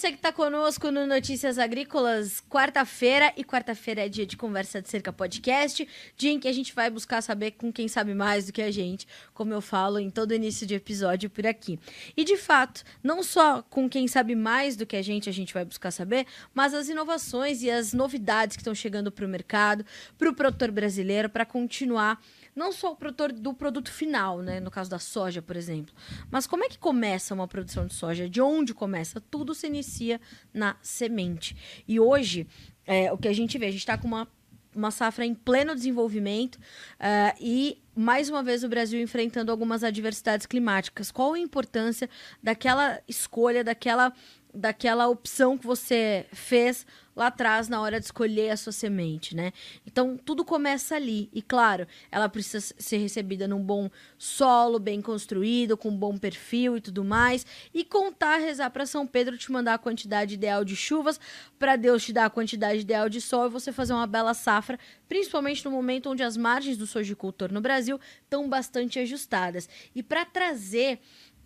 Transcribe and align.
você 0.00 0.12
que 0.12 0.16
está 0.16 0.32
conosco 0.32 0.90
no 0.90 1.06
Notícias 1.06 1.58
Agrícolas, 1.58 2.42
quarta-feira, 2.48 3.34
e 3.36 3.44
quarta-feira 3.44 4.06
é 4.06 4.08
dia 4.08 4.24
de 4.24 4.34
Conversa 4.34 4.80
de 4.80 4.88
Cerca 4.88 5.12
Podcast, 5.12 5.86
dia 6.16 6.30
em 6.30 6.40
que 6.40 6.48
a 6.48 6.52
gente 6.52 6.74
vai 6.74 6.88
buscar 6.88 7.20
saber 7.20 7.50
com 7.50 7.70
quem 7.70 7.86
sabe 7.86 8.14
mais 8.14 8.46
do 8.46 8.52
que 8.52 8.62
a 8.62 8.70
gente, 8.70 9.06
como 9.34 9.52
eu 9.52 9.60
falo 9.60 9.98
em 9.98 10.08
todo 10.08 10.32
início 10.32 10.66
de 10.66 10.74
episódio 10.74 11.28
por 11.28 11.46
aqui. 11.46 11.78
E 12.16 12.24
de 12.24 12.38
fato, 12.38 12.82
não 13.02 13.22
só 13.22 13.60
com 13.60 13.90
quem 13.90 14.08
sabe 14.08 14.34
mais 14.34 14.74
do 14.74 14.86
que 14.86 14.96
a 14.96 15.02
gente, 15.02 15.28
a 15.28 15.32
gente 15.32 15.52
vai 15.52 15.66
buscar 15.66 15.90
saber, 15.90 16.26
mas 16.54 16.72
as 16.72 16.88
inovações 16.88 17.62
e 17.62 17.70
as 17.70 17.92
novidades 17.92 18.56
que 18.56 18.62
estão 18.62 18.74
chegando 18.74 19.12
para 19.12 19.26
o 19.26 19.28
mercado, 19.28 19.84
para 20.16 20.30
o 20.30 20.34
produtor 20.34 20.70
brasileiro, 20.70 21.28
para 21.28 21.44
continuar 21.44 22.18
não 22.54 22.72
só 22.72 22.92
o 22.92 22.96
produtor 22.96 23.32
do 23.32 23.54
produto 23.54 23.90
final, 23.90 24.40
né, 24.42 24.60
no 24.60 24.70
caso 24.70 24.90
da 24.90 24.98
soja, 24.98 25.40
por 25.40 25.56
exemplo, 25.56 25.94
mas 26.30 26.46
como 26.46 26.64
é 26.64 26.68
que 26.68 26.78
começa 26.78 27.34
uma 27.34 27.48
produção 27.48 27.86
de 27.86 27.94
soja? 27.94 28.28
De 28.28 28.40
onde 28.40 28.74
começa? 28.74 29.20
Tudo 29.30 29.54
se 29.54 29.66
inicia 29.66 30.20
na 30.52 30.76
semente. 30.82 31.56
E 31.86 31.98
hoje, 32.00 32.46
é, 32.86 33.12
o 33.12 33.18
que 33.18 33.28
a 33.28 33.32
gente 33.32 33.56
vê, 33.58 33.66
a 33.66 33.70
gente 33.70 33.80
está 33.80 33.96
com 33.96 34.08
uma 34.08 34.28
uma 34.74 34.90
safra 34.90 35.24
em 35.26 35.34
pleno 35.34 35.74
desenvolvimento 35.74 36.56
uh, 36.56 37.36
e 37.40 37.78
mais 37.94 38.30
uma 38.30 38.42
vez 38.42 38.62
o 38.62 38.68
Brasil 38.68 39.00
enfrentando 39.00 39.50
algumas 39.50 39.82
adversidades 39.82 40.46
climáticas. 40.46 41.10
Qual 41.10 41.34
a 41.34 41.38
importância 41.38 42.08
daquela 42.42 43.00
escolha, 43.08 43.64
daquela 43.64 44.12
daquela 44.54 45.08
opção 45.08 45.56
que 45.56 45.66
você 45.66 46.26
fez 46.32 46.86
lá 47.14 47.26
atrás 47.26 47.68
na 47.68 47.80
hora 47.80 47.98
de 47.98 48.06
escolher 48.06 48.50
a 48.50 48.56
sua 48.56 48.72
semente, 48.72 49.34
né? 49.34 49.52
Então 49.86 50.16
tudo 50.16 50.44
começa 50.44 50.94
ali 50.94 51.28
e 51.32 51.42
claro, 51.42 51.86
ela 52.10 52.28
precisa 52.28 52.74
ser 52.78 52.98
recebida 52.98 53.46
num 53.46 53.62
bom 53.62 53.90
solo, 54.16 54.78
bem 54.78 55.02
construído, 55.02 55.76
com 55.76 55.90
um 55.90 55.96
bom 55.96 56.16
perfil 56.16 56.76
e 56.76 56.80
tudo 56.80 57.04
mais, 57.04 57.44
e 57.74 57.84
contar, 57.84 58.38
rezar 58.38 58.70
para 58.70 58.86
São 58.86 59.06
Pedro 59.06 59.36
te 59.36 59.52
mandar 59.52 59.74
a 59.74 59.78
quantidade 59.78 60.34
ideal 60.34 60.64
de 60.64 60.74
chuvas, 60.76 61.20
para 61.58 61.76
Deus 61.76 62.04
te 62.04 62.12
dar 62.12 62.26
a 62.26 62.30
quantidade 62.30 62.80
ideal 62.80 63.08
de 63.08 63.20
sol 63.20 63.46
e 63.46 63.50
você 63.50 63.72
fazer 63.72 63.92
uma 63.92 64.06
bela 64.06 64.32
safra, 64.32 64.78
principalmente 65.08 65.64
no 65.64 65.70
momento 65.70 66.08
onde 66.08 66.22
as 66.22 66.36
margens 66.36 66.76
do 66.76 66.86
sojicultor 66.86 67.52
no 67.52 67.60
Brasil 67.60 68.00
estão 68.22 68.48
bastante 68.48 68.98
ajustadas. 68.98 69.68
E 69.94 70.02
para 70.02 70.24
trazer 70.24 71.00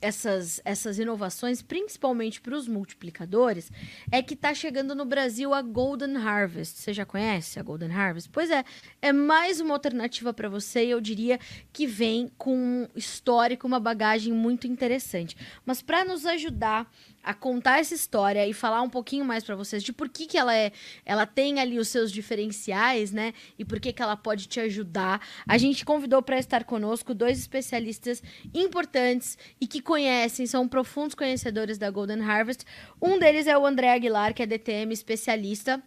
essas, 0.05 0.61
essas 0.67 0.99
inovações, 0.99 1.63
principalmente 1.63 2.39
para 2.39 2.55
os 2.55 2.69
multiplicadores, 2.69 3.73
é 4.13 4.23
que 4.23 4.35
está 4.35 4.53
chegando 4.53 4.95
no 4.95 5.07
Brasil 5.07 5.55
a 5.55 5.63
Golden 5.63 6.19
Harvest. 6.19 6.79
Você 6.79 6.93
já 6.93 7.07
conhece 7.07 7.59
a 7.59 7.63
Golden 7.63 7.91
Harvest? 7.91 8.29
Pois 8.31 8.51
é, 8.51 8.63
é 9.01 9.13
mais 9.15 9.61
uma 9.61 9.73
alternativa 9.73 10.35
para 10.35 10.47
você 10.47 10.85
e 10.85 10.91
eu 10.91 11.01
diria 11.01 11.41
que 11.73 11.87
vem 11.87 12.31
com 12.37 12.55
um 12.55 12.89
histórico, 12.95 13.67
uma 13.67 13.81
bagagem 13.81 14.33
muito 14.33 14.67
interessante. 14.67 15.35
Mas 15.65 15.81
para 15.81 16.05
nos 16.05 16.27
ajudar 16.27 16.87
a 17.25 17.33
contar 17.33 17.81
essa 17.81 17.95
história 17.95 18.47
e 18.47 18.53
falar 18.53 18.83
um 18.83 18.91
pouquinho 18.91 19.25
mais 19.25 19.43
para 19.43 19.57
vocês 19.57 19.83
de 19.83 19.93
por 19.93 20.09
que, 20.09 20.27
que 20.27 20.37
ela 20.37 20.55
é, 20.55 20.73
ela 21.05 21.27
tem 21.27 21.59
ali 21.59 21.79
os 21.79 21.89
seus 21.89 22.13
diferenciais, 22.13 23.11
né? 23.11 23.33
E 23.59 23.65
por 23.65 23.81
que, 23.81 23.93
que 23.93 24.03
ela 24.03 24.17
pode 24.17 24.47
te 24.47 24.61
ajudar. 24.61 25.21
A 25.49 25.57
gente 25.57 25.85
convidou 25.85 26.23
para 26.23 26.39
estar 26.39 26.65
conosco 26.65 27.15
dois 27.15 27.39
especialistas 27.39 28.23
importantes 28.53 29.39
e 29.61 29.67
que 29.67 29.81
conhecem, 29.81 30.47
são 30.47 30.69
profundos 30.69 31.15
conhecedores 31.15 31.79
da 31.79 31.91
Golden 31.91 32.21
Harvest. 32.21 32.65
Um 33.01 33.19
deles 33.19 33.47
é 33.47 33.57
o 33.57 33.67
André 33.67 33.93
Aguilar, 33.93 34.35
que 34.35 34.43
é 34.43 34.47
DTM 34.47 34.93
especialista 34.93 35.83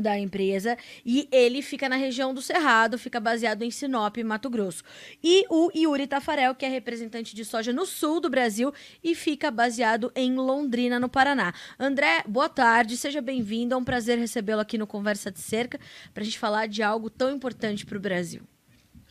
da 0.00 0.18
empresa 0.18 0.76
e 1.04 1.28
ele 1.30 1.62
fica 1.62 1.88
na 1.88 1.96
região 1.96 2.32
do 2.32 2.40
Cerrado, 2.40 2.98
fica 2.98 3.20
baseado 3.20 3.62
em 3.62 3.70
Sinop, 3.70 4.16
Mato 4.18 4.48
Grosso. 4.48 4.82
E 5.22 5.44
o 5.50 5.70
Yuri 5.74 6.06
Tafarel, 6.06 6.54
que 6.54 6.64
é 6.64 6.68
representante 6.68 7.34
de 7.34 7.44
soja 7.44 7.72
no 7.72 7.84
sul 7.84 8.20
do 8.20 8.30
Brasil 8.30 8.72
e 9.02 9.14
fica 9.14 9.50
baseado 9.50 10.10
em 10.14 10.34
Londrina, 10.36 10.98
no 10.98 11.08
Paraná. 11.08 11.52
André, 11.78 12.22
boa 12.26 12.48
tarde, 12.48 12.96
seja 12.96 13.20
bem-vindo, 13.20 13.74
é 13.74 13.76
um 13.76 13.84
prazer 13.84 14.18
recebê-lo 14.18 14.60
aqui 14.60 14.78
no 14.78 14.86
Conversa 14.86 15.30
de 15.30 15.40
Cerca 15.40 15.78
para 16.14 16.22
a 16.22 16.24
gente 16.24 16.38
falar 16.38 16.66
de 16.66 16.82
algo 16.82 17.10
tão 17.10 17.30
importante 17.30 17.84
para 17.84 17.98
o 17.98 18.00
Brasil. 18.00 18.42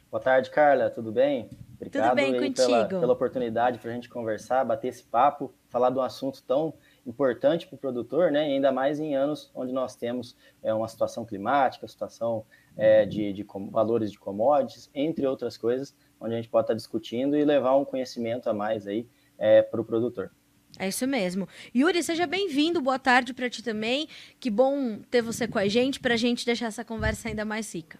Boa 0.09 0.21
tarde, 0.21 0.49
Carla, 0.49 0.89
tudo 0.89 1.11
bem? 1.11 1.49
Obrigado 1.75 2.09
tudo 2.09 2.15
bem 2.15 2.33
contigo. 2.33 2.67
Pela, 2.67 2.85
pela 2.85 3.13
oportunidade 3.13 3.79
para 3.79 3.89
a 3.89 3.93
gente 3.93 4.09
conversar, 4.09 4.63
bater 4.63 4.89
esse 4.89 5.03
papo, 5.03 5.53
falar 5.69 5.89
de 5.89 5.97
um 5.97 6.01
assunto 6.01 6.43
tão 6.43 6.73
importante 7.05 7.67
para 7.67 7.75
o 7.75 7.79
produtor, 7.79 8.31
né? 8.31 8.41
Ainda 8.41 8.71
mais 8.71 8.99
em 8.99 9.15
anos 9.15 9.49
onde 9.55 9.71
nós 9.71 9.95
temos 9.95 10.35
é, 10.61 10.73
uma 10.73 10.87
situação 10.87 11.25
climática, 11.25 11.87
situação 11.87 12.45
é, 12.77 13.05
de, 13.05 13.33
de 13.33 13.45
valores 13.71 14.11
de 14.11 14.19
commodities, 14.19 14.89
entre 14.93 15.25
outras 15.25 15.57
coisas, 15.57 15.95
onde 16.19 16.33
a 16.33 16.37
gente 16.37 16.49
pode 16.49 16.65
estar 16.65 16.73
discutindo 16.73 17.35
e 17.35 17.43
levar 17.43 17.75
um 17.75 17.85
conhecimento 17.85 18.49
a 18.49 18.53
mais 18.53 18.87
aí 18.87 19.07
é, 19.37 19.61
para 19.61 19.81
o 19.81 19.85
produtor. 19.85 20.31
É 20.79 20.87
isso 20.87 21.05
mesmo. 21.05 21.47
Yuri, 21.75 22.01
seja 22.01 22.25
bem-vindo. 22.25 22.81
Boa 22.81 22.97
tarde 22.97 23.33
para 23.33 23.49
ti 23.49 23.61
também. 23.61 24.07
Que 24.39 24.49
bom 24.49 24.99
ter 25.09 25.21
você 25.21 25.47
com 25.47 25.59
a 25.59 25.67
gente, 25.67 25.99
para 25.99 26.13
a 26.13 26.17
gente 26.17 26.45
deixar 26.45 26.67
essa 26.67 26.85
conversa 26.85 27.27
ainda 27.27 27.43
mais 27.43 27.73
rica. 27.73 27.99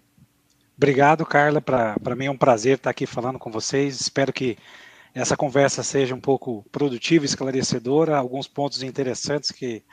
Obrigado, 0.78 1.26
Carla. 1.26 1.62
Para 1.62 2.16
mim 2.16 2.26
é 2.26 2.32
um 2.32 2.38
prazer 2.38 2.78
estar 2.78 2.90
aqui 2.90 3.06
falando 3.06 3.38
com 3.38 3.52
vocês. 3.52 4.00
Espero 4.00 4.32
que 4.32 4.58
essa 5.14 5.36
conversa 5.36 5.84
seja 5.84 6.16
um 6.16 6.22
pouco 6.22 6.66
produtiva, 6.72 7.26
esclarecedora, 7.26 8.18
alguns 8.18 8.48
pontos 8.48 8.82
interessantes 8.82 9.52
que 9.52 9.84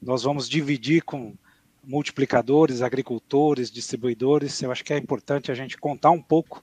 nós 0.00 0.22
vamos 0.22 0.48
dividir 0.48 1.02
com 1.02 1.34
multiplicadores, 1.82 2.82
agricultores, 2.82 3.70
distribuidores. 3.70 4.62
Eu 4.62 4.70
acho 4.70 4.84
que 4.84 4.92
é 4.92 4.98
importante 4.98 5.50
a 5.50 5.54
gente 5.54 5.76
contar 5.76 6.10
um 6.10 6.22
pouco 6.22 6.62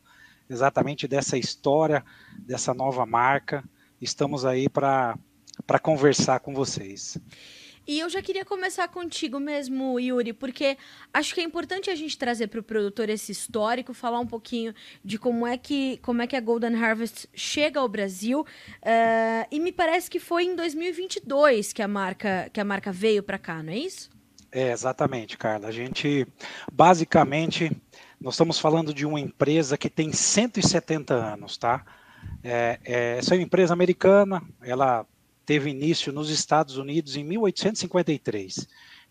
exatamente 0.50 1.08
dessa 1.08 1.38
história, 1.38 2.04
dessa 2.40 2.74
nova 2.74 3.06
marca. 3.06 3.64
Estamos 4.02 4.46
aí 4.46 4.70
para 4.70 5.18
conversar 5.82 6.40
com 6.40 6.54
vocês. 6.54 7.18
E 7.88 8.00
eu 8.00 8.10
já 8.10 8.22
queria 8.22 8.44
começar 8.44 8.88
contigo 8.88 9.40
mesmo, 9.40 10.00
Yuri, 10.00 10.34
porque 10.34 10.78
acho 11.14 11.34
que 11.34 11.42
é 11.42 11.44
importante 11.44 11.90
a 11.90 11.96
gente 11.96 12.18
trazer 12.18 12.48
para 12.48 12.60
o 12.60 12.64
produtor 12.64 13.10
esse 13.10 13.32
histórico, 13.32 13.94
falar 13.94 14.20
um 14.20 14.28
pouquinho 14.28 14.74
de 15.04 15.20
como 15.20 15.46
é 15.46 15.58
que, 15.58 15.98
como 16.02 16.22
é 16.22 16.28
que 16.28 16.36
a 16.36 16.42
Golden 16.42 16.76
Harvest 16.76 17.28
chega 17.34 17.80
ao 17.80 17.88
Brasil. 17.88 18.42
Uh, 18.42 19.48
e 19.52 19.60
me 19.60 19.72
parece 19.72 20.10
que 20.10 20.20
foi 20.20 20.46
em 20.46 20.56
2022 20.56 21.74
que 21.74 21.82
a 21.82 21.88
marca, 21.88 22.50
que 22.52 22.60
a 22.60 22.66
marca 22.66 22.92
veio 22.92 23.22
para 23.22 23.38
cá, 23.38 23.62
não 23.62 23.72
é 23.72 23.78
isso? 23.78 24.10
É, 24.52 24.72
exatamente, 24.72 25.38
Carla. 25.38 25.68
A 25.68 25.72
gente, 25.72 26.26
basicamente, 26.72 27.70
nós 28.20 28.36
estamos 28.36 28.58
falando 28.58 28.94
de 28.94 29.06
uma 29.06 29.20
empresa 29.20 29.78
que 29.78 29.90
tem 29.90 30.12
170 30.14 31.14
anos, 31.14 31.58
tá? 31.58 31.86
É, 32.44 32.80
é, 32.84 33.18
essa 33.18 33.36
é 33.36 33.38
uma 33.38 33.44
empresa 33.44 33.74
americana, 33.74 34.42
ela 34.62 35.06
teve 35.46 35.70
início 35.70 36.12
nos 36.12 36.30
Estados 36.30 36.78
Unidos 36.78 37.16
em 37.16 37.24
1853. 37.24 38.68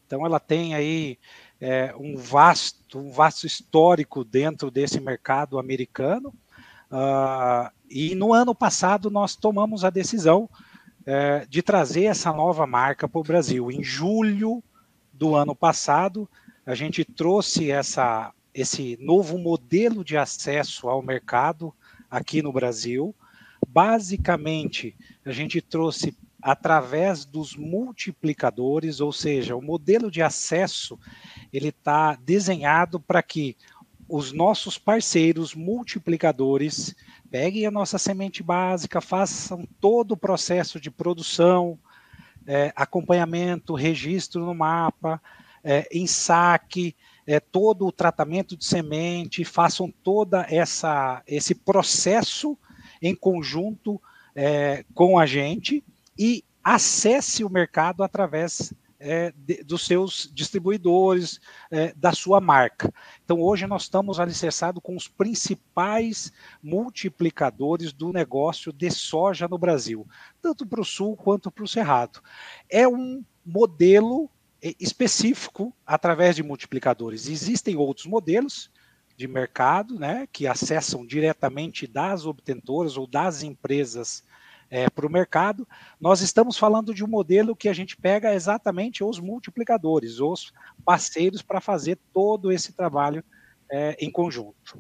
Então 0.07 0.25
ela 0.27 0.41
tem 0.41 0.75
aí 0.75 1.19
é, 1.61 1.95
um 1.99 2.17
vasto, 2.17 2.99
um 2.99 3.11
vasto 3.11 3.47
histórico 3.47 4.25
dentro 4.25 4.71
desse 4.71 5.01
mercado 5.01 5.59
americano. 5.59 6.35
Uh, 6.91 7.71
e 7.89 8.15
no 8.15 8.33
ano 8.33 8.55
passado 8.55 9.11
nós 9.11 9.35
tomamos 9.35 9.85
a 9.85 9.91
decisão 9.91 10.49
é, 11.07 11.47
de 11.47 11.63
trazer 11.63 12.05
essa 12.05 12.33
nova 12.33 12.67
marca 12.67 13.09
para 13.09 13.21
o 13.21 13.25
Brasil. 13.25 13.71
Em 13.71 13.83
julho 13.83 14.63
do 15.13 15.35
ano 15.35 15.55
passado, 15.55 16.29
a 16.67 16.75
gente 16.75 17.05
trouxe 17.05 17.71
essa, 17.71 18.33
esse 18.53 18.99
novo 19.01 19.39
modelo 19.39 20.05
de 20.05 20.17
acesso 20.17 20.89
ao 20.89 21.03
mercado 21.03 21.73
aqui 22.11 22.43
no 22.43 22.53
Brasil. 22.53 23.15
Basicamente, 23.75 24.95
a 25.27 25.33
gente 25.33 25.61
trouxe 25.61 26.17
através 26.41 27.25
dos 27.25 27.57
multiplicadores, 27.57 29.01
ou 29.01 29.13
seja, 29.13 29.57
o 29.57 29.61
modelo 29.61 30.13
de 30.13 30.23
acesso 30.23 30.97
ele 31.53 31.71
está 31.71 32.15
desenhado 32.15 33.01
para 33.01 33.21
que 33.21 33.57
os 34.09 34.31
nossos 34.31 34.79
parceiros 34.79 35.57
multiplicadores 35.57 36.95
peguem 37.29 37.67
a 37.67 37.71
nossa 37.73 37.99
semente 37.99 38.45
básica, 38.45 39.01
façam 39.01 39.67
todo 39.81 40.13
o 40.13 40.17
processo 40.17 40.79
de 40.79 40.89
produção, 40.89 41.77
é, 42.47 42.73
acompanhamento, 42.77 43.75
registro 43.75 44.45
no 44.45 44.55
mapa, 44.55 45.21
é, 45.65 45.89
ensaque, 45.93 46.95
é, 47.27 47.41
todo 47.41 47.89
o 47.89 47.93
tratamento 47.93 48.57
de 48.57 48.65
semente, 48.65 49.45
façam 49.45 49.93
toda 50.05 50.47
essa 50.49 51.25
esse 51.27 51.57
processo 51.57 52.57
em 53.05 53.15
conjunto 53.15 54.01
é, 54.35 54.83
com 54.95 55.19
a 55.19 55.27
gente 55.27 55.85
e 56.19 56.43
acesse 56.65 57.45
o 57.45 57.51
mercado 57.51 58.03
através 58.03 58.73
é, 58.99 59.31
de, 59.37 59.63
dos 59.63 59.85
seus 59.85 60.31
distribuidores, 60.33 61.39
é, 61.71 61.93
da 61.95 62.13
sua 62.13 62.41
marca. 62.41 62.91
Então, 63.23 63.43
hoje 63.43 63.67
nós 63.67 63.83
estamos 63.83 64.19
alicerçados 64.19 64.83
com 64.83 64.97
os 64.97 65.07
principais 65.07 66.33
multiplicadores 66.63 67.93
do 67.93 68.11
negócio 68.11 68.73
de 68.73 68.91
soja 68.91 69.47
no 69.47 69.59
Brasil, 69.59 70.09
tanto 70.41 70.65
para 70.65 70.81
o 70.81 70.85
sul 70.85 71.15
quanto 71.15 71.51
para 71.51 71.65
o 71.65 71.69
cerrado. 71.69 72.23
É 72.71 72.89
um 72.89 73.23
modelo 73.45 74.31
é, 74.63 74.75
específico 74.81 75.75
através 75.87 76.37
de 76.37 76.43
multiplicadores. 76.43 77.29
Existem 77.29 77.77
outros 77.77 78.07
modelos 78.07 78.71
de 79.17 79.29
mercado, 79.29 79.99
né, 79.99 80.29
que 80.33 80.47
acessam 80.47 81.07
diretamente 81.07 81.87
das 81.87 82.27
obtentoras 82.27 82.97
ou 82.97 83.07
das 83.07 83.43
empresas 83.43 84.25
é, 84.71 84.89
para 84.91 85.07
o 85.07 85.11
mercado. 85.11 85.67
Nós 86.01 86.21
estamos 86.21 86.57
falando 86.57 86.93
de 86.93 87.05
um 87.05 87.09
modelo 87.09 87.55
que 87.55 87.69
a 87.69 87.73
gente 87.73 87.97
pega 87.97 88.35
exatamente 88.35 89.05
os 89.05 89.21
multiplicadores, 89.21 90.19
os 90.19 90.53
parceiros 90.85 91.43
para 91.43 91.61
fazer 91.61 91.99
todo 92.13 92.51
esse 92.51 92.73
trabalho 92.73 93.23
é, 93.71 93.97
em 94.01 94.11
conjunto. 94.11 94.79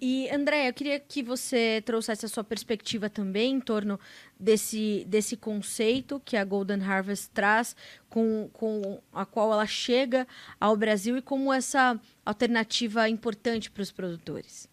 E, 0.00 0.30
André, 0.30 0.68
eu 0.68 0.72
queria 0.72 1.00
que 1.00 1.22
você 1.22 1.82
trouxesse 1.84 2.24
a 2.24 2.28
sua 2.28 2.44
perspectiva 2.44 3.10
também 3.10 3.54
em 3.54 3.60
torno 3.60 3.98
desse, 4.38 5.04
desse 5.08 5.36
conceito 5.36 6.22
que 6.24 6.36
a 6.36 6.44
Golden 6.44 6.80
Harvest 6.80 7.30
traz, 7.32 7.74
com, 8.08 8.48
com 8.52 9.00
a 9.12 9.26
qual 9.26 9.52
ela 9.52 9.66
chega 9.66 10.26
ao 10.60 10.76
Brasil 10.76 11.16
e 11.16 11.22
como 11.22 11.52
essa 11.52 11.98
alternativa 12.24 13.06
é 13.06 13.08
importante 13.08 13.70
para 13.70 13.82
os 13.82 13.90
produtores. 13.90 14.68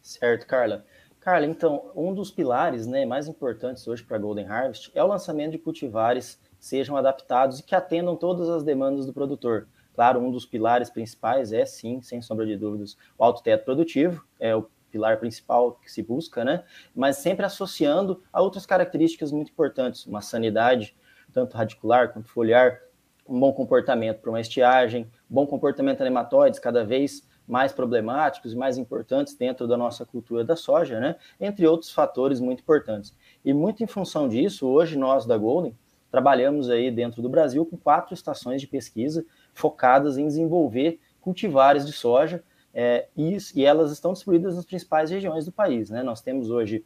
Certo, 0.00 0.46
Carla. 0.46 0.84
Carla, 1.18 1.46
então, 1.46 1.90
um 1.94 2.14
dos 2.14 2.30
pilares 2.30 2.86
né, 2.86 3.04
mais 3.04 3.26
importantes 3.26 3.86
hoje 3.86 4.04
para 4.04 4.16
a 4.16 4.20
Golden 4.20 4.46
Harvest 4.46 4.90
é 4.94 5.02
o 5.02 5.06
lançamento 5.06 5.52
de 5.52 5.58
cultivares 5.58 6.38
sejam 6.60 6.96
adaptados 6.96 7.58
e 7.58 7.62
que 7.62 7.74
atendam 7.74 8.14
todas 8.14 8.48
as 8.48 8.62
demandas 8.62 9.04
do 9.04 9.12
produtor. 9.12 9.66
Claro, 9.94 10.20
um 10.20 10.30
dos 10.30 10.46
pilares 10.46 10.90
principais 10.90 11.52
é, 11.52 11.64
sim, 11.66 12.00
sem 12.00 12.22
sombra 12.22 12.46
de 12.46 12.56
dúvidas, 12.56 12.96
o 13.18 13.24
alto 13.24 13.42
teto 13.42 13.64
produtivo, 13.64 14.24
é 14.38 14.54
o 14.54 14.66
pilar 14.90 15.18
principal 15.18 15.72
que 15.72 15.90
se 15.90 16.02
busca, 16.02 16.44
né? 16.44 16.64
Mas 16.94 17.16
sempre 17.18 17.46
associando 17.46 18.22
a 18.32 18.40
outras 18.40 18.66
características 18.66 19.30
muito 19.30 19.50
importantes, 19.50 20.06
uma 20.06 20.20
sanidade, 20.20 20.96
tanto 21.32 21.56
radicular 21.56 22.12
quanto 22.12 22.28
foliar, 22.28 22.80
um 23.28 23.38
bom 23.38 23.52
comportamento 23.52 24.18
para 24.20 24.30
uma 24.30 24.40
estiagem, 24.40 25.08
bom 25.28 25.46
comportamento 25.46 25.98
de 25.98 26.04
nematóides 26.04 26.58
cada 26.58 26.84
vez 26.84 27.28
mais 27.46 27.72
problemáticos 27.72 28.52
e 28.52 28.56
mais 28.56 28.78
importantes 28.78 29.34
dentro 29.34 29.66
da 29.66 29.76
nossa 29.76 30.04
cultura 30.04 30.44
da 30.44 30.56
soja, 30.56 31.00
né? 31.00 31.16
Entre 31.40 31.66
outros 31.66 31.90
fatores 31.90 32.40
muito 32.40 32.60
importantes. 32.60 33.14
E 33.44 33.52
muito 33.52 33.82
em 33.82 33.86
função 33.86 34.28
disso, 34.28 34.68
hoje 34.68 34.96
nós 34.96 35.26
da 35.26 35.36
Golden 35.36 35.76
trabalhamos 36.10 36.68
aí 36.68 36.90
dentro 36.90 37.22
do 37.22 37.28
Brasil 37.28 37.64
com 37.64 37.76
quatro 37.76 38.14
estações 38.14 38.60
de 38.60 38.66
pesquisa 38.66 39.24
focadas 39.54 40.18
em 40.18 40.26
desenvolver 40.26 41.00
cultivares 41.20 41.86
de 41.86 41.92
soja 41.92 42.42
é, 42.72 43.08
e, 43.16 43.36
e, 43.54 43.64
elas 43.64 43.90
estão 43.90 44.12
distribuídas 44.12 44.56
nas 44.56 44.64
principais 44.64 45.10
regiões 45.10 45.44
do 45.44 45.52
país. 45.52 45.90
Né? 45.90 46.02
Nós 46.02 46.20
temos 46.20 46.50
hoje 46.50 46.84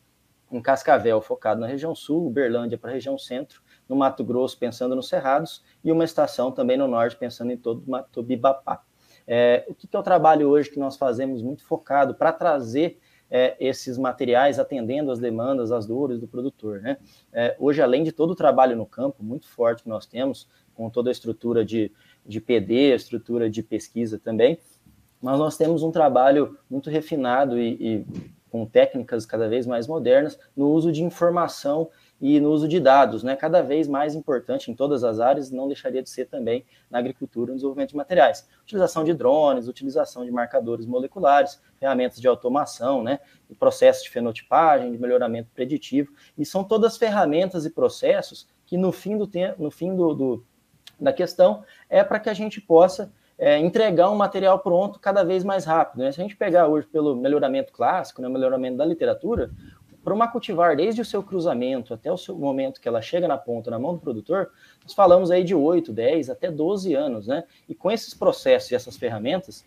um 0.51 0.61
Cascavel 0.61 1.21
focado 1.21 1.61
na 1.61 1.67
região 1.67 1.95
sul, 1.95 2.27
Uberlândia 2.27 2.79
para 2.79 2.91
a 2.91 2.95
região 2.95 3.19
centro, 3.19 3.63
no 3.89 3.97
Mato 3.97 4.25
Grosso 4.25 4.59
pensando 4.59 4.95
nos 4.95 5.09
Cerrados 5.09 5.63
e 5.83 5.91
uma 5.93 6.05
estação 6.05 6.51
também 6.53 6.77
no 6.77 6.87
norte 6.87 7.17
pensando 7.17 7.53
em 7.53 7.57
todo 7.57 7.83
o 7.87 7.91
Mato 7.91 8.23
Bibapá. 8.23 8.83
É, 9.27 9.65
o 9.69 9.75
que, 9.75 9.87
que 9.87 9.97
é 9.97 9.99
o 9.99 10.03
trabalho 10.03 10.49
hoje 10.49 10.71
que 10.71 10.79
nós 10.79 10.97
fazemos 10.97 11.43
muito 11.43 11.65
focado 11.65 12.15
para 12.15 12.33
trazer 12.33 12.99
é, 13.31 13.57
esses 13.59 13.99
materiais 13.99 14.59
atendendo 14.59 15.11
às 15.11 15.19
demandas, 15.19 15.73
às 15.73 15.87
dores 15.87 16.21
do 16.21 16.29
produtor. 16.29 16.81
Né? 16.81 16.99
É, 17.33 17.57
hoje, 17.59 17.83
além 17.83 18.05
de 18.05 18.13
todo 18.13 18.31
o 18.31 18.35
trabalho 18.35 18.77
no 18.77 18.87
campo 18.87 19.23
muito 19.23 19.49
forte 19.49 19.83
que 19.83 19.89
nós 19.89 20.07
temos, 20.07 20.49
com 20.75 20.91
toda 20.91 21.11
a 21.11 21.13
estrutura 21.13 21.65
de, 21.65 21.91
de 22.25 22.41
PD, 22.41 22.93
a 22.93 22.97
estrutura 22.97 23.51
de 23.51 23.63
pesquisa 23.63 24.19
também, 24.19 24.59
mas 25.21 25.39
nós 25.39 25.57
temos 25.57 25.83
um 25.83 25.91
trabalho 25.91 26.59
muito 26.71 26.91
refinado 26.91 27.59
e, 27.59 27.77
e 27.81 28.07
com 28.51 28.65
técnicas 28.65 29.27
cada 29.27 29.49
vez 29.49 29.67
mais 29.67 29.87
modernas 29.89 30.39
no 30.57 30.71
uso 30.71 30.93
de 30.93 31.03
informação 31.03 31.91
e 32.21 32.39
no 32.39 32.53
uso 32.53 32.69
de 32.69 32.79
dados, 32.79 33.25
né, 33.25 33.35
cada 33.35 33.61
vez 33.61 33.89
mais 33.89 34.15
importante 34.15 34.71
em 34.71 34.75
todas 34.75 35.03
as 35.03 35.19
áreas, 35.19 35.51
não 35.51 35.67
deixaria 35.67 36.01
de 36.01 36.09
ser 36.09 36.27
também 36.27 36.65
na 36.89 36.99
agricultura 36.99 37.51
no 37.51 37.57
desenvolvimento 37.57 37.91
de 37.91 37.97
materiais. 37.97 38.49
Utilização 38.63 39.03
de 39.03 39.13
drones, 39.13 39.67
utilização 39.67 40.25
de 40.25 40.31
marcadores 40.31 40.87
moleculares, 40.87 41.61
ferramentas 41.81 42.21
de 42.21 42.29
automação, 42.29 43.03
né, 43.03 43.19
e 43.51 43.55
processos 43.55 44.05
de 44.05 44.11
fenotipagem, 44.11 44.93
de 44.93 44.99
melhoramento 44.99 45.51
preditivo, 45.53 46.13
e 46.39 46.47
são 46.47 46.63
todas 46.63 46.97
ferramentas 46.97 47.67
e 47.67 47.71
processos 47.71 48.47
que 48.65 48.77
no 48.77 48.93
fim 48.93 49.19
do 49.19 49.27
tempo, 49.27 49.61
no 49.61 49.71
fim 49.71 49.95
do, 49.95 50.15
do 50.15 50.45
da 50.99 51.13
questão 51.13 51.65
é 51.89 52.03
para 52.03 52.19
que 52.19 52.29
a 52.29 52.35
gente 52.35 52.61
possa 52.61 53.13
é, 53.39 53.59
entregar 53.59 54.11
um 54.11 54.17
material 54.17 54.59
pronto 54.59 54.99
cada 54.99 55.25
vez 55.25 55.45
mais 55.45 55.65
rápido. 55.65 56.01
Né? 56.01 56.13
Se 56.13 56.21
a 56.21 56.25
gente 56.25 56.37
pegar 56.37 56.69
hoje 56.69 56.87
pelo 56.87 57.17
melhoramento 57.17 57.73
clássico, 57.73 58.23
né, 58.23 58.29
melhoramento 58.29 58.77
da 58.77 58.85
literatura, 58.85 59.51
para 60.05 60.13
uma 60.13 60.29
cultivar, 60.29 60.77
desde 60.77 61.01
o 61.01 61.05
seu 61.05 61.23
cruzamento 61.23 61.95
até 61.95 62.13
o 62.13 62.19
seu 62.19 62.37
momento 62.37 62.81
que 62.81 62.87
ela 62.87 63.01
chega 63.01 63.27
na 63.27 63.39
ponta, 63.39 63.71
na 63.71 63.79
mão 63.79 63.95
do 63.95 64.01
produtor, 64.01 64.51
nós 64.83 64.93
falamos 64.93 65.31
aí 65.31 65.43
de 65.43 65.55
8, 65.55 65.93
10, 65.93 66.29
até 66.29 66.51
12 66.51 66.95
anos, 66.95 67.27
né? 67.27 67.45
E 67.67 67.75
com 67.75 67.91
esses 67.91 68.13
processos 68.13 68.71
e 68.71 68.75
essas 68.75 68.99
ferramentas, 68.99 69.65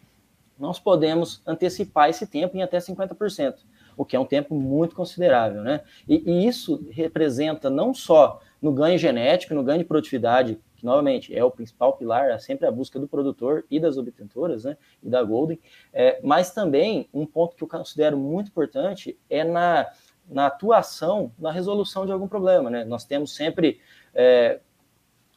nós 0.59 0.79
podemos 0.79 1.41
antecipar 1.45 2.09
esse 2.09 2.27
tempo 2.27 2.55
em 2.55 2.61
até 2.61 2.77
50%, 2.77 3.55
o 3.95 4.05
que 4.05 4.15
é 4.15 4.19
um 4.19 4.25
tempo 4.25 4.53
muito 4.53 4.95
considerável, 4.95 5.63
né? 5.63 5.81
E, 6.07 6.23
e 6.29 6.47
isso 6.47 6.87
representa 6.91 7.67
não 7.67 7.91
só 7.91 8.39
no 8.61 8.71
ganho 8.71 8.97
genético, 8.97 9.55
no 9.55 9.63
ganho 9.63 9.79
de 9.79 9.85
produtividade 9.85 10.59
que 10.77 10.85
novamente 10.85 11.35
é 11.35 11.43
o 11.43 11.51
principal 11.51 11.93
pilar, 11.97 12.29
é 12.29 12.37
sempre 12.37 12.67
a 12.67 12.71
busca 12.71 12.99
do 12.99 13.07
produtor 13.07 13.65
e 13.69 13.79
das 13.79 13.97
obtentoras, 13.97 14.63
né, 14.63 14.77
e 15.03 15.09
da 15.09 15.23
Golden, 15.23 15.59
é, 15.91 16.19
mas 16.23 16.51
também 16.51 17.09
um 17.13 17.25
ponto 17.25 17.55
que 17.55 17.63
eu 17.63 17.67
considero 17.67 18.17
muito 18.17 18.49
importante 18.49 19.17
é 19.29 19.43
na, 19.43 19.87
na 20.29 20.45
atuação, 20.45 21.31
na 21.37 21.51
resolução 21.51 22.05
de 22.05 22.11
algum 22.11 22.27
problema, 22.27 22.69
né, 22.69 22.85
nós 22.85 23.03
temos 23.03 23.35
sempre 23.35 23.79
é, 24.13 24.59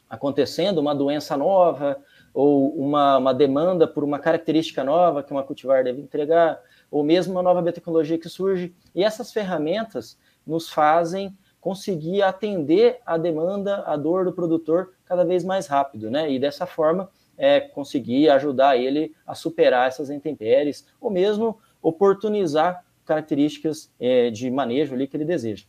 acontecendo 0.09 0.77
uma 0.77 0.93
doença 0.93 1.35
nova, 1.35 1.97
ou 2.33 2.73
uma, 2.75 3.17
uma 3.17 3.33
demanda 3.33 3.87
por 3.87 4.03
uma 4.03 4.19
característica 4.19 4.83
nova 4.83 5.23
que 5.23 5.31
uma 5.31 5.43
cultivar 5.43 5.83
deve 5.83 6.01
entregar, 6.01 6.59
ou 6.89 7.03
mesmo 7.03 7.33
uma 7.33 7.43
nova 7.43 7.61
biotecnologia 7.61 8.17
que 8.17 8.29
surge, 8.29 8.73
e 8.93 9.03
essas 9.03 9.33
ferramentas 9.33 10.17
nos 10.45 10.69
fazem 10.69 11.35
conseguir 11.61 12.23
atender 12.23 12.99
a 13.05 13.17
demanda, 13.17 13.83
a 13.85 13.95
dor 13.95 14.25
do 14.25 14.33
produtor 14.33 14.93
cada 15.05 15.23
vez 15.23 15.43
mais 15.43 15.67
rápido, 15.67 16.09
né? 16.09 16.29
E 16.29 16.39
dessa 16.39 16.65
forma 16.65 17.09
é, 17.37 17.61
conseguir 17.61 18.29
ajudar 18.29 18.77
ele 18.77 19.15
a 19.25 19.35
superar 19.35 19.87
essas 19.87 20.09
intempéries 20.09 20.85
ou 20.99 21.11
mesmo 21.11 21.59
oportunizar 21.81 22.83
características 23.05 23.93
é, 23.99 24.29
de 24.31 24.49
manejo 24.49 24.93
ali 24.95 25.07
que 25.07 25.15
ele 25.15 25.25
deseja. 25.25 25.65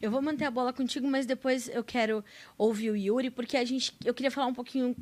Eu 0.00 0.10
vou 0.10 0.22
manter 0.22 0.44
a 0.44 0.50
bola 0.50 0.72
contigo, 0.72 1.06
mas 1.06 1.26
depois 1.26 1.68
eu 1.68 1.84
quero 1.84 2.24
ouvir 2.56 2.90
o 2.90 2.96
Yuri, 2.96 3.30
porque 3.30 3.56
a 3.56 3.64
gente, 3.64 3.94
eu 4.04 4.14
queria 4.14 4.30
falar 4.30 4.46
um 4.46 4.54
pouquinho 4.54 4.94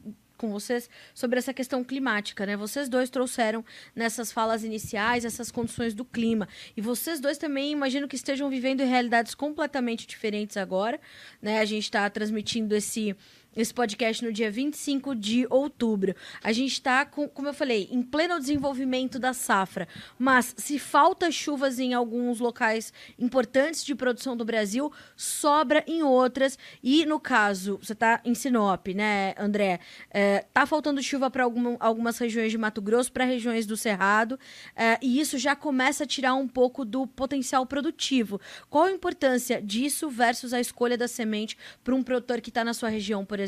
com 0.43 0.51
vocês 0.51 0.91
sobre 1.15 1.39
essa 1.39 1.55
questão 1.55 1.85
climática, 1.85 2.45
né? 2.45 2.57
Vocês 2.57 2.89
dois 2.89 3.09
trouxeram 3.09 3.65
nessas 3.95 4.33
falas 4.33 4.65
iniciais 4.65 5.25
essas 5.25 5.53
condições 5.53 5.95
do 5.95 6.05
clima. 6.05 6.49
E 6.77 6.81
vocês 6.81 7.21
dois 7.21 7.39
também 7.39 7.71
imagino 7.71 8.09
que 8.09 8.17
estejam 8.17 8.51
vivendo 8.51 8.81
realidades 8.81 9.37
completamente 9.37 10.05
diferentes 10.05 10.57
agora, 10.57 11.01
né? 11.41 11.61
A 11.61 11.65
gente 11.65 11.85
está 11.85 12.11
transmitindo 12.11 12.75
esse 12.75 13.17
esse 13.57 13.73
podcast 13.73 14.25
no 14.25 14.33
dia 14.33 14.51
25 14.51 15.15
de 15.15 15.47
outubro. 15.51 16.15
A 16.43 16.53
gente 16.53 16.73
está, 16.73 17.05
como 17.05 17.49
eu 17.49 17.55
falei, 17.55 17.89
em 17.91 18.03
pleno 18.03 18.39
desenvolvimento 18.41 19.19
da 19.19 19.33
safra. 19.33 19.87
Mas 20.19 20.55
se 20.57 20.79
falta 20.79 21.31
chuvas 21.31 21.79
em 21.79 21.95
alguns 21.95 22.41
locais 22.41 22.93
importantes 23.19 23.85
de 23.85 23.95
produção 23.95 24.37
do 24.37 24.45
Brasil, 24.45 24.91
sobra 25.17 25.85
em 25.87 26.03
outras. 26.03 26.59
E 26.83 27.05
no 27.05 27.21
caso, 27.21 27.79
você 27.83 27.93
está 27.93 28.21
em 28.25 28.35
Sinop, 28.35 28.89
né, 28.89 29.35
André? 29.39 29.81
É, 30.11 30.47
tá 30.53 30.67
faltando 30.67 31.03
chuva 31.03 31.31
para 31.31 31.45
alguma, 31.45 31.77
algumas 31.79 32.19
regiões 32.19 32.51
de 32.51 32.59
Mato 32.59 32.81
Grosso, 32.81 33.13
para 33.13 33.25
regiões 33.25 33.67
do 33.67 33.77
Cerrado. 33.77 34.39
É, 34.75 34.99
e 35.03 35.21
isso 35.21 35.39
já 35.39 35.55
começa 35.55 36.05
a 36.05 36.07
tirar 36.07 36.35
um 36.35 36.49
pouco 36.49 36.85
do 36.85 37.07
potencial 37.07 37.67
produtivo. 37.67 38.41
Qual 38.71 38.85
a 38.85 38.93
importância 38.93 39.61
disso 39.61 40.09
versus 40.09 40.53
a 40.53 40.61
escolha 40.61 40.97
da 40.97 41.07
semente 41.07 41.57
para 41.85 41.95
um 41.95 42.03
produtor 42.03 42.41
que 42.41 42.49
está 42.49 42.65
na 42.65 42.75
sua 42.75 42.89
região, 42.89 43.25
por 43.25 43.39
exemplo, 43.39 43.42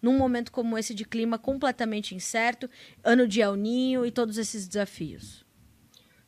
num 0.00 0.16
momento 0.16 0.52
como 0.52 0.76
esse 0.76 0.94
de 0.94 1.04
clima 1.04 1.38
completamente 1.38 2.14
incerto, 2.14 2.68
ano 3.02 3.26
de 3.26 3.40
El 3.40 3.56
Ninho 3.56 4.04
e 4.04 4.10
todos 4.10 4.38
esses 4.38 4.66
desafios? 4.66 5.44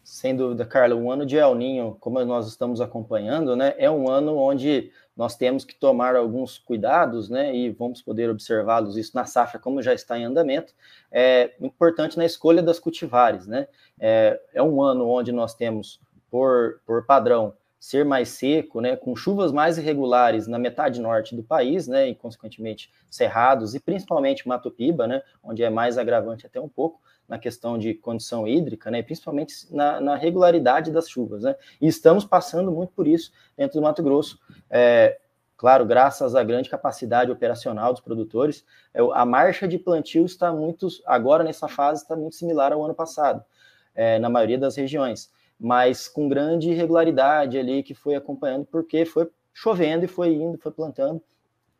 Sem 0.05 0.37
dúvida, 0.37 0.67
Carla, 0.67 0.95
o 0.95 1.11
ano 1.11 1.25
de 1.25 1.37
El 1.37 1.55
Ninho, 1.55 1.97
como 2.01 2.23
nós 2.25 2.49
estamos 2.49 2.81
acompanhando, 2.81 3.55
né, 3.55 3.75
é 3.79 3.91
um 3.91 4.11
ano 4.11 4.37
onde 4.37 4.91
nós 5.17 5.37
temos 5.37 5.65
que 5.65 5.75
tomar 5.75 6.17
alguns 6.17 6.59
cuidados, 6.59 7.29
né, 7.29 7.55
e 7.55 7.71
vamos 7.71 8.03
poder 8.03 8.29
observá-los 8.29 8.97
isso 8.97 9.13
na 9.15 9.25
safra, 9.25 9.61
como 9.61 9.81
já 9.81 9.95
está 9.95 10.19
em 10.19 10.25
andamento, 10.25 10.75
é 11.11 11.55
importante 11.61 12.19
na 12.19 12.25
escolha 12.25 12.63
das 12.63 12.79
cultivares, 12.79 13.47
né, 13.47 13.69
é, 13.99 14.41
é 14.53 14.63
um 14.63 14.83
ano 14.83 15.09
onde 15.09 15.31
nós 15.31 15.55
temos, 15.55 16.01
por, 16.31 16.81
por 16.85 17.07
padrão, 17.07 17.55
ser 17.83 18.05
mais 18.05 18.29
seco, 18.29 18.81
né, 18.81 18.95
com 18.95 19.17
chuvas 19.17 19.51
mais 19.51 19.77
irregulares 19.77 20.47
na 20.47 20.57
metade 20.57 21.01
norte 21.01 21.35
do 21.35 21.43
país, 21.43 21.89
né, 21.89 22.11
e 22.11 22.15
consequentemente 22.15 22.93
cerrados 23.11 23.75
e 23.75 23.81
principalmente 23.81 24.47
Mato 24.47 24.71
Piba, 24.71 25.09
né, 25.09 25.21
onde 25.43 25.65
é 25.65 25.69
mais 25.69 25.99
agravante 25.99 26.47
até 26.47 26.61
um 26.61 26.69
pouco 26.69 27.01
na 27.29 27.41
questão 27.41 27.77
de 27.77 27.93
condição 27.93 28.47
hídrica, 28.47 28.89
né, 28.89 29.03
principalmente 29.03 29.67
na, 29.69 30.01
na 30.01 30.15
regularidade 30.15 30.93
das 30.93 31.09
chuvas, 31.11 31.43
né, 31.43 31.57
e 31.81 31.89
estamos 31.89 32.25
passando 32.25 32.71
muito 32.71 32.93
por 32.93 33.09
isso 33.09 33.33
dentro 33.57 33.81
do 33.81 33.83
Mato 33.83 34.01
Grosso. 34.01 34.39
É, 34.71 35.19
claro, 35.57 35.85
graças 35.85 36.37
à 36.37 36.45
grande 36.45 36.71
capacidade 36.71 37.33
operacional 37.33 37.93
dos 37.93 38.01
produtores, 38.01 38.65
é, 38.95 39.01
a 39.13 39.27
marcha 39.27 39.67
de 39.67 39.77
plantio 39.77 40.25
está 40.25 40.53
muito, 40.53 40.87
agora 41.05 41.43
nessa 41.43 41.67
fase, 41.67 42.03
está 42.03 42.15
muito 42.15 42.37
similar 42.37 42.73
ao 42.73 42.85
ano 42.85 42.95
passado, 42.95 43.45
é, 43.93 44.21
na 44.21 44.29
maioria 44.29 44.57
das 44.57 44.77
regiões 44.77 45.33
mas 45.63 46.09
com 46.09 46.29
grande 46.29 46.71
irregularidade 46.71 47.57
ali 47.57 47.85
que 47.85 47.95
foi 47.95 48.17
acompanhando, 48.17 48.67
porque 48.67 49.05
foi 49.05 49.31
chovendo 49.55 50.05
e 50.05 50.09
foi 50.09 50.35
indo, 50.35 50.59
foi 50.59 50.73
plantando 50.73 51.23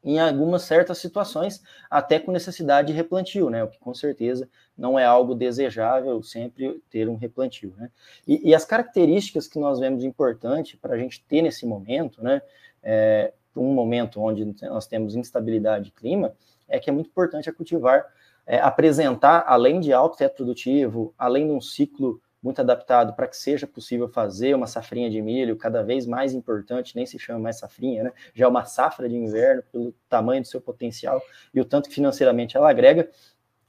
em 0.05 0.21
algumas 0.21 0.63
certas 0.63 0.99
situações, 0.99 1.61
até 1.91 2.21
com 2.21 2.31
necessidade 2.31 2.89
de 2.89 2.93
replantio, 2.93 3.51
né? 3.51 3.65
O 3.65 3.69
que 3.69 3.79
com 3.81 3.93
certeza 3.93 4.49
não 4.79 4.97
é 4.97 5.05
algo 5.05 5.35
desejável 5.35 6.23
sempre 6.23 6.81
ter 6.91 7.09
um 7.09 7.17
replantio, 7.17 7.75
né? 7.77 7.91
E, 8.27 8.51
e 8.51 8.55
as 8.55 8.65
características 8.65 9.49
que 9.49 9.59
nós 9.59 9.81
vemos 9.81 10.05
importante 10.05 10.77
para 10.77 10.95
a 10.95 10.99
gente 10.99 11.25
ter 11.25 11.43
nesse 11.43 11.67
momento, 11.67 12.23
né? 12.23 12.41
É, 12.85 13.33
um 13.57 13.75
momento 13.75 14.21
onde 14.21 14.45
nós 14.63 14.87
temos 14.87 15.17
instabilidade 15.17 15.87
de 15.87 15.91
clima, 15.91 16.33
é 16.69 16.79
que 16.79 16.89
é 16.89 16.93
muito 16.93 17.09
importante 17.09 17.51
a 17.51 17.53
cultivar 17.53 18.07
é, 18.47 18.59
apresentar, 18.59 19.45
além 19.47 19.81
de 19.81 19.93
alto 19.93 20.17
teto 20.17 20.37
produtivo, 20.37 21.15
além 21.19 21.47
de 21.47 21.53
um 21.53 21.61
ciclo 21.61 22.21
muito 22.43 22.61
adaptado 22.61 23.15
para 23.15 23.29
que 23.29 23.37
seja 23.37 23.67
possível 23.67 24.09
fazer 24.09 24.55
uma 24.55 24.67
safrinha 24.67 25.09
de 25.09 25.23
milho 25.23 25.57
cada 25.57 25.83
vez 25.83 26.07
mais 26.07 26.35
importante, 26.35 26.97
nem 26.97 27.07
se 27.07 27.19
chama 27.19 27.39
mais 27.39 27.59
safrinha, 27.59 28.05
né? 28.05 28.13
Já 28.35 28.47
é 28.47 28.49
uma 28.49 28.65
safra 28.65 29.09
de 29.09 29.15
inverno 29.15 29.63
pelo 29.71 29.95
tamanho 30.09 30.43
do 30.43 30.49
seu 30.49 30.61
potencial 30.61 31.23
e 31.55 31.61
o 31.61 31.65
tanto 31.65 31.89
que 31.89 31.95
financeiramente 31.95 32.57
ela 32.57 32.69
agrega, 32.69 33.09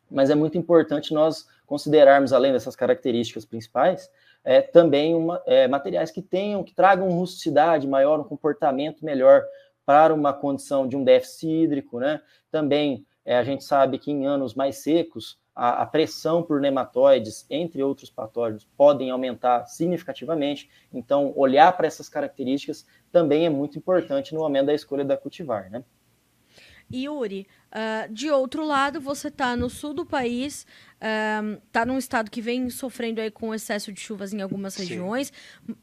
mas 0.10 0.30
é 0.30 0.36
muito 0.36 0.58
importante 0.58 1.14
nós 1.14 1.48
considerarmos, 1.66 2.34
além 2.34 2.52
dessas 2.52 2.76
características 2.76 3.46
principais, 3.46 4.10
é, 4.44 4.62
também 4.62 5.16
uma, 5.16 5.42
é, 5.46 5.68
materiais 5.68 6.12
que 6.12 6.22
tenham, 6.22 6.64
que 6.64 6.74
tragam 6.74 7.10
rusticidade 7.10 7.88
maior, 7.88 8.20
um 8.20 8.24
comportamento 8.24 9.06
melhor 9.06 9.44
para 9.86 10.14
uma 10.14 10.34
condição 10.34 10.88
de 10.88 10.96
um 10.96 11.04
déficit 11.04 11.48
hídrico, 11.48 12.00
né? 12.00 12.22
Também 12.52 13.06
é, 13.26 13.38
a 13.38 13.44
gente 13.44 13.64
sabe 13.64 13.98
que 13.98 14.12
em 14.12 14.26
anos 14.26 14.54
mais 14.54 14.78
secos, 14.78 15.38
a, 15.56 15.84
a, 15.84 15.86
pressão 15.86 16.42
por 16.42 16.60
nematóides, 16.60 17.46
entre 17.50 17.84
outros 17.84 18.10
patógenos, 18.10 18.68
podem 18.76 19.12
aumentar 19.12 19.66
significativamente. 19.68 20.70
Então, 20.92 21.34
olhar 21.36 21.72
para 21.78 21.88
essas 21.88 22.10
características 22.10 22.86
também 23.12 23.46
é 23.46 23.50
muito 23.50 23.78
importante 23.78 24.34
no 24.34 24.42
momento 24.42 24.68
da 24.68 24.74
escolha 24.74 25.06
da 25.06 25.18
cultivar, 25.18 25.70
né? 25.70 25.84
Yuri, 26.92 27.48
uh, 27.72 28.12
de 28.14 28.30
outro 28.30 28.66
lado, 28.66 29.00
você 29.00 29.30
está 29.30 29.56
no 29.56 29.70
sul 29.70 29.94
do 29.94 30.06
país, 30.06 30.66
está 31.66 31.86
num 31.86 31.98
estado 31.98 32.30
que 32.30 32.42
vem 32.42 32.70
sofrendo 32.70 33.20
aí 33.20 33.32
com 33.32 33.54
excesso 33.54 33.92
de 33.92 34.00
chuvas 34.00 34.34
em 34.34 34.42
algumas 34.42 34.74
Sim. 34.74 34.84
regiões, 34.84 35.34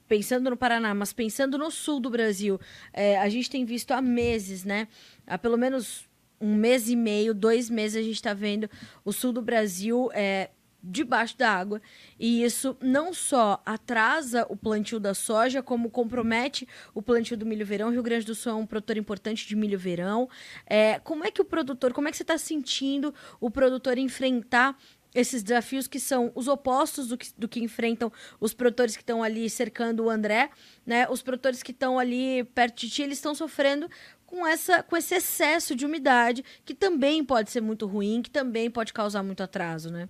pensando 0.07 0.51
no 0.51 0.57
Paraná, 0.57 0.95
mas 0.95 1.13
pensando 1.13 1.59
no 1.59 1.71
sul 1.71 2.01
do 2.01 2.11
Brasil, 2.11 2.61
é, 2.93 3.19
a 3.19 3.29
gente 3.29 3.51
tem 3.51 3.65
visto 3.65 3.93
há 3.93 4.01
meses, 4.01 4.65
né? 4.65 4.89
Há 5.27 5.37
pelo 5.37 5.57
menos 5.57 6.09
um 6.41 6.55
mês 6.55 6.89
e 6.89 6.97
meio, 6.97 7.35
dois 7.35 7.69
meses, 7.69 7.97
a 7.97 8.03
gente 8.03 8.15
está 8.15 8.33
vendo 8.33 8.69
o 9.05 9.13
sul 9.13 9.33
do 9.33 9.43
Brasil 9.43 10.11
é, 10.15 10.51
debaixo 10.83 11.37
da 11.37 11.51
água. 11.51 11.81
E 12.19 12.43
isso 12.43 12.77
não 12.81 13.13
só 13.13 13.63
atrasa 13.65 14.47
o 14.49 14.57
plantio 14.57 14.99
da 14.99 15.15
soja, 15.15 15.63
como 15.63 15.91
compromete 15.91 16.67
o 16.95 17.03
plantio 17.03 17.37
do 17.37 17.47
milho 17.47 17.67
verão. 17.67 17.91
Rio 17.91 18.03
Grande 18.03 18.27
do 18.27 18.35
Sul 18.35 18.53
é 18.53 18.55
um 18.55 18.67
produtor 18.67 18.97
importante 18.97 19.47
de 19.47 19.55
milho 19.55 19.79
verão. 19.79 20.29
É, 20.67 20.99
como 21.01 21.25
é 21.25 21.31
que 21.31 21.43
o 21.43 21.45
produtor, 21.45 21.93
como 21.93 22.09
é 22.09 22.11
que 22.11 22.17
você 22.17 22.23
está 22.23 22.39
sentindo 22.39 23.15
o 23.41 23.51
produtor 23.51 23.99
enfrentar 23.99 24.77
esses 25.15 25.43
desafios 25.43 25.87
que 25.87 25.99
são 25.99 26.31
os 26.35 26.47
opostos 26.47 27.09
do 27.09 27.19
que, 27.19 27.29
do 27.37 27.49
que 27.49 27.61
enfrentam 27.61 28.13
os 28.39 28.55
produtores 28.55 28.97
que 28.97 29.03
estão 29.03 29.23
ali 29.23 29.51
cercando 29.51 30.05
o 30.05 30.11
André, 30.11 30.51
né? 30.87 31.09
Os 31.09 31.21
produtores 31.21 31.63
que 31.63 31.73
estão 31.73 31.99
ali 31.99 32.45
perto 32.55 32.81
de 32.81 32.91
ti, 32.91 33.03
eles 33.03 33.19
estão 33.19 33.35
sofrendo 33.35 33.89
com, 34.31 34.47
essa, 34.47 34.83
com 34.83 34.97
esse 34.97 35.17
excesso 35.17 35.75
de 35.75 35.85
umidade, 35.85 36.45
que 36.65 36.73
também 36.73 37.25
pode 37.25 37.51
ser 37.51 37.61
muito 37.61 37.87
ruim, 37.87 38.23
que 38.23 38.31
também 38.31 38.71
pode 38.71 38.93
causar 38.93 39.25
muito 39.25 39.43
atraso, 39.43 39.91
né? 39.91 40.09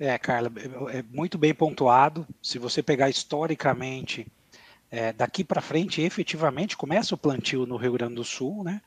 É, 0.00 0.16
Carla, 0.18 0.50
é 0.90 1.02
muito 1.02 1.36
bem 1.36 1.54
pontuado. 1.54 2.26
Se 2.42 2.58
você 2.58 2.82
pegar 2.82 3.10
historicamente, 3.10 4.26
é, 4.90 5.12
daqui 5.12 5.44
para 5.44 5.60
frente, 5.60 6.00
efetivamente 6.00 6.76
começa 6.76 7.14
o 7.14 7.18
plantio 7.18 7.66
no 7.66 7.76
Rio 7.76 7.92
Grande 7.92 8.14
do 8.14 8.24
Sul, 8.24 8.64
né? 8.64 8.80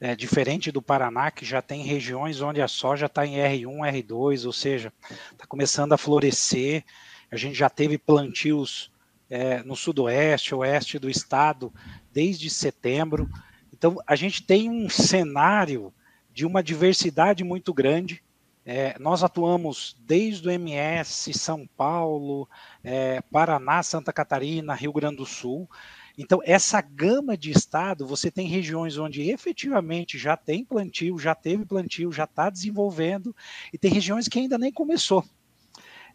É, 0.00 0.14
diferente 0.14 0.70
do 0.70 0.80
Paraná, 0.80 1.28
que 1.28 1.44
já 1.44 1.60
tem 1.60 1.82
regiões 1.82 2.40
onde 2.40 2.62
a 2.62 2.68
soja 2.68 3.06
está 3.06 3.26
em 3.26 3.34
R1, 3.34 4.04
R2, 4.04 4.46
ou 4.46 4.52
seja, 4.52 4.92
está 5.32 5.44
começando 5.44 5.92
a 5.92 5.98
florescer. 5.98 6.84
A 7.32 7.36
gente 7.36 7.56
já 7.58 7.68
teve 7.68 7.98
plantios 7.98 8.92
é, 9.28 9.60
no 9.64 9.74
sudoeste, 9.74 10.54
oeste 10.54 11.00
do 11.00 11.10
estado 11.10 11.72
desde 12.12 12.48
setembro. 12.48 13.28
Então, 13.78 13.96
a 14.06 14.16
gente 14.16 14.42
tem 14.42 14.68
um 14.68 14.88
cenário 14.88 15.94
de 16.34 16.44
uma 16.44 16.62
diversidade 16.62 17.44
muito 17.44 17.72
grande. 17.72 18.22
É, 18.64 18.98
nós 18.98 19.22
atuamos 19.22 19.96
desde 20.00 20.48
o 20.48 20.50
MS, 20.50 21.32
São 21.32 21.66
Paulo, 21.76 22.48
é, 22.82 23.22
Paraná, 23.22 23.82
Santa 23.82 24.12
Catarina, 24.12 24.74
Rio 24.74 24.92
Grande 24.92 25.16
do 25.16 25.24
Sul. 25.24 25.70
Então, 26.18 26.40
essa 26.44 26.80
gama 26.80 27.36
de 27.36 27.52
estado, 27.52 28.04
você 28.04 28.30
tem 28.32 28.48
regiões 28.48 28.98
onde 28.98 29.30
efetivamente 29.30 30.18
já 30.18 30.36
tem 30.36 30.64
plantio, 30.64 31.16
já 31.16 31.32
teve 31.32 31.64
plantio, 31.64 32.10
já 32.10 32.24
está 32.24 32.50
desenvolvendo, 32.50 33.34
e 33.72 33.78
tem 33.78 33.92
regiões 33.92 34.26
que 34.26 34.40
ainda 34.40 34.58
nem 34.58 34.72
começou. 34.72 35.24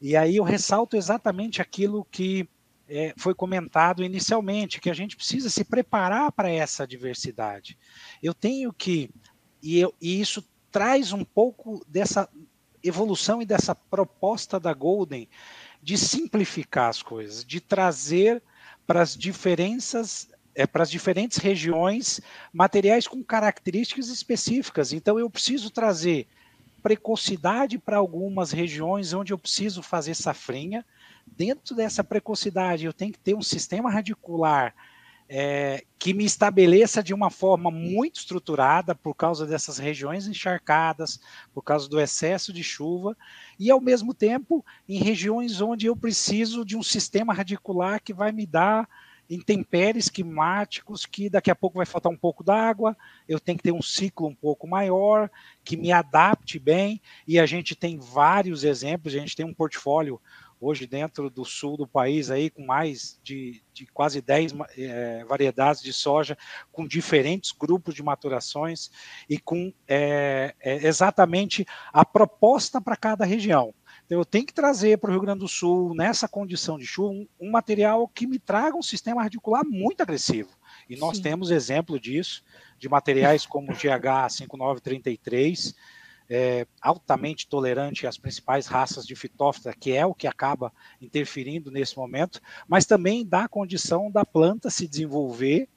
E 0.02 0.18
aí 0.18 0.36
eu 0.36 0.44
ressalto 0.44 0.98
exatamente 0.98 1.62
aquilo 1.62 2.06
que 2.12 2.48
é, 2.96 3.14
foi 3.18 3.34
comentado 3.34 4.04
inicialmente, 4.04 4.80
que 4.80 4.90
a 4.90 4.94
gente 4.94 5.16
precisa 5.16 5.50
se 5.50 5.64
preparar 5.64 6.32
para 6.32 6.52
essa 6.52 6.86
diversidade. 6.86 7.76
Eu 8.22 8.36
tenho 8.36 8.72
que, 8.72 9.10
e, 9.64 9.80
eu, 9.80 9.96
e 10.00 10.22
isso 10.22 10.48
traz 10.72 11.12
um 11.12 11.24
pouco 11.24 11.84
dessa 11.88 12.30
evolução 12.84 13.42
e 13.42 13.46
dessa 13.46 13.74
proposta 13.74 14.60
da 14.60 14.74
Golden 14.74 15.28
de 15.82 15.98
simplificar 15.98 16.90
as 16.90 17.02
coisas, 17.02 17.44
de 17.44 17.60
trazer 17.60 18.44
para 18.86 19.02
as 19.02 19.18
diferenças 19.18 20.30
é, 20.56 20.68
para 20.68 20.84
as 20.84 20.92
diferentes 20.92 21.40
regiões 21.40 22.22
materiais 22.54 23.08
com 23.08 23.24
características 23.24 24.10
específicas. 24.10 24.94
Então 24.94 25.18
eu 25.18 25.28
preciso 25.32 25.72
trazer 25.72 26.28
precocidade 26.84 27.80
para 27.80 27.98
algumas 27.98 28.52
regiões 28.52 29.14
onde 29.14 29.34
eu 29.34 29.38
preciso 29.38 29.82
fazer 29.82 30.14
safrinha, 30.14 30.86
dentro 31.36 31.76
dessa 31.76 32.04
precocidade, 32.04 32.86
eu 32.86 32.94
tenho 32.94 33.12
que 33.12 33.20
ter 33.20 33.36
um 33.36 33.42
sistema 33.42 33.90
radicular 33.90 34.74
é, 35.28 35.84
que 35.98 36.14
me 36.14 36.26
estabeleça 36.26 37.02
de 37.02 37.14
uma 37.14 37.30
forma 37.30 37.72
muito 37.72 38.18
estruturada 38.18 38.94
por 38.94 39.16
causa 39.16 39.46
dessas 39.46 39.78
regiões 39.78 40.28
encharcadas, 40.28 41.20
por 41.54 41.64
causa 41.64 41.90
do 41.90 42.00
excesso 42.00 42.52
de 42.52 42.64
chuva, 42.64 43.18
e 43.60 43.72
ao 43.72 43.82
mesmo 43.82 44.14
tempo 44.14 44.64
em 44.88 45.00
regiões 45.00 45.62
onde 45.62 45.88
eu 45.88 45.96
preciso 45.96 46.66
de 46.66 46.78
um 46.78 46.84
sistema 46.84 47.34
radicular 47.34 48.02
que 48.02 48.14
vai 48.14 48.32
me 48.32 48.46
dar 48.46 48.88
intempéries 49.30 50.10
climáticos 50.10 51.06
que 51.06 51.30
daqui 51.30 51.50
a 51.50 51.56
pouco 51.56 51.78
vai 51.78 51.86
faltar 51.86 52.12
um 52.12 52.18
pouco 52.18 52.44
d'água, 52.44 52.96
eu 53.28 53.40
tenho 53.40 53.58
que 53.58 53.64
ter 53.64 53.72
um 53.72 53.82
ciclo 53.82 54.28
um 54.28 54.36
pouco 54.36 54.68
maior, 54.68 55.32
que 55.64 55.78
me 55.78 55.92
adapte 55.92 56.60
bem, 56.60 57.02
e 57.28 57.40
a 57.40 57.46
gente 57.46 57.76
tem 57.76 57.98
vários 57.98 58.64
exemplos, 58.64 59.16
a 59.16 59.20
gente 59.20 59.36
tem 59.36 59.46
um 59.46 59.54
portfólio 59.54 60.22
hoje 60.64 60.88
dentro 60.88 61.30
do 61.30 61.44
sul 61.44 61.76
do 61.76 61.88
país, 61.88 62.32
aí 62.32 62.50
com 62.50 62.66
mais 62.66 63.20
de, 63.24 63.62
de 63.74 63.86
quase 63.88 64.22
10 64.22 64.56
é, 64.78 65.26
variedades 65.26 65.82
de 65.82 65.92
soja, 65.92 66.38
com 66.72 66.88
diferentes 66.88 67.52
grupos 67.52 67.94
de 67.94 68.02
maturações 68.02 68.90
e 69.30 69.38
com 69.38 69.74
é, 69.88 70.56
é, 70.62 70.88
exatamente 70.88 71.66
a 71.92 72.06
proposta 72.06 72.80
para 72.80 72.96
cada 72.96 73.26
região. 73.26 73.74
Então, 74.06 74.18
eu 74.18 74.26
tenho 74.26 74.46
que 74.46 74.54
trazer 74.54 74.98
para 74.98 75.10
o 75.10 75.12
Rio 75.12 75.22
Grande 75.22 75.40
do 75.40 75.48
Sul, 75.48 75.94
nessa 75.96 76.28
condição 76.28 76.78
de 76.78 76.86
chuva, 76.86 77.14
um, 77.14 77.28
um 77.40 77.52
material 77.52 78.08
que 78.08 78.28
me 78.28 78.38
traga 78.38 78.76
um 78.76 78.82
sistema 78.82 79.24
radicular 79.24 79.64
muito 79.66 80.02
agressivo. 80.02 80.50
E 80.90 80.96
nós 80.96 81.18
Sim. 81.18 81.24
temos 81.24 81.52
exemplo 81.52 82.00
disso, 82.00 82.44
de 82.78 82.90
materiais 82.90 83.46
como 83.46 83.72
o 83.72 83.76
GH 83.76 84.30
5933, 84.30 85.76
é, 86.30 86.66
altamente 86.82 87.48
tolerante 87.48 88.08
às 88.08 88.18
principais 88.18 88.68
raças 88.68 89.06
de 89.06 89.16
fitófita, 89.16 89.74
que 89.74 89.92
é 89.92 90.06
o 90.06 90.14
que 90.14 90.28
acaba 90.28 90.72
interferindo 91.02 91.72
nesse 91.72 91.98
momento, 91.98 92.42
mas 92.68 92.86
também 92.86 93.26
dá 93.26 93.44
a 93.44 93.50
condição 93.50 94.10
da 94.12 94.26
planta 94.26 94.70
se 94.70 94.88
desenvolver 94.88 95.68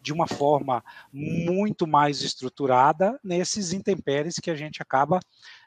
de 0.00 0.12
uma 0.12 0.26
forma 0.26 0.84
muito 1.12 1.86
mais 1.86 2.22
estruturada 2.22 3.18
nesses 3.22 3.72
intempéries 3.72 4.38
que 4.38 4.50
a 4.50 4.54
gente 4.54 4.80
acaba 4.80 5.20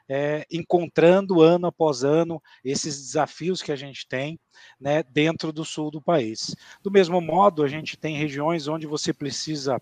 é, 0.08 0.44
encontrando 0.50 1.40
ano 1.40 1.66
após 1.66 2.02
ano 2.02 2.42
esses 2.64 3.00
desafios 3.00 3.62
que 3.62 3.70
a 3.70 3.76
gente 3.76 4.08
tem 4.08 4.40
né, 4.80 5.02
dentro 5.02 5.52
do 5.52 5.64
sul 5.64 5.90
do 5.90 6.00
país. 6.00 6.56
Do 6.82 6.90
mesmo 6.90 7.20
modo, 7.20 7.62
a 7.62 7.68
gente 7.68 7.96
tem 7.96 8.16
regiões 8.16 8.66
onde 8.66 8.86
você 8.86 9.12
precisa 9.12 9.80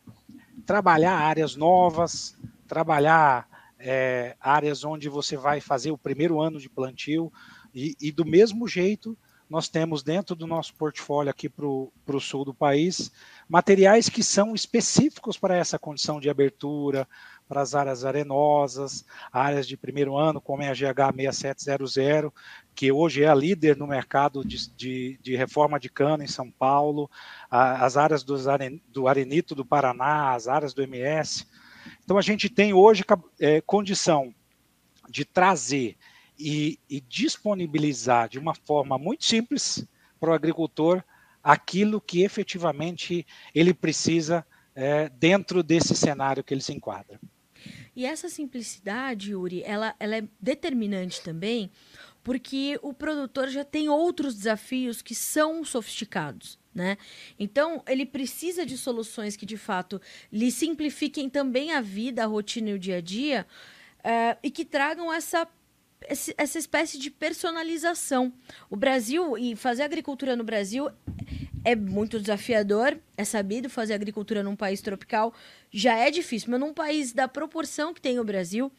trabalhar 0.66 1.14
áreas 1.14 1.56
novas, 1.56 2.36
trabalhar 2.66 3.48
é, 3.78 4.36
áreas 4.40 4.84
onde 4.84 5.08
você 5.08 5.36
vai 5.36 5.60
fazer 5.60 5.90
o 5.90 5.98
primeiro 5.98 6.40
ano 6.40 6.58
de 6.58 6.68
plantio, 6.68 7.32
e, 7.74 7.96
e, 8.00 8.10
do 8.10 8.24
mesmo 8.24 8.66
jeito 8.66 9.16
nós 9.48 9.68
temos 9.68 10.02
dentro 10.02 10.34
do 10.36 10.46
nosso 10.46 10.74
portfólio 10.74 11.30
aqui 11.30 11.48
para 11.48 11.66
o 11.66 12.20
sul 12.20 12.44
do 12.44 12.52
país 12.52 13.10
materiais 13.48 14.08
que 14.08 14.22
são 14.22 14.54
específicos 14.54 15.38
para 15.38 15.56
essa 15.56 15.78
condição 15.78 16.20
de 16.20 16.28
abertura, 16.28 17.08
para 17.48 17.62
as 17.62 17.74
áreas 17.74 18.04
arenosas, 18.04 19.06
áreas 19.32 19.66
de 19.66 19.76
primeiro 19.76 20.18
ano, 20.18 20.40
como 20.40 20.62
é 20.62 20.68
a 20.68 20.74
GH 20.74 21.16
6700, 21.32 22.30
que 22.74 22.92
hoje 22.92 23.22
é 23.22 23.28
a 23.28 23.34
líder 23.34 23.76
no 23.76 23.86
mercado 23.86 24.44
de, 24.44 24.70
de, 24.76 25.18
de 25.22 25.34
reforma 25.34 25.80
de 25.80 25.88
cana 25.88 26.22
em 26.22 26.28
São 26.28 26.50
Paulo, 26.50 27.10
a, 27.50 27.86
as 27.86 27.96
áreas 27.96 28.22
do, 28.22 28.36
do 28.92 29.08
Arenito 29.08 29.54
do 29.54 29.64
Paraná, 29.64 30.34
as 30.34 30.46
áreas 30.46 30.74
do 30.74 30.82
MS. 30.82 31.46
Então, 32.08 32.16
a 32.16 32.22
gente 32.22 32.48
tem 32.48 32.72
hoje 32.72 33.04
é, 33.38 33.60
condição 33.60 34.34
de 35.10 35.26
trazer 35.26 35.94
e, 36.38 36.78
e 36.88 37.02
disponibilizar 37.02 38.30
de 38.30 38.38
uma 38.38 38.54
forma 38.54 38.96
muito 38.96 39.26
simples 39.26 39.86
para 40.18 40.30
o 40.30 40.32
agricultor 40.32 41.04
aquilo 41.44 42.00
que 42.00 42.22
efetivamente 42.22 43.26
ele 43.54 43.74
precisa 43.74 44.42
é, 44.74 45.10
dentro 45.10 45.62
desse 45.62 45.94
cenário 45.94 46.42
que 46.42 46.54
ele 46.54 46.62
se 46.62 46.72
enquadra. 46.72 47.20
E 47.94 48.06
essa 48.06 48.30
simplicidade, 48.30 49.32
Yuri, 49.32 49.62
ela, 49.62 49.94
ela 50.00 50.16
é 50.16 50.24
determinante 50.40 51.20
também, 51.20 51.70
porque 52.24 52.78
o 52.80 52.94
produtor 52.94 53.48
já 53.48 53.66
tem 53.66 53.90
outros 53.90 54.34
desafios 54.34 55.02
que 55.02 55.14
são 55.14 55.62
sofisticados. 55.62 56.58
Né? 56.78 56.96
Então, 57.36 57.82
ele 57.88 58.06
precisa 58.06 58.64
de 58.64 58.78
soluções 58.78 59.34
que, 59.36 59.44
de 59.44 59.56
fato, 59.56 60.00
lhe 60.32 60.48
simplifiquem 60.48 61.28
também 61.28 61.72
a 61.72 61.80
vida, 61.80 62.22
a 62.22 62.26
rotina 62.26 62.70
e 62.70 62.74
o 62.74 62.78
dia 62.78 62.98
a 62.98 63.00
dia, 63.00 63.44
uh, 63.98 64.38
e 64.44 64.48
que 64.48 64.64
tragam 64.64 65.12
essa 65.12 65.46
essa 66.36 66.60
espécie 66.60 66.96
de 66.96 67.10
personalização. 67.10 68.32
O 68.70 68.76
Brasil 68.76 69.36
e 69.36 69.56
fazer 69.56 69.82
agricultura 69.82 70.36
no 70.36 70.44
Brasil 70.44 70.88
é 71.64 71.74
muito 71.74 72.20
desafiador, 72.20 72.96
é 73.16 73.24
sabido 73.24 73.68
fazer 73.68 73.94
agricultura 73.94 74.44
num 74.44 74.54
país 74.54 74.80
tropical 74.80 75.34
já 75.72 75.96
é 75.96 76.08
difícil, 76.08 76.52
mas 76.52 76.60
num 76.60 76.72
país 76.72 77.12
da 77.12 77.26
proporção 77.26 77.92
que 77.92 78.00
tem 78.00 78.20
o 78.20 78.24
Brasil, 78.24 78.70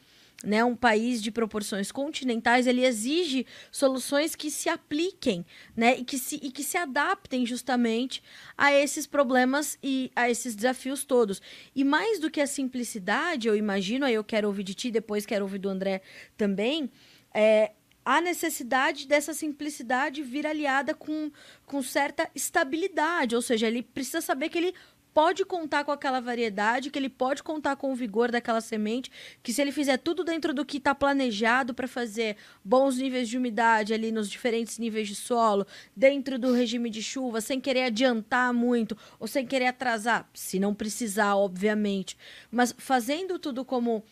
né, 0.44 0.64
um 0.64 0.74
país 0.74 1.22
de 1.22 1.30
proporções 1.30 1.92
continentais, 1.92 2.66
ele 2.66 2.84
exige 2.84 3.46
soluções 3.70 4.34
que 4.34 4.50
se 4.50 4.68
apliquem, 4.68 5.44
né, 5.76 5.98
e 5.98 6.04
que 6.04 6.18
se, 6.18 6.36
e 6.36 6.50
que 6.50 6.62
se 6.62 6.76
adaptem 6.76 7.44
justamente 7.44 8.22
a 8.56 8.72
esses 8.72 9.06
problemas 9.06 9.78
e 9.82 10.10
a 10.16 10.30
esses 10.30 10.54
desafios 10.54 11.04
todos. 11.04 11.42
E 11.74 11.84
mais 11.84 12.18
do 12.18 12.30
que 12.30 12.40
a 12.40 12.46
simplicidade, 12.46 13.48
eu 13.48 13.56
imagino, 13.56 14.06
aí 14.06 14.14
eu 14.14 14.24
quero 14.24 14.48
ouvir 14.48 14.64
de 14.64 14.74
ti, 14.74 14.90
depois 14.90 15.26
quero 15.26 15.44
ouvir 15.44 15.58
do 15.58 15.68
André 15.68 16.00
também, 16.36 16.90
é, 17.34 17.72
a 18.04 18.20
necessidade 18.20 19.06
dessa 19.06 19.34
simplicidade 19.34 20.22
vir 20.22 20.46
aliada 20.46 20.94
com, 20.94 21.30
com 21.66 21.82
certa 21.82 22.28
estabilidade, 22.34 23.36
ou 23.36 23.42
seja, 23.42 23.66
ele 23.66 23.82
precisa 23.82 24.20
saber 24.20 24.48
que 24.48 24.58
ele 24.58 24.74
pode 25.12 25.44
contar 25.44 25.84
com 25.84 25.92
aquela 25.92 26.20
variedade, 26.20 26.90
que 26.90 26.98
ele 26.98 27.08
pode 27.08 27.42
contar 27.42 27.76
com 27.76 27.92
o 27.92 27.94
vigor 27.94 28.30
daquela 28.30 28.60
semente, 28.60 29.10
que 29.42 29.52
se 29.52 29.60
ele 29.60 29.72
fizer 29.72 29.98
tudo 29.98 30.24
dentro 30.24 30.54
do 30.54 30.64
que 30.64 30.78
está 30.78 30.94
planejado 30.94 31.74
para 31.74 31.88
fazer 31.88 32.36
bons 32.64 32.96
níveis 32.96 33.28
de 33.28 33.36
umidade 33.36 33.92
ali 33.92 34.12
nos 34.12 34.30
diferentes 34.30 34.78
níveis 34.78 35.08
de 35.08 35.14
solo, 35.14 35.66
dentro 35.94 36.38
do 36.38 36.52
regime 36.52 36.90
de 36.90 37.02
chuva, 37.02 37.40
sem 37.40 37.60
querer 37.60 37.84
adiantar 37.84 38.52
muito 38.52 38.96
ou 39.18 39.26
sem 39.26 39.46
querer 39.46 39.66
atrasar, 39.66 40.28
se 40.34 40.58
não 40.58 40.74
precisar, 40.74 41.36
obviamente, 41.36 42.16
mas 42.50 42.74
fazendo 42.78 43.38
tudo 43.38 43.64
como 43.64 44.04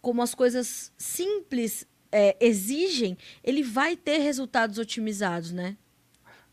como 0.00 0.20
as 0.20 0.34
coisas 0.34 0.92
simples 0.98 1.88
é, 2.12 2.36
exigem, 2.38 3.16
ele 3.42 3.62
vai 3.62 3.96
ter 3.96 4.18
resultados 4.18 4.78
otimizados, 4.78 5.50
né? 5.50 5.78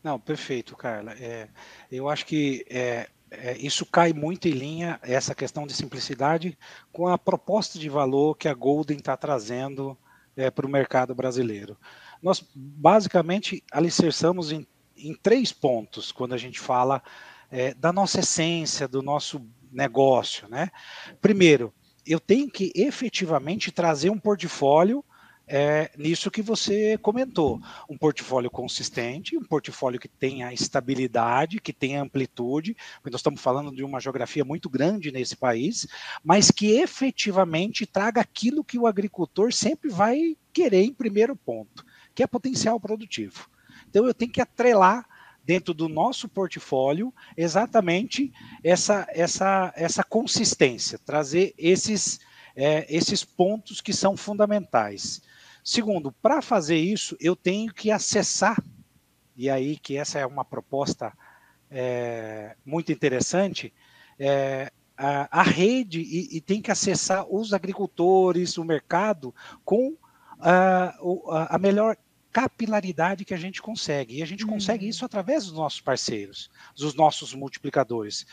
Não, 0.02 0.18
perfeito, 0.18 0.74
Carla. 0.74 1.12
É, 1.12 1.48
eu 1.90 2.08
acho 2.08 2.26
que 2.26 2.64
é, 2.68 3.08
é, 3.32 3.56
isso 3.58 3.86
cai 3.86 4.12
muito 4.12 4.46
em 4.46 4.52
linha, 4.52 5.00
essa 5.02 5.34
questão 5.34 5.66
de 5.66 5.72
simplicidade, 5.72 6.56
com 6.92 7.08
a 7.08 7.16
proposta 7.16 7.78
de 7.78 7.88
valor 7.88 8.36
que 8.36 8.46
a 8.46 8.54
Golden 8.54 8.98
está 8.98 9.16
trazendo 9.16 9.96
é, 10.36 10.50
para 10.50 10.66
o 10.66 10.70
mercado 10.70 11.14
brasileiro. 11.14 11.76
Nós, 12.22 12.44
basicamente, 12.54 13.64
alicerçamos 13.72 14.52
em, 14.52 14.66
em 14.96 15.14
três 15.14 15.50
pontos 15.50 16.12
quando 16.12 16.34
a 16.34 16.38
gente 16.38 16.60
fala 16.60 17.02
é, 17.50 17.72
da 17.74 17.90
nossa 17.90 18.20
essência, 18.20 18.86
do 18.86 19.02
nosso 19.02 19.40
negócio. 19.72 20.46
Né? 20.48 20.70
Primeiro, 21.20 21.72
eu 22.06 22.20
tenho 22.20 22.50
que 22.50 22.70
efetivamente 22.74 23.72
trazer 23.72 24.10
um 24.10 24.18
portfólio 24.18 25.02
é, 25.54 25.90
nisso 25.98 26.30
que 26.30 26.40
você 26.40 26.96
comentou. 26.96 27.60
Um 27.86 27.98
portfólio 27.98 28.50
consistente, 28.50 29.36
um 29.36 29.44
portfólio 29.44 30.00
que 30.00 30.08
tenha 30.08 30.50
estabilidade, 30.50 31.60
que 31.60 31.74
tenha 31.74 32.00
amplitude, 32.00 32.74
porque 32.94 33.10
nós 33.10 33.18
estamos 33.18 33.38
falando 33.38 33.70
de 33.70 33.84
uma 33.84 34.00
geografia 34.00 34.46
muito 34.46 34.70
grande 34.70 35.12
nesse 35.12 35.36
país, 35.36 35.86
mas 36.24 36.50
que 36.50 36.80
efetivamente 36.80 37.84
traga 37.84 38.22
aquilo 38.22 38.64
que 38.64 38.78
o 38.78 38.86
agricultor 38.86 39.52
sempre 39.52 39.90
vai 39.90 40.34
querer 40.54 40.84
em 40.84 40.94
primeiro 40.94 41.36
ponto, 41.36 41.84
que 42.14 42.22
é 42.22 42.26
potencial 42.26 42.80
produtivo. 42.80 43.46
Então 43.90 44.06
eu 44.06 44.14
tenho 44.14 44.32
que 44.32 44.40
atrelar 44.40 45.06
dentro 45.44 45.74
do 45.74 45.86
nosso 45.86 46.30
portfólio 46.30 47.12
exatamente 47.36 48.32
essa, 48.64 49.06
essa, 49.10 49.70
essa 49.76 50.02
consistência, 50.02 50.98
trazer 50.98 51.52
esses, 51.58 52.20
é, 52.56 52.86
esses 52.88 53.22
pontos 53.22 53.82
que 53.82 53.92
são 53.92 54.16
fundamentais. 54.16 55.20
Segundo, 55.62 56.10
para 56.10 56.42
fazer 56.42 56.76
isso, 56.76 57.16
eu 57.20 57.36
tenho 57.36 57.72
que 57.72 57.90
acessar, 57.90 58.62
e 59.36 59.48
aí 59.48 59.76
que 59.76 59.96
essa 59.96 60.18
é 60.18 60.26
uma 60.26 60.44
proposta 60.44 61.12
é, 61.70 62.56
muito 62.64 62.90
interessante, 62.90 63.72
é, 64.18 64.72
a, 64.96 65.40
a, 65.40 65.42
rede 65.42 66.00
e, 66.00 66.36
e, 66.36 66.40
tem 66.40 66.60
que 66.60 66.70
acessar 66.70 67.26
os 67.28 67.52
agricultores, 67.52 68.58
o 68.58 68.64
mercado, 68.64 69.34
com 69.64 69.96
a, 70.38 70.94
a 71.54 71.58
melhor 71.58 71.96
capilaridade 72.32 73.24
que 73.24 73.34
a 73.34 73.38
gente 73.38 73.60
consegue. 73.60 74.18
E 74.18 74.22
a 74.22 74.26
gente 74.26 74.46
consegue 74.46 74.84
uhum. 74.84 74.90
isso 74.90 75.04
através 75.04 75.44
dos 75.44 75.52
nossos 75.52 75.80
parceiros, 75.80 76.50
dos 76.74 76.94
nossos 76.94 77.34
multiplicadores. 77.34 78.26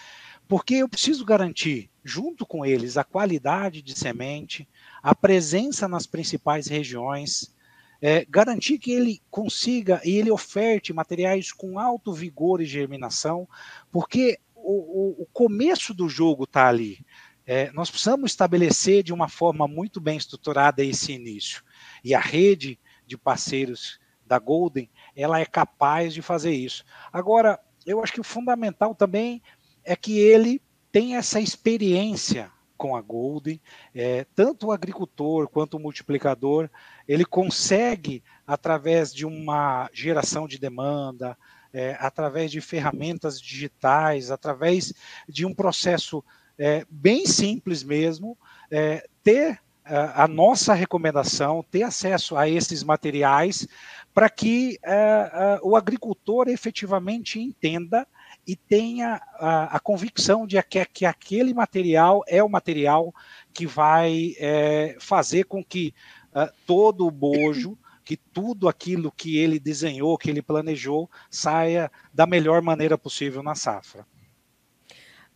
Porque 0.47 0.75
eu 0.75 0.89
preciso 0.89 1.25
garantir, 1.25 1.89
junto 2.03 2.45
com 2.45 2.65
eles, 2.65 2.97
a 2.97 3.03
qualidade 3.03 3.81
de 3.81 3.97
semente, 3.97 4.67
a 5.01 5.15
presença 5.15 5.88
nas 5.88 6.05
principais 6.05 6.67
regiões, 6.67 7.53
é, 8.01 8.25
garantir 8.29 8.79
que 8.79 8.91
ele 8.91 9.21
consiga 9.29 10.01
e 10.05 10.17
ele 10.17 10.31
oferte 10.31 10.93
materiais 10.93 11.51
com 11.51 11.77
alto 11.77 12.13
vigor 12.13 12.62
e 12.62 12.65
germinação, 12.65 13.47
porque 13.91 14.39
o, 14.55 15.21
o, 15.21 15.23
o 15.23 15.25
começo 15.33 15.93
do 15.93 16.07
jogo 16.07 16.45
está 16.45 16.67
ali. 16.67 17.05
É, 17.45 17.71
nós 17.71 17.89
precisamos 17.89 18.31
estabelecer 18.31 19.03
de 19.03 19.12
uma 19.12 19.27
forma 19.27 19.67
muito 19.67 19.99
bem 19.99 20.17
estruturada 20.17 20.83
esse 20.83 21.12
início. 21.12 21.63
E 22.03 22.13
a 22.13 22.19
rede 22.19 22.79
de 23.05 23.17
parceiros 23.17 23.99
da 24.25 24.38
Golden, 24.38 24.89
ela 25.15 25.39
é 25.39 25.45
capaz 25.45 26.13
de 26.13 26.21
fazer 26.21 26.51
isso. 26.51 26.85
Agora, 27.12 27.59
eu 27.85 28.03
acho 28.03 28.13
que 28.13 28.21
o 28.21 28.23
fundamental 28.23 28.93
também 28.93 29.41
é 29.83 29.95
que 29.95 30.19
ele 30.19 30.62
tem 30.91 31.15
essa 31.15 31.39
experiência 31.39 32.51
com 32.79 32.95
a 32.95 33.01
Golden, 33.01 33.59
é, 33.93 34.25
tanto 34.33 34.67
o 34.67 34.71
agricultor 34.71 35.49
quanto 35.49 35.75
o 35.75 35.79
multiplicador, 35.79 36.69
ele 37.05 37.25
consegue, 37.25 38.23
através 38.47 39.13
de 39.13 39.25
uma 39.25 39.89
geração 39.93 40.47
de 40.47 40.57
demanda, 40.57 41.37
é, 41.73 41.97
através 41.99 42.49
de 42.49 42.61
ferramentas 42.61 43.39
digitais, 43.39 44.31
através 44.31 44.93
de 45.27 45.45
um 45.45 45.53
processo 45.53 46.23
é, 46.57 46.85
bem 46.89 47.25
simples 47.25 47.83
mesmo, 47.83 48.37
é, 48.71 49.05
ter 49.21 49.59
a 49.91 50.27
nossa 50.27 50.75
recomendação, 50.75 51.65
ter 51.71 51.81
acesso 51.81 52.37
a 52.37 52.47
esses 52.47 52.83
materiais, 52.83 53.67
para 54.13 54.29
que 54.29 54.77
é, 54.83 54.93
é, 54.93 55.59
o 55.63 55.75
agricultor 55.75 56.47
efetivamente 56.47 57.39
entenda 57.39 58.07
e 58.45 58.56
tenha 58.56 59.21
a, 59.34 59.75
a 59.75 59.80
convicção 59.80 60.47
de 60.47 60.62
que, 60.63 60.84
que, 60.86 61.06
aquele 61.06 61.54
material 61.54 62.23
é 62.28 62.43
o 62.43 62.49
material 62.49 63.13
que 63.54 63.65
vai 63.65 64.34
é, 64.39 64.97
fazer 64.99 65.45
com 65.45 65.63
que 65.63 65.93
uh, 66.30 66.52
todo 66.65 67.06
o 67.06 67.12
bojo, 67.12 67.78
que 68.04 68.17
tudo 68.17 68.67
aquilo 68.67 69.12
que 69.12 69.38
ele 69.38 69.60
desenhou, 69.60 70.17
que 70.17 70.30
ele 70.30 70.41
planejou, 70.41 71.10
saia 71.30 71.91
da 72.13 72.25
melhor 72.25 72.62
maneira 72.62 72.97
possível 72.97 73.43
na 73.43 73.54
safra. 73.54 74.06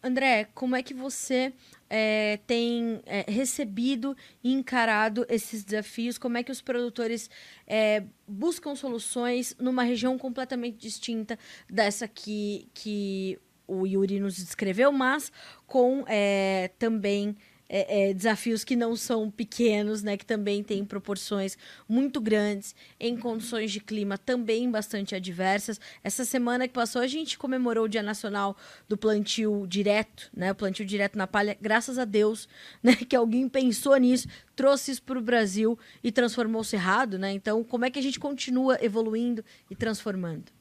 André, 0.01 0.49
como 0.53 0.75
é 0.75 0.83
que 0.83 0.93
você 0.93 1.53
é, 1.95 2.39
tem 2.47 3.03
é, 3.05 3.23
recebido 3.31 4.17
e 4.43 4.51
encarado 4.51 5.27
esses 5.29 5.63
desafios? 5.63 6.17
Como 6.17 6.35
é 6.35 6.41
que 6.41 6.51
os 6.51 6.59
produtores 6.59 7.29
é, 7.67 8.03
buscam 8.27 8.73
soluções 8.75 9.55
numa 9.59 9.83
região 9.83 10.17
completamente 10.17 10.75
distinta 10.77 11.37
dessa 11.69 12.07
que, 12.07 12.67
que 12.73 13.39
o 13.67 13.85
Yuri 13.85 14.19
nos 14.19 14.37
descreveu, 14.37 14.91
mas 14.91 15.31
com 15.67 16.03
é, 16.07 16.71
também 16.79 17.37
é, 17.67 18.09
é, 18.09 18.13
desafios 18.13 18.63
que 18.63 18.75
não 18.75 18.95
são 18.95 19.31
pequenos, 19.31 20.03
né, 20.03 20.17
que 20.17 20.25
também 20.25 20.63
têm 20.63 20.85
proporções 20.85 21.57
muito 21.87 22.21
grandes 22.21 22.75
em 22.99 23.17
condições 23.17 23.71
de 23.71 23.79
clima 23.79 24.17
também 24.17 24.69
bastante 24.69 25.15
adversas. 25.15 25.79
Essa 26.03 26.25
semana 26.25 26.67
que 26.67 26.73
passou 26.73 27.01
a 27.01 27.07
gente 27.07 27.37
comemorou 27.37 27.85
o 27.85 27.89
Dia 27.89 28.03
Nacional 28.03 28.55
do 28.87 28.97
Plantio 28.97 29.65
Direto, 29.67 30.29
né, 30.33 30.51
o 30.51 30.55
plantio 30.55 30.85
direto 30.85 31.17
na 31.17 31.27
palha. 31.27 31.57
Graças 31.59 31.97
a 31.97 32.05
Deus, 32.05 32.47
né, 32.81 32.95
que 32.95 33.15
alguém 33.15 33.47
pensou 33.49 33.95
nisso, 33.97 34.27
trouxe 34.55 34.91
isso 34.91 35.03
para 35.03 35.17
o 35.17 35.21
Brasil 35.21 35.77
e 36.03 36.11
transformou 36.11 36.61
o 36.61 36.65
cerrado, 36.65 37.17
né? 37.17 37.31
Então, 37.31 37.63
como 37.63 37.85
é 37.85 37.91
que 37.91 37.99
a 37.99 38.01
gente 38.01 38.19
continua 38.19 38.77
evoluindo 38.81 39.43
e 39.69 39.75
transformando? 39.75 40.51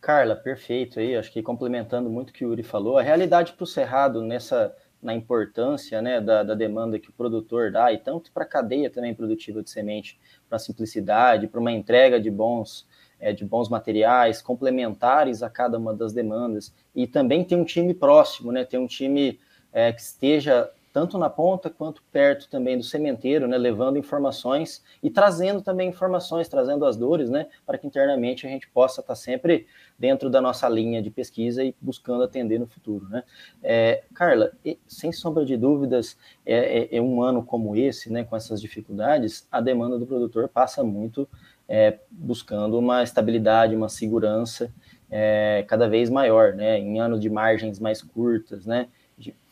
Carla, 0.00 0.36
perfeito 0.36 1.00
aí. 1.00 1.16
Acho 1.16 1.32
que 1.32 1.42
complementando 1.42 2.08
muito 2.08 2.30
o 2.30 2.32
que 2.32 2.44
o 2.44 2.50
Yuri 2.50 2.62
falou, 2.62 2.98
a 2.98 3.02
realidade 3.02 3.52
para 3.52 3.64
o 3.64 3.66
cerrado 3.66 4.22
nessa 4.22 4.74
na 5.02 5.14
importância 5.14 6.02
né, 6.02 6.20
da, 6.20 6.42
da, 6.42 6.54
demanda 6.54 6.98
que 6.98 7.08
o 7.08 7.12
produtor 7.12 7.70
dá, 7.70 7.92
e 7.92 7.98
tanto 7.98 8.32
para 8.32 8.42
a 8.42 8.46
cadeia 8.46 8.90
também 8.90 9.14
produtiva 9.14 9.62
de 9.62 9.70
semente, 9.70 10.18
para 10.48 10.56
a 10.56 10.58
simplicidade, 10.58 11.46
para 11.46 11.60
uma 11.60 11.70
entrega 11.70 12.20
de 12.20 12.30
bons, 12.30 12.86
é, 13.20 13.32
de 13.32 13.44
bons 13.44 13.68
materiais, 13.68 14.42
complementares 14.42 15.42
a 15.42 15.48
cada 15.48 15.78
uma 15.78 15.94
das 15.94 16.12
demandas, 16.12 16.74
e 16.94 17.06
também 17.06 17.44
ter 17.44 17.54
um 17.54 17.64
time 17.64 17.94
próximo, 17.94 18.50
né, 18.50 18.64
ter 18.64 18.78
um 18.78 18.86
time 18.86 19.38
é, 19.72 19.92
que 19.92 20.00
esteja 20.00 20.70
tanto 20.98 21.16
na 21.16 21.30
ponta 21.30 21.70
quanto 21.70 22.02
perto 22.10 22.48
também 22.48 22.76
do 22.76 22.82
sementeiro, 22.82 23.46
né, 23.46 23.56
levando 23.56 23.96
informações 23.96 24.82
e 25.00 25.08
trazendo 25.08 25.62
também 25.62 25.90
informações, 25.90 26.48
trazendo 26.48 26.84
as 26.84 26.96
dores, 26.96 27.30
né, 27.30 27.46
para 27.64 27.78
que 27.78 27.86
internamente 27.86 28.44
a 28.44 28.50
gente 28.50 28.68
possa 28.68 29.00
estar 29.00 29.14
sempre 29.14 29.68
dentro 29.96 30.28
da 30.28 30.40
nossa 30.40 30.68
linha 30.68 31.00
de 31.00 31.08
pesquisa 31.08 31.62
e 31.62 31.72
buscando 31.80 32.24
atender 32.24 32.58
no 32.58 32.66
futuro, 32.66 33.08
né. 33.08 33.22
É, 33.62 34.02
Carla, 34.12 34.50
sem 34.88 35.12
sombra 35.12 35.46
de 35.46 35.56
dúvidas, 35.56 36.18
é, 36.44 36.80
é, 36.80 36.96
é, 36.96 37.00
um 37.00 37.22
ano 37.22 37.44
como 37.44 37.76
esse, 37.76 38.12
né, 38.12 38.24
com 38.24 38.34
essas 38.34 38.60
dificuldades, 38.60 39.46
a 39.52 39.60
demanda 39.60 40.00
do 40.00 40.04
produtor 40.04 40.48
passa 40.48 40.82
muito 40.82 41.28
é, 41.68 41.96
buscando 42.10 42.76
uma 42.76 43.04
estabilidade, 43.04 43.76
uma 43.76 43.88
segurança 43.88 44.68
é, 45.08 45.64
cada 45.68 45.88
vez 45.88 46.10
maior, 46.10 46.54
né, 46.54 46.76
em 46.76 46.98
anos 46.98 47.20
de 47.20 47.30
margens 47.30 47.78
mais 47.78 48.02
curtas, 48.02 48.66
né, 48.66 48.88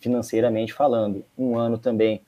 financeiramente 0.01 0.73
falando. 0.73 1.25
Um 1.37 1.59
ano 1.59 1.79
também 1.79 2.23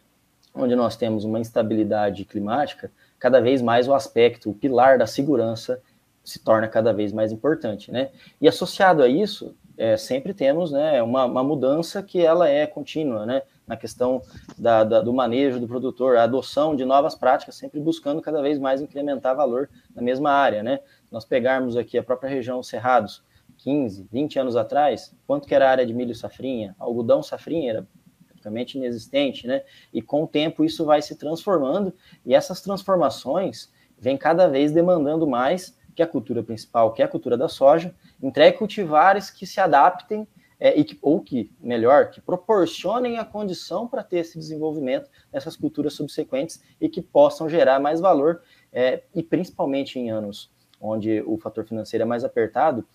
onde 0.54 0.74
nós 0.74 0.96
temos 0.96 1.24
uma 1.24 1.38
instabilidade 1.38 2.24
climática, 2.24 2.90
cada 3.18 3.40
vez 3.40 3.62
mais 3.62 3.86
o 3.86 3.94
aspecto, 3.94 4.50
o 4.50 4.54
pilar 4.54 4.98
da 4.98 5.06
segurança 5.06 5.80
se 6.24 6.38
torna 6.38 6.68
cada 6.68 6.92
vez 6.92 7.12
mais 7.12 7.32
importante, 7.32 7.90
né? 7.90 8.10
E 8.40 8.48
associado 8.48 9.02
a 9.02 9.08
isso, 9.08 9.54
é, 9.78 9.96
sempre 9.96 10.34
temos 10.34 10.72
né, 10.72 11.02
uma, 11.02 11.24
uma, 11.24 11.42
mudança 11.42 12.02
que 12.02 12.20
ela 12.20 12.48
é 12.48 12.66
contínua, 12.66 13.24
né? 13.24 13.42
Na 13.66 13.76
questão 13.76 14.20
da, 14.58 14.82
da, 14.82 15.00
do 15.00 15.12
manejo 15.12 15.60
do 15.60 15.68
produtor, 15.68 16.16
a 16.16 16.24
adoção 16.24 16.74
de 16.74 16.84
novas 16.84 17.14
práticas, 17.14 17.54
sempre 17.54 17.78
buscando 17.80 18.20
cada 18.20 18.42
vez 18.42 18.58
mais 18.58 18.80
incrementar 18.80 19.36
valor 19.36 19.70
na 19.94 20.02
mesma 20.02 20.30
área, 20.30 20.62
né? 20.62 20.80
Nós 21.10 21.24
pegarmos 21.24 21.76
aqui 21.76 21.96
a 21.96 22.02
própria 22.02 22.28
região 22.28 22.62
Cerrados, 22.62 23.22
15, 23.68 24.08
20 24.10 24.38
anos 24.38 24.56
atrás, 24.56 25.14
quanto 25.26 25.46
que 25.46 25.54
era 25.54 25.68
a 25.68 25.70
área 25.70 25.84
de 25.84 25.92
milho 25.92 26.14
safrinha? 26.14 26.74
Algodão 26.78 27.22
safrinha 27.22 27.70
era 27.70 27.88
praticamente 28.26 28.78
inexistente, 28.78 29.46
né? 29.46 29.62
E 29.92 30.00
com 30.00 30.22
o 30.22 30.26
tempo 30.26 30.64
isso 30.64 30.86
vai 30.86 31.02
se 31.02 31.16
transformando 31.16 31.92
e 32.24 32.34
essas 32.34 32.62
transformações 32.62 33.70
vêm 33.98 34.16
cada 34.16 34.48
vez 34.48 34.72
demandando 34.72 35.26
mais 35.26 35.76
que 35.94 36.02
a 36.02 36.06
cultura 36.06 36.42
principal, 36.42 36.94
que 36.94 37.02
é 37.02 37.04
a 37.04 37.08
cultura 37.08 37.36
da 37.36 37.46
soja, 37.46 37.94
entregue 38.22 38.56
cultivares 38.56 39.28
que 39.28 39.46
se 39.46 39.60
adaptem 39.60 40.26
é, 40.58 40.74
e 40.74 40.82
que, 40.82 40.98
ou 41.02 41.20
que, 41.20 41.52
melhor, 41.60 42.08
que 42.08 42.22
proporcionem 42.22 43.18
a 43.18 43.24
condição 43.24 43.86
para 43.86 44.02
ter 44.02 44.20
esse 44.20 44.38
desenvolvimento 44.38 45.10
nessas 45.30 45.56
culturas 45.56 45.92
subsequentes 45.92 46.62
e 46.80 46.88
que 46.88 47.02
possam 47.02 47.50
gerar 47.50 47.78
mais 47.78 48.00
valor, 48.00 48.40
é, 48.72 49.02
e 49.14 49.22
principalmente 49.22 49.98
em 49.98 50.10
anos 50.10 50.50
onde 50.80 51.22
o 51.26 51.36
fator 51.36 51.64
financeiro 51.64 52.02
é 52.02 52.06
mais 52.06 52.24
apertado, 52.24 52.86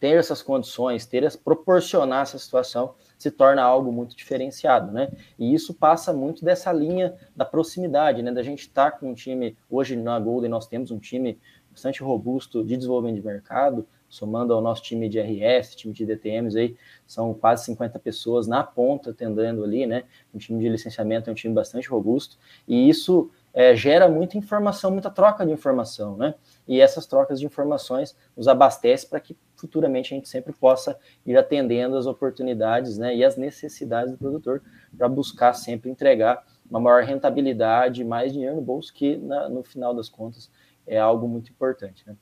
ter 0.00 0.16
essas 0.16 0.42
condições, 0.42 1.04
ter 1.04 1.30
proporcionar 1.38 2.22
essa 2.22 2.38
situação 2.38 2.94
se 3.18 3.30
torna 3.30 3.62
algo 3.62 3.92
muito 3.92 4.16
diferenciado, 4.16 4.90
né? 4.90 5.12
E 5.38 5.54
isso 5.54 5.74
passa 5.74 6.10
muito 6.10 6.42
dessa 6.42 6.72
linha 6.72 7.14
da 7.36 7.44
proximidade, 7.44 8.22
né? 8.22 8.32
Da 8.32 8.42
gente 8.42 8.60
estar 8.60 8.92
tá 8.92 8.98
com 8.98 9.10
um 9.10 9.14
time, 9.14 9.56
hoje 9.68 9.94
na 9.94 10.18
Golden 10.18 10.50
nós 10.50 10.66
temos 10.66 10.90
um 10.90 10.98
time 10.98 11.38
bastante 11.70 12.02
robusto 12.02 12.64
de 12.64 12.76
desenvolvimento 12.76 13.20
de 13.20 13.26
mercado, 13.26 13.86
somando 14.08 14.52
ao 14.52 14.60
nosso 14.60 14.82
time 14.82 15.08
de 15.08 15.20
RS, 15.20 15.76
time 15.76 15.92
de 15.92 16.04
DTMs 16.04 16.58
aí, 16.58 16.76
são 17.06 17.32
quase 17.32 17.64
50 17.66 17.98
pessoas 17.98 18.46
na 18.46 18.64
ponta 18.64 19.10
atendendo 19.10 19.62
ali, 19.62 19.86
né? 19.86 20.04
Um 20.34 20.38
time 20.38 20.58
de 20.58 20.68
licenciamento 20.68 21.30
é 21.30 21.32
um 21.32 21.36
time 21.36 21.54
bastante 21.54 21.88
robusto, 21.88 22.36
e 22.66 22.88
isso 22.88 23.30
é, 23.54 23.74
gera 23.74 24.08
muita 24.08 24.36
informação, 24.36 24.90
muita 24.90 25.10
troca 25.10 25.46
de 25.46 25.52
informação, 25.52 26.16
né? 26.16 26.34
E 26.66 26.80
essas 26.80 27.06
trocas 27.06 27.38
de 27.38 27.46
informações 27.46 28.16
nos 28.36 28.48
abastece 28.48 29.06
para 29.06 29.20
que 29.20 29.36
futuramente 29.60 30.14
a 30.14 30.16
gente 30.16 30.28
sempre 30.28 30.52
possa 30.52 30.98
ir 31.26 31.36
atendendo 31.36 31.96
as 31.96 32.06
oportunidades, 32.06 32.98
né? 32.98 33.14
E 33.14 33.24
as 33.24 33.36
necessidades 33.36 34.12
do 34.12 34.18
produtor 34.18 34.62
para 34.96 35.08
buscar 35.08 35.52
sempre 35.52 35.90
entregar 35.90 36.44
uma 36.68 36.80
maior 36.80 37.02
rentabilidade, 37.02 38.04
mais 38.04 38.32
dinheiro 38.32 38.56
no 38.56 38.62
bolso, 38.62 38.92
que 38.92 39.16
na, 39.16 39.48
no 39.48 39.62
final 39.62 39.94
das 39.94 40.08
contas 40.08 40.50
é 40.86 40.98
algo 40.98 41.28
muito 41.28 41.50
importante, 41.50 42.02
né? 42.06 42.16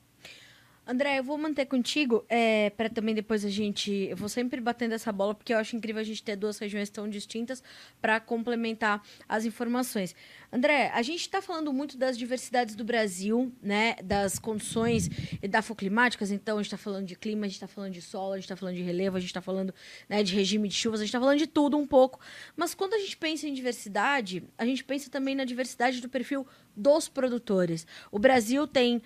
André, 0.89 1.19
eu 1.19 1.23
vou 1.23 1.37
manter 1.37 1.67
contigo 1.67 2.25
é, 2.27 2.71
para 2.71 2.89
também 2.89 3.13
depois 3.13 3.45
a 3.45 3.49
gente. 3.49 3.91
Eu 3.91 4.17
vou 4.17 4.27
sempre 4.27 4.59
batendo 4.59 4.95
essa 4.95 5.11
bola, 5.11 5.35
porque 5.35 5.53
eu 5.53 5.59
acho 5.59 5.75
incrível 5.75 6.01
a 6.01 6.03
gente 6.03 6.23
ter 6.23 6.35
duas 6.35 6.57
regiões 6.57 6.89
tão 6.89 7.07
distintas 7.07 7.61
para 8.01 8.19
complementar 8.19 9.03
as 9.27 9.45
informações. 9.45 10.15
André, 10.51 10.89
a 10.91 11.03
gente 11.03 11.21
está 11.21 11.43
falando 11.43 11.71
muito 11.71 11.95
das 11.95 12.17
diversidades 12.17 12.73
do 12.73 12.83
Brasil, 12.83 13.53
né? 13.61 13.97
Das 14.03 14.39
condições 14.39 15.11
edafoclimáticas, 15.43 16.31
então 16.31 16.57
a 16.57 16.63
gente 16.63 16.73
está 16.73 16.77
falando 16.77 17.05
de 17.05 17.15
clima, 17.15 17.45
a 17.45 17.47
gente 17.47 17.57
está 17.57 17.67
falando 17.67 17.93
de 17.93 18.01
solo, 18.01 18.33
a 18.33 18.37
gente 18.37 18.45
está 18.45 18.55
falando 18.55 18.75
de 18.75 18.81
relevo, 18.81 19.15
a 19.15 19.19
gente 19.19 19.29
está 19.29 19.41
falando 19.43 19.71
né, 20.09 20.23
de 20.23 20.33
regime 20.33 20.67
de 20.67 20.73
chuvas, 20.73 21.01
a 21.01 21.03
gente 21.03 21.09
está 21.09 21.19
falando 21.19 21.37
de 21.37 21.45
tudo 21.45 21.77
um 21.77 21.85
pouco. 21.85 22.19
Mas 22.57 22.73
quando 22.73 22.95
a 22.95 22.97
gente 22.97 23.15
pensa 23.15 23.47
em 23.47 23.53
diversidade, 23.53 24.43
a 24.57 24.65
gente 24.65 24.83
pensa 24.83 25.07
também 25.07 25.35
na 25.35 25.45
diversidade 25.45 26.01
do 26.01 26.09
perfil 26.09 26.47
dos 26.75 27.07
produtores. 27.07 27.85
O 28.11 28.17
Brasil 28.17 28.65
tem 28.65 29.03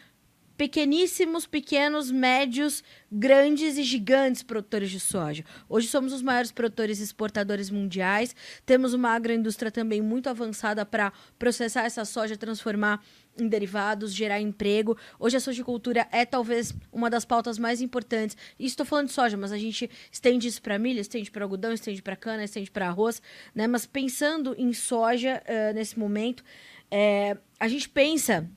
pequeníssimos, 0.64 1.46
pequenos, 1.46 2.10
médios, 2.10 2.86
grandes 3.12 3.78
e 3.78 3.84
gigantes 3.84 4.42
produtores 4.42 4.90
de 4.90 4.98
soja. 4.98 5.44
Hoje 5.68 5.90
somos 5.90 6.14
os 6.14 6.22
maiores 6.22 6.54
produtores 6.54 7.02
e 7.02 7.04
exportadores 7.04 7.70
mundiais. 7.70 8.34
Temos 8.66 8.94
uma 8.94 9.10
agroindústria 9.10 9.70
também 9.70 10.02
muito 10.02 10.30
avançada 10.30 10.86
para 10.86 11.12
processar 11.38 11.84
essa 11.84 12.06
soja, 12.06 12.38
transformar 12.38 13.04
em 13.38 13.46
derivados, 13.46 14.14
gerar 14.14 14.40
emprego. 14.40 14.98
Hoje 15.20 15.36
a 15.36 15.42
sojicultura 15.42 16.08
é 16.14 16.26
talvez 16.26 16.74
uma 16.94 17.10
das 17.10 17.26
pautas 17.26 17.60
mais 17.60 17.82
importantes. 17.82 18.38
E 18.58 18.66
estou 18.66 18.86
falando 18.86 19.08
de 19.08 19.14
soja, 19.14 19.36
mas 19.36 19.52
a 19.52 19.58
gente 19.58 19.92
estende 20.10 20.48
isso 20.48 20.62
para 20.62 20.80
milho, 20.80 21.02
estende 21.02 21.30
para 21.30 21.44
algodão, 21.44 21.74
estende 21.74 22.02
para 22.02 22.16
cana, 22.16 22.46
estende 22.46 22.72
para 22.72 22.88
arroz, 22.88 23.22
né? 23.54 23.68
Mas 23.68 23.86
pensando 23.86 24.56
em 24.58 24.72
soja 24.72 25.44
uh, 25.44 25.74
nesse 25.74 26.00
momento, 26.00 26.42
é, 26.90 27.36
a 27.60 27.68
gente 27.68 27.90
pensa 27.90 28.50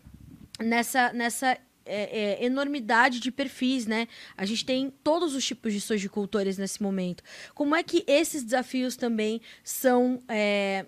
nessa, 0.61 1.13
nessa 1.13 1.59
é, 1.87 2.41
é, 2.43 2.45
enormidade 2.45 3.21
de 3.21 3.31
perfis, 3.31 3.87
né? 3.87 4.09
A 4.37 4.45
gente 4.45 4.65
tem 4.65 4.93
todos 5.03 5.35
os 5.35 5.45
tipos 5.45 5.73
de 5.73 5.81
sojicultores 5.81 6.59
nesse 6.59 6.83
momento. 6.83 7.23
Como 7.55 7.75
é 7.75 7.83
que 7.83 8.05
esses 8.07 8.43
desafios 8.43 8.97
também 8.97 9.41
são 9.63 10.21
é, 10.29 10.87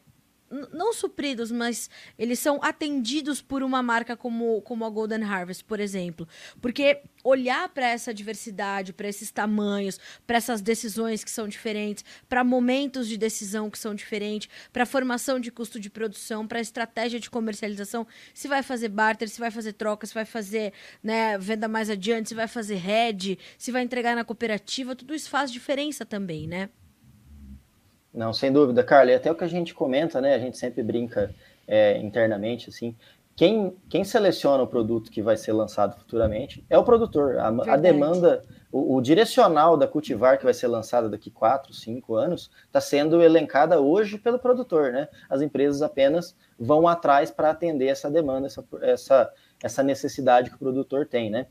não 0.72 0.92
supridos, 0.92 1.50
mas 1.50 1.90
eles 2.18 2.38
são 2.38 2.58
atendidos 2.62 3.42
por 3.42 3.62
uma 3.62 3.82
marca 3.82 4.16
como, 4.16 4.60
como 4.62 4.84
a 4.84 4.90
Golden 4.90 5.22
Harvest, 5.22 5.64
por 5.64 5.80
exemplo. 5.80 6.26
Porque 6.60 7.02
olhar 7.22 7.68
para 7.68 7.88
essa 7.88 8.14
diversidade, 8.14 8.92
para 8.92 9.08
esses 9.08 9.30
tamanhos, 9.30 10.00
para 10.26 10.38
essas 10.38 10.60
decisões 10.60 11.22
que 11.22 11.30
são 11.30 11.46
diferentes, 11.46 12.04
para 12.28 12.42
momentos 12.42 13.08
de 13.08 13.16
decisão 13.16 13.70
que 13.70 13.78
são 13.78 13.94
diferentes, 13.94 14.48
para 14.72 14.86
formação 14.86 15.38
de 15.38 15.50
custo 15.50 15.78
de 15.78 15.90
produção, 15.90 16.46
para 16.46 16.60
estratégia 16.60 17.20
de 17.20 17.28
comercialização, 17.28 18.06
se 18.32 18.48
vai 18.48 18.62
fazer 18.62 18.88
barter, 18.88 19.28
se 19.28 19.40
vai 19.40 19.50
fazer 19.50 19.74
troca, 19.74 20.06
se 20.06 20.14
vai 20.14 20.24
fazer 20.24 20.72
né, 21.02 21.36
venda 21.38 21.68
mais 21.68 21.90
adiante, 21.90 22.30
se 22.30 22.34
vai 22.34 22.48
fazer 22.48 22.76
head, 22.76 23.38
se 23.58 23.70
vai 23.70 23.82
entregar 23.82 24.16
na 24.16 24.24
cooperativa, 24.24 24.96
tudo 24.96 25.14
isso 25.14 25.28
faz 25.28 25.52
diferença 25.52 26.06
também, 26.06 26.46
né? 26.46 26.70
Não, 28.18 28.32
sem 28.32 28.52
dúvida, 28.52 28.82
Carla. 28.82 29.12
E 29.12 29.14
até 29.14 29.30
o 29.30 29.34
que 29.36 29.44
a 29.44 29.48
gente 29.48 29.72
comenta, 29.72 30.20
né? 30.20 30.34
A 30.34 30.40
gente 30.40 30.58
sempre 30.58 30.82
brinca 30.82 31.32
é, 31.68 31.98
internamente, 31.98 32.68
assim. 32.68 32.96
Quem, 33.36 33.76
quem 33.88 34.02
seleciona 34.02 34.60
o 34.64 34.66
produto 34.66 35.08
que 35.08 35.22
vai 35.22 35.36
ser 35.36 35.52
lançado 35.52 35.96
futuramente 35.96 36.66
é 36.68 36.76
o 36.76 36.82
produtor. 36.82 37.38
A, 37.38 37.46
a 37.46 37.76
demanda, 37.76 38.44
o, 38.72 38.96
o, 38.96 39.00
direcional 39.00 39.76
da 39.76 39.86
cultivar 39.86 40.36
que 40.36 40.42
vai 40.42 40.52
ser 40.52 40.66
lançada 40.66 41.08
daqui 41.08 41.30
4, 41.30 41.72
5 41.72 42.16
anos, 42.16 42.50
está 42.66 42.80
sendo 42.80 43.22
elencada 43.22 43.80
hoje 43.80 44.18
pelo 44.18 44.40
produtor, 44.40 44.90
né? 44.90 45.06
As 45.30 45.40
empresas 45.40 45.80
apenas 45.80 46.34
vão 46.58 46.88
atrás 46.88 47.30
para 47.30 47.50
atender 47.50 47.86
essa 47.86 48.10
demanda, 48.10 48.48
essa, 48.48 48.64
essa, 48.82 49.32
essa 49.62 49.82
necessidade 49.84 50.50
que 50.50 50.56
o 50.56 50.58
produtor 50.58 51.06
tem, 51.06 51.30
né? 51.30 51.46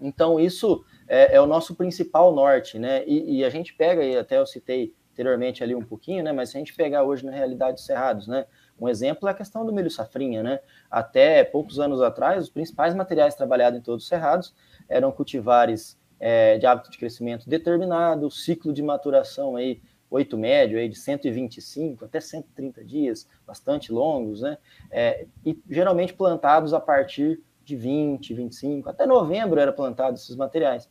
Então, 0.00 0.40
isso 0.40 0.84
é, 1.06 1.36
é 1.36 1.40
o 1.40 1.46
nosso 1.46 1.76
principal 1.76 2.34
norte, 2.34 2.80
né? 2.80 3.04
E, 3.06 3.38
e, 3.38 3.44
a 3.44 3.50
gente 3.50 3.74
pega, 3.74 4.02
e 4.02 4.16
até 4.16 4.38
eu 4.38 4.46
citei 4.46 4.92
anteriormente 5.12 5.62
ali 5.62 5.74
um 5.74 5.82
pouquinho, 5.82 6.22
né? 6.22 6.32
Mas 6.32 6.50
se 6.50 6.56
a 6.56 6.60
gente 6.60 6.74
pegar 6.74 7.02
hoje 7.02 7.24
na 7.24 7.32
realidade 7.32 7.74
dos 7.74 7.84
cerrados, 7.84 8.26
né? 8.26 8.46
Um 8.80 8.88
exemplo 8.88 9.28
é 9.28 9.32
a 9.32 9.34
questão 9.34 9.64
do 9.66 9.72
milho 9.72 9.90
safrinha, 9.90 10.42
né? 10.42 10.60
Até 10.90 11.44
poucos 11.44 11.78
anos 11.78 12.00
atrás, 12.00 12.44
os 12.44 12.50
principais 12.50 12.94
materiais 12.94 13.34
trabalhados 13.34 13.78
em 13.78 13.82
todos 13.82 14.04
os 14.04 14.08
cerrados 14.08 14.54
eram 14.88 15.12
cultivares 15.12 15.98
é, 16.18 16.58
de 16.58 16.66
hábito 16.66 16.90
de 16.90 16.98
crescimento 16.98 17.48
determinado, 17.48 18.30
ciclo 18.30 18.72
de 18.72 18.82
maturação 18.82 19.56
aí, 19.56 19.82
oito 20.10 20.36
médio 20.36 20.78
aí 20.78 20.88
de 20.88 20.98
125 20.98 22.04
até 22.04 22.20
130 22.20 22.84
dias, 22.84 23.28
bastante 23.46 23.92
longos, 23.92 24.40
né? 24.40 24.58
É, 24.90 25.26
e 25.44 25.58
geralmente 25.68 26.14
plantados 26.14 26.72
a 26.72 26.80
partir 26.80 27.42
de 27.64 27.76
20, 27.76 28.34
25, 28.34 28.88
até 28.88 29.06
novembro 29.06 29.60
era 29.60 29.72
plantado 29.72 30.16
esses 30.16 30.34
materiais. 30.34 30.88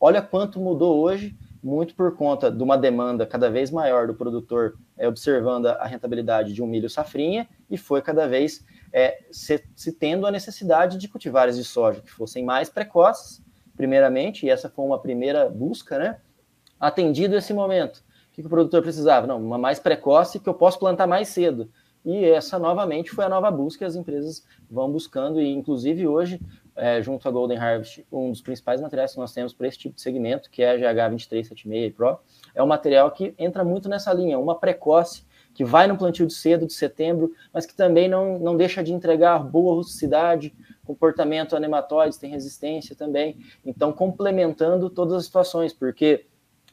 Olha 0.00 0.20
quanto 0.20 0.60
mudou 0.60 0.98
hoje, 0.98 1.36
muito 1.66 1.96
por 1.96 2.14
conta 2.14 2.48
de 2.48 2.62
uma 2.62 2.78
demanda 2.78 3.26
cada 3.26 3.50
vez 3.50 3.72
maior 3.72 4.06
do 4.06 4.14
produtor 4.14 4.78
é, 4.96 5.08
observando 5.08 5.66
a 5.66 5.84
rentabilidade 5.84 6.52
de 6.52 6.62
um 6.62 6.66
milho 6.66 6.88
safrinha 6.88 7.48
e 7.68 7.76
foi 7.76 8.00
cada 8.00 8.28
vez 8.28 8.64
é, 8.92 9.24
se, 9.32 9.60
se, 9.74 9.90
tendo 9.90 10.28
a 10.28 10.30
necessidade 10.30 10.96
de 10.96 11.08
cultivares 11.08 11.56
de 11.56 11.64
soja 11.64 12.00
que 12.00 12.10
fossem 12.10 12.44
mais 12.44 12.68
precoces, 12.68 13.42
primeiramente, 13.76 14.46
e 14.46 14.48
essa 14.48 14.70
foi 14.70 14.84
uma 14.84 15.00
primeira 15.00 15.50
busca, 15.50 15.98
né? 15.98 16.18
Atendido 16.78 17.34
esse 17.34 17.52
momento. 17.52 17.96
O 17.96 18.32
que, 18.32 18.42
que 18.42 18.46
o 18.46 18.50
produtor 18.50 18.80
precisava? 18.82 19.26
Não, 19.26 19.44
uma 19.44 19.58
mais 19.58 19.80
precoce 19.80 20.38
que 20.38 20.48
eu 20.48 20.54
posso 20.54 20.78
plantar 20.78 21.08
mais 21.08 21.26
cedo. 21.28 21.68
E 22.06 22.24
essa 22.24 22.56
novamente 22.56 23.10
foi 23.10 23.24
a 23.24 23.28
nova 23.28 23.50
busca 23.50 23.80
que 23.80 23.84
as 23.84 23.96
empresas 23.96 24.46
vão 24.70 24.88
buscando, 24.88 25.40
e 25.40 25.52
inclusive 25.52 26.06
hoje, 26.06 26.40
é, 26.76 27.02
junto 27.02 27.26
à 27.26 27.30
Golden 27.32 27.58
Harvest, 27.58 28.06
um 28.12 28.30
dos 28.30 28.40
principais 28.40 28.80
materiais 28.80 29.12
que 29.12 29.18
nós 29.18 29.32
temos 29.32 29.52
para 29.52 29.66
esse 29.66 29.76
tipo 29.76 29.96
de 29.96 30.00
segmento, 30.00 30.48
que 30.48 30.62
é 30.62 30.86
a 30.86 30.94
GH2376 30.94 31.92
Pro, 31.92 32.20
é 32.54 32.62
um 32.62 32.66
material 32.66 33.10
que 33.10 33.34
entra 33.36 33.64
muito 33.64 33.88
nessa 33.88 34.12
linha, 34.12 34.38
uma 34.38 34.54
precoce, 34.54 35.24
que 35.52 35.64
vai 35.64 35.88
no 35.88 35.98
plantio 35.98 36.26
de 36.26 36.34
cedo 36.34 36.64
de 36.64 36.74
setembro, 36.74 37.32
mas 37.52 37.66
que 37.66 37.74
também 37.74 38.08
não, 38.08 38.38
não 38.38 38.56
deixa 38.56 38.84
de 38.84 38.92
entregar 38.92 39.40
boa 39.40 39.74
rusticidade, 39.74 40.54
comportamento 40.84 41.56
anematóides, 41.56 42.18
tem 42.18 42.30
resistência 42.30 42.94
também. 42.94 43.36
Então, 43.64 43.92
complementando 43.92 44.88
todas 44.88 45.14
as 45.14 45.24
situações, 45.24 45.72
porque 45.72 46.26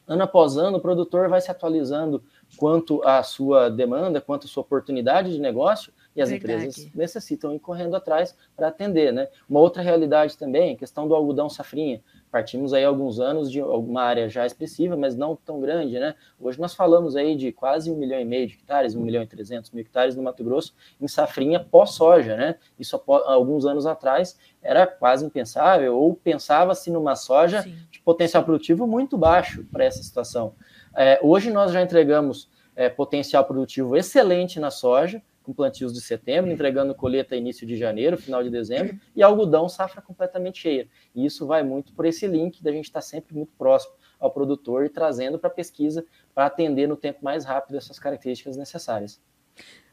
ano 0.06 0.22
após 0.22 0.58
ano 0.58 0.78
o 0.78 0.82
produtor 0.82 1.28
vai 1.28 1.42
se 1.42 1.50
atualizando 1.50 2.22
quanto 2.58 3.04
à 3.04 3.22
sua 3.24 3.70
demanda, 3.70 4.22
quanto 4.22 4.46
à 4.46 4.50
sua 4.50 4.62
oportunidade 4.62 5.32
de 5.32 5.40
negócio, 5.40 5.92
e 6.16 6.22
as 6.22 6.30
Verdade. 6.30 6.54
empresas 6.54 6.92
necessitam 6.94 7.54
ir 7.54 7.60
correndo 7.60 7.96
atrás 7.96 8.36
para 8.56 8.68
atender, 8.68 9.12
né? 9.12 9.28
Uma 9.50 9.60
outra 9.60 9.82
realidade 9.82 10.38
também, 10.38 10.76
questão 10.76 11.08
do 11.08 11.16
algodão 11.16 11.50
safrinha. 11.50 12.02
Partimos 12.32 12.74
aí 12.74 12.84
alguns 12.84 13.20
anos 13.20 13.52
de 13.52 13.60
alguma 13.60 14.04
área 14.04 14.30
já 14.30 14.46
expressiva, 14.46 14.96
mas 14.96 15.16
não 15.16 15.36
tão 15.36 15.60
grande, 15.60 16.00
né? 16.00 16.16
Hoje 16.40 16.60
nós 16.60 16.74
falamos 16.76 17.16
aí 17.16 17.36
de 17.36 17.52
quase 17.52 17.92
um 17.92 17.96
milhão 17.96 18.20
e 18.20 18.26
meio 18.26 18.48
de 18.48 18.54
hectares, 18.54 18.96
um 18.96 19.02
milhão 19.02 19.24
e 19.24 19.28
trezentos 19.28 19.72
mil 19.72 19.82
hectares 19.82 20.16
no 20.16 20.24
Mato 20.24 20.44
Grosso 20.44 20.74
em 21.02 21.08
safrinha 21.08 21.60
pós-soja, 21.60 22.36
né? 22.36 22.56
Isso 22.80 23.02
alguns 23.08 23.66
anos 23.66 23.86
atrás 23.86 24.38
era 24.62 24.86
quase 24.86 25.26
impensável, 25.26 25.96
ou 25.98 26.16
pensava-se 26.16 26.92
numa 26.92 27.16
soja 27.16 27.64
Sim. 27.64 27.76
de 27.92 28.00
potencial 28.02 28.44
produtivo 28.44 28.86
muito 28.88 29.18
baixo 29.18 29.66
para 29.72 29.84
essa 29.84 30.02
situação. 30.02 30.54
É, 30.96 31.20
hoje 31.22 31.52
nós 31.52 31.72
já 31.72 31.82
entregamos 31.82 32.50
é, 32.76 32.90
potencial 32.90 33.46
produtivo 33.46 33.96
excelente 33.96 34.60
na 34.60 34.72
soja, 34.72 35.22
com 35.42 35.54
plantios 35.54 35.94
de 35.94 36.02
setembro, 36.02 36.52
entregando 36.52 36.96
colheita 36.96 37.36
início 37.36 37.68
de 37.68 37.76
janeiro, 37.76 38.18
final 38.18 38.42
de 38.42 38.50
dezembro, 38.50 38.98
e 39.14 39.22
algodão 39.22 39.68
safra 39.68 40.02
completamente 40.02 40.60
cheia. 40.60 40.88
E 41.14 41.26
isso 41.26 41.46
vai 41.46 41.62
muito 41.64 41.94
por 41.94 42.06
esse 42.06 42.26
link 42.26 42.64
da 42.64 42.72
gente 42.72 42.86
estar 42.86 43.02
sempre 43.02 43.36
muito 43.36 43.52
próximo 43.58 43.94
ao 44.20 44.32
produtor 44.32 44.86
e 44.86 44.90
trazendo 44.90 45.38
para 45.38 45.50
a 45.50 45.54
pesquisa 45.54 46.06
para 46.34 46.46
atender 46.46 46.88
no 46.88 46.96
tempo 46.96 47.20
mais 47.22 47.44
rápido 47.44 47.78
essas 47.78 48.00
características 48.00 48.56
necessárias. 48.56 49.22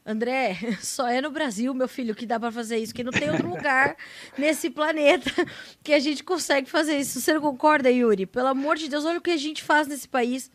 André, 0.05 0.55
só 0.81 1.07
é 1.07 1.21
no 1.21 1.29
Brasil, 1.29 1.73
meu 1.73 1.87
filho, 1.87 2.15
que 2.15 2.25
dá 2.25 2.39
para 2.39 2.51
fazer 2.51 2.77
isso, 2.77 2.93
que 2.93 3.03
não 3.03 3.11
tem 3.11 3.29
outro 3.29 3.49
lugar 3.49 3.95
nesse 4.37 4.69
planeta 4.69 5.29
que 5.83 5.93
a 5.93 5.99
gente 5.99 6.23
consegue 6.23 6.69
fazer 6.69 6.97
isso. 6.97 7.19
Você 7.19 7.33
não 7.33 7.41
concorda, 7.41 7.91
Yuri? 7.91 8.25
Pelo 8.25 8.47
amor 8.47 8.77
de 8.77 8.89
Deus, 8.89 9.05
olha 9.05 9.19
o 9.19 9.21
que 9.21 9.31
a 9.31 9.37
gente 9.37 9.61
faz 9.61 9.87
nesse 9.87 10.07
país. 10.07 10.49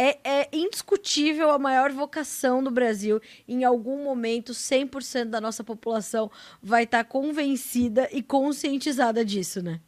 É, 0.00 0.16
é, 0.22 0.48
indiscutível 0.52 1.50
a 1.50 1.58
maior 1.58 1.90
vocação 1.90 2.62
do 2.62 2.70
Brasil. 2.70 3.20
Em 3.48 3.64
algum 3.64 4.04
momento, 4.04 4.52
100% 4.52 5.24
da 5.24 5.40
nossa 5.40 5.64
população 5.64 6.30
vai 6.62 6.84
estar 6.84 7.02
tá 7.02 7.10
convencida 7.10 8.08
e 8.12 8.22
conscientizada 8.22 9.24
disso, 9.24 9.60
né? 9.60 9.80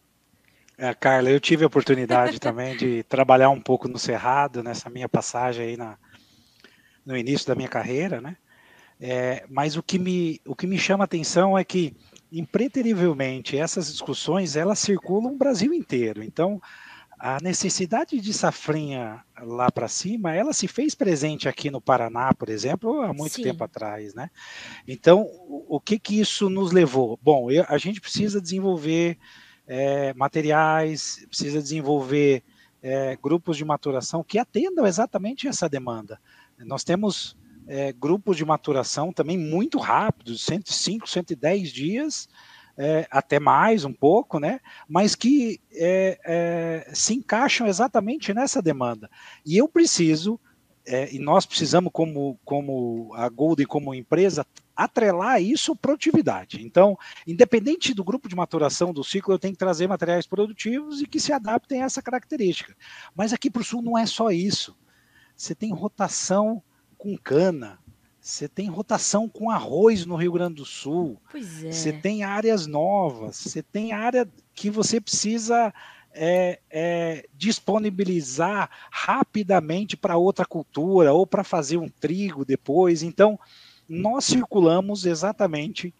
É, 0.76 0.92
Carla, 0.94 1.30
eu 1.30 1.38
tive 1.38 1.62
a 1.62 1.68
oportunidade 1.68 2.40
também 2.40 2.76
de 2.76 3.04
trabalhar 3.04 3.50
um 3.50 3.60
pouco 3.60 3.86
no 3.86 4.00
Cerrado, 4.00 4.64
nessa 4.64 4.90
minha 4.90 5.08
passagem 5.08 5.64
aí 5.64 5.76
na, 5.76 5.96
no 7.06 7.16
início 7.16 7.46
da 7.46 7.54
minha 7.54 7.68
carreira, 7.68 8.20
né? 8.20 8.36
É, 9.00 9.44
mas 9.48 9.76
o 9.76 9.82
que, 9.82 9.96
me, 9.96 10.40
o 10.44 10.56
que 10.56 10.66
me 10.66 10.76
chama 10.76 11.04
a 11.04 11.06
atenção 11.06 11.56
é 11.56 11.62
que, 11.62 11.96
impreterivelmente, 12.32 13.56
essas 13.56 13.92
discussões, 13.92 14.56
elas 14.56 14.80
circulam 14.80 15.34
o 15.34 15.38
Brasil 15.38 15.72
inteiro. 15.72 16.20
Então, 16.20 16.60
a 17.22 17.38
necessidade 17.42 18.18
de 18.18 18.32
safrinha 18.32 19.22
lá 19.42 19.70
para 19.70 19.86
cima, 19.88 20.34
ela 20.34 20.54
se 20.54 20.66
fez 20.66 20.94
presente 20.94 21.50
aqui 21.50 21.70
no 21.70 21.78
Paraná, 21.78 22.32
por 22.32 22.48
exemplo, 22.48 23.02
há 23.02 23.12
muito 23.12 23.34
Sim. 23.34 23.42
tempo 23.42 23.62
atrás, 23.62 24.14
né? 24.14 24.30
Então, 24.88 25.26
o, 25.68 25.78
que 25.78 25.98
que 25.98 26.18
isso 26.18 26.48
nos 26.48 26.72
levou? 26.72 27.20
Bom, 27.22 27.50
eu, 27.50 27.66
a 27.68 27.76
gente 27.76 28.00
precisa 28.00 28.40
desenvolver 28.40 29.18
é, 29.66 30.14
materiais, 30.14 31.22
precisa 31.28 31.60
desenvolver 31.60 32.42
é, 32.82 33.18
grupos 33.22 33.58
de 33.58 33.66
maturação 33.66 34.24
que 34.24 34.38
atendam 34.38 34.86
exatamente 34.86 35.46
essa 35.46 35.68
demanda. 35.68 36.18
Nós 36.58 36.82
temos 36.82 37.36
é, 37.66 37.92
grupos 37.92 38.38
de 38.38 38.46
maturação 38.46 39.12
também 39.12 39.36
muito 39.36 39.78
rápidos, 39.78 40.42
105, 40.42 41.06
110 41.06 41.68
dias, 41.68 42.28
é, 42.82 43.06
até 43.10 43.38
mais 43.38 43.84
um 43.84 43.92
pouco, 43.92 44.40
né? 44.40 44.58
Mas 44.88 45.14
que 45.14 45.60
é, 45.70 46.18
é, 46.24 46.90
se 46.94 47.12
encaixam 47.12 47.66
exatamente 47.66 48.32
nessa 48.32 48.62
demanda. 48.62 49.10
E 49.44 49.58
eu 49.58 49.68
preciso, 49.68 50.40
é, 50.86 51.14
e 51.14 51.18
nós 51.18 51.44
precisamos, 51.44 51.92
como, 51.92 52.40
como 52.42 53.12
a 53.14 53.28
Golden, 53.28 53.66
como 53.66 53.94
empresa, 53.94 54.46
atrelar 54.74 55.42
isso 55.42 55.76
produtividade. 55.76 56.64
Então, 56.64 56.96
independente 57.26 57.92
do 57.92 58.02
grupo 58.02 58.30
de 58.30 58.34
maturação 58.34 58.94
do 58.94 59.04
ciclo, 59.04 59.34
eu 59.34 59.38
tenho 59.38 59.52
que 59.52 59.58
trazer 59.58 59.86
materiais 59.86 60.26
produtivos 60.26 61.02
e 61.02 61.06
que 61.06 61.20
se 61.20 61.34
adaptem 61.34 61.82
a 61.82 61.84
essa 61.84 62.00
característica. 62.00 62.74
Mas 63.14 63.34
aqui 63.34 63.50
para 63.50 63.60
o 63.60 63.64
sul 63.64 63.82
não 63.82 63.98
é 63.98 64.06
só 64.06 64.30
isso. 64.30 64.74
Você 65.36 65.54
tem 65.54 65.70
rotação 65.70 66.62
com 66.96 67.14
cana, 67.18 67.78
você 68.20 68.46
tem 68.46 68.68
rotação 68.68 69.28
com 69.28 69.50
arroz 69.50 70.04
no 70.04 70.14
Rio 70.14 70.32
Grande 70.32 70.56
do 70.56 70.64
Sul. 70.64 71.20
Pois 71.30 71.64
é. 71.64 71.72
Você 71.72 71.92
tem 71.92 72.22
áreas 72.22 72.66
novas. 72.66 73.36
Você 73.36 73.62
tem 73.62 73.92
área 73.92 74.28
que 74.54 74.68
você 74.68 75.00
precisa 75.00 75.72
é, 76.12 76.60
é, 76.70 77.26
disponibilizar 77.34 78.70
rapidamente 78.90 79.96
para 79.96 80.18
outra 80.18 80.44
cultura 80.44 81.12
ou 81.12 81.26
para 81.26 81.42
fazer 81.42 81.78
um 81.78 81.88
trigo 81.88 82.44
depois. 82.44 83.02
Então, 83.02 83.38
nós 83.88 84.26
circulamos 84.26 85.06
exatamente 85.06 85.94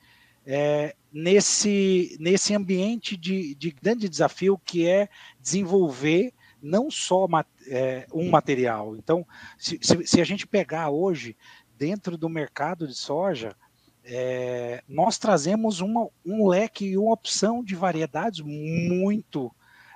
é, 0.47 0.95
nesse, 1.13 2.17
nesse 2.21 2.55
ambiente 2.55 3.17
de, 3.17 3.55
de 3.55 3.71
grande 3.71 4.09
desafio 4.09 4.61
que 4.65 4.87
é 4.87 5.09
desenvolver 5.41 6.33
não 6.63 6.91
só 6.91 7.27
é, 7.69 8.07
um 8.13 8.29
material. 8.29 8.97
Então, 8.97 9.27
se, 9.59 9.79
se, 9.81 10.07
se, 10.07 10.21
a 10.21 10.25
gente 10.25 10.47
pegar 10.47 10.91
hoje 10.91 11.37
dentro 11.81 12.19
do 12.19 12.29
mercado 12.29 12.87
de 12.87 12.95
soja, 12.95 13.57
é, 14.05 14.85
nós 14.87 15.17
trazemos 15.17 15.81
uma, 15.81 16.09
um 16.27 16.47
leque 16.47 16.85
e 16.85 16.99
uma 16.99 17.15
opção 17.15 17.65
de 17.65 17.75
variedades 17.75 18.41
muito 18.41 19.51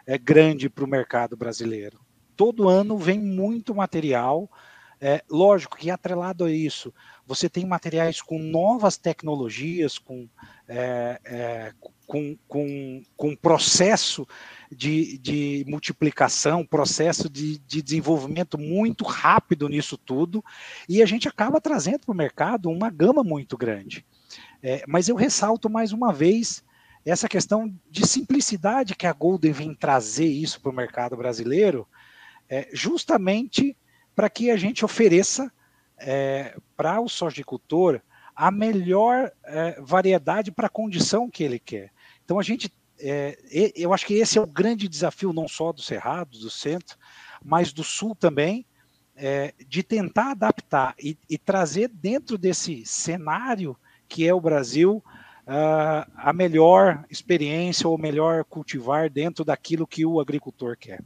é, 0.06 0.16
grande 0.16 0.70
para 0.70 0.84
o 0.84 0.88
mercado 0.88 1.36
brasileiro. 1.36 2.00
Todo 2.34 2.70
ano 2.70 2.96
vem 2.96 3.20
muito 3.20 3.74
material. 3.74 4.50
É, 4.98 5.22
lógico 5.30 5.76
que 5.76 5.90
atrelado 5.90 6.46
a 6.46 6.50
isso, 6.50 6.92
você 7.26 7.50
tem 7.50 7.66
materiais 7.66 8.22
com 8.22 8.38
novas 8.38 8.96
tecnologias, 8.96 9.98
com, 9.98 10.26
é, 10.66 11.20
é, 11.22 11.72
com, 12.06 12.36
com, 12.46 13.02
com 13.16 13.36
processo 13.36 14.26
de, 14.70 15.18
de 15.18 15.64
multiplicação, 15.66 16.64
processo 16.64 17.28
de, 17.28 17.58
de 17.58 17.82
desenvolvimento 17.82 18.58
muito 18.58 19.04
rápido 19.04 19.68
nisso 19.68 19.96
tudo, 19.96 20.44
e 20.88 21.02
a 21.02 21.06
gente 21.06 21.28
acaba 21.28 21.60
trazendo 21.60 22.00
para 22.00 22.12
o 22.12 22.16
mercado 22.16 22.70
uma 22.70 22.90
gama 22.90 23.22
muito 23.22 23.56
grande. 23.56 24.04
É, 24.62 24.82
mas 24.86 25.08
eu 25.08 25.16
ressalto 25.16 25.68
mais 25.70 25.92
uma 25.92 26.12
vez 26.12 26.62
essa 27.04 27.28
questão 27.28 27.72
de 27.90 28.06
simplicidade 28.06 28.96
que 28.96 29.06
a 29.06 29.12
Golden 29.12 29.52
vem 29.52 29.74
trazer 29.74 30.26
isso 30.26 30.60
para 30.60 30.70
o 30.70 30.74
mercado 30.74 31.16
brasileiro, 31.16 31.86
é, 32.48 32.68
justamente 32.72 33.76
para 34.14 34.30
que 34.30 34.50
a 34.50 34.56
gente 34.56 34.84
ofereça 34.84 35.52
é, 35.98 36.56
para 36.76 37.00
o 37.00 37.08
sojicultor 37.08 38.00
a 38.34 38.50
melhor 38.50 39.30
é, 39.44 39.80
variedade 39.80 40.50
para 40.50 40.66
a 40.66 40.70
condição 40.70 41.30
que 41.30 41.44
ele 41.44 41.58
quer. 41.58 41.92
Então 42.24 42.38
a 42.38 42.42
gente 42.42 42.72
é, 42.98 43.36
eu 43.74 43.92
acho 43.92 44.06
que 44.06 44.14
esse 44.14 44.38
é 44.38 44.40
o 44.40 44.46
grande 44.46 44.88
desafio, 44.88 45.32
não 45.32 45.48
só 45.48 45.72
do 45.72 45.82
Cerrado, 45.82 46.38
do 46.38 46.50
centro, 46.50 46.96
mas 47.44 47.72
do 47.72 47.82
sul 47.82 48.14
também, 48.14 48.64
é, 49.16 49.52
de 49.68 49.82
tentar 49.82 50.32
adaptar 50.32 50.94
e, 50.98 51.16
e, 51.28 51.38
trazer 51.38 51.88
dentro 51.88 52.36
desse 52.36 52.84
cenário 52.84 53.76
que 54.08 54.26
é 54.26 54.34
o 54.34 54.40
Brasil 54.40 55.02
uh, 55.46 56.10
a 56.16 56.32
melhor 56.32 57.04
experiência 57.08 57.88
ou 57.88 57.96
melhor 57.96 58.44
cultivar 58.44 59.08
dentro 59.08 59.44
daquilo 59.44 59.86
que 59.86 60.04
o 60.04 60.20
agricultor 60.20 60.76
quer. 60.76 61.02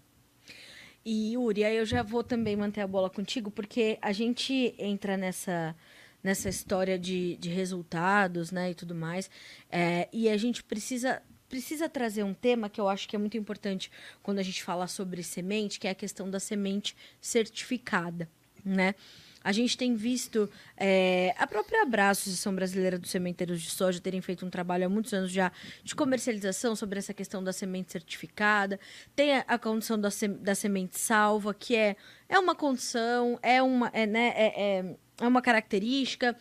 E 1.05 1.35
Yuri, 1.35 1.65
aí 1.65 1.77
eu 1.77 1.87
já 1.87 2.03
vou 2.03 2.25
também 2.25 2.57
manter 2.57 2.81
a 2.81 2.87
bola 2.87 3.09
contigo, 3.09 3.51
porque 3.51 3.99
a 4.03 4.13
gente 4.13 4.75
entra 4.79 5.17
nessa 5.17 5.75
nessa 6.23 6.49
história 6.49 6.99
de, 6.99 7.37
de 7.37 7.49
resultados, 7.49 8.51
né, 8.51 8.71
e 8.71 8.75
tudo 8.75 8.95
mais, 8.95 9.31
é, 9.71 10.09
e 10.13 10.29
a 10.29 10.37
gente 10.37 10.63
precisa 10.63 11.23
precisa 11.49 11.89
trazer 11.89 12.23
um 12.23 12.35
tema 12.35 12.69
que 12.69 12.79
eu 12.79 12.91
acho 12.91 13.09
que 13.09 13.17
é 13.17 13.19
muito 13.19 13.39
importante 13.39 13.91
quando 14.23 14.39
a 14.39 14.43
gente 14.43 14.63
fala 14.63 14.87
sobre 14.87 15.23
semente, 15.23 15.81
que 15.81 15.89
é 15.89 15.91
a 15.91 15.95
questão 15.95 16.31
da 16.31 16.39
semente 16.39 16.95
certificada, 17.23 18.29
né? 18.63 18.95
A 19.43 19.53
gente 19.53 19.79
tem 19.79 19.95
visto 19.95 20.51
é, 20.77 21.35
a 21.39 21.47
própria 21.47 21.83
Abraço, 21.83 22.23
Associação 22.23 22.55
Brasileira 22.55 22.99
dos 22.99 23.11
Sementeiros 23.11 23.63
de 23.63 23.71
Soja, 23.71 24.01
terem 24.01 24.21
feito 24.21 24.45
um 24.45 24.51
trabalho 24.51 24.85
há 24.85 24.89
muitos 24.89 25.15
anos 25.15 25.31
já 25.31 25.53
de 25.83 25.95
comercialização 25.95 26.75
sobre 26.75 26.99
essa 26.99 27.15
questão 27.15 27.43
da 27.43 27.53
semente 27.53 27.93
certificada. 27.93 28.79
Tem 29.15 29.37
a, 29.37 29.45
a 29.49 29.59
condição 29.59 29.99
da, 29.99 30.09
da 30.41 30.55
semente 30.55 30.99
salva, 30.99 31.55
que 31.55 31.77
é, 31.77 31.97
é 32.29 32.39
uma 32.39 32.55
condição, 32.55 33.39
é 33.43 33.63
uma, 33.63 33.91
é, 33.95 34.07
né, 34.07 34.35
é, 34.37 34.63
é, 34.63 34.97
é 35.21 35.27
uma 35.27 35.43
característica. 35.43 36.37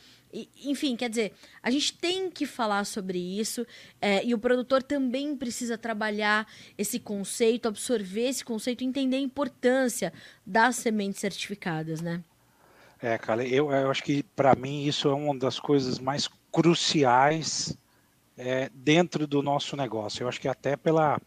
Enfim, 0.63 0.95
quer 0.95 1.09
dizer, 1.09 1.33
a 1.63 1.71
gente 1.71 1.93
tem 1.93 2.29
que 2.29 2.45
falar 2.45 2.85
sobre 2.85 3.17
isso 3.17 3.65
é, 4.01 4.23
e 4.25 4.33
o 4.33 4.37
produtor 4.37 4.83
também 4.83 5.35
precisa 5.35 5.77
trabalhar 5.77 6.47
esse 6.77 6.99
conceito, 6.99 7.67
absorver 7.67 8.27
esse 8.29 8.43
conceito, 8.43 8.83
entender 8.83 9.17
a 9.17 9.21
importância 9.21 10.13
das 10.45 10.75
sementes 10.75 11.21
certificadas, 11.21 12.01
né? 12.01 12.23
É, 13.01 13.17
cara, 13.17 13.45
eu, 13.45 13.71
eu 13.71 13.91
acho 13.91 14.03
que 14.03 14.23
para 14.23 14.55
mim 14.55 14.85
isso 14.85 15.07
é 15.07 15.13
uma 15.13 15.37
das 15.37 15.59
coisas 15.59 15.99
mais 15.99 16.27
cruciais 16.51 17.77
é, 18.37 18.69
dentro 18.73 19.27
do 19.27 19.41
nosso 19.41 19.77
negócio. 19.77 20.23
Eu 20.23 20.27
acho 20.27 20.41
que 20.41 20.47
até 20.47 20.75
pela, 20.75 21.19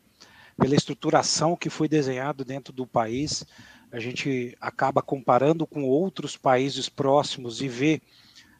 pela 0.58 0.74
estruturação 0.74 1.56
que 1.56 1.70
foi 1.70 1.88
desenhado 1.88 2.44
dentro 2.44 2.72
do 2.72 2.86
país, 2.86 3.44
a 3.92 3.98
gente 3.98 4.56
acaba 4.60 5.02
comparando 5.02 5.66
com 5.66 5.82
outros 5.82 6.36
países 6.36 6.88
próximos 6.88 7.60
e 7.60 7.68
vê 7.68 8.00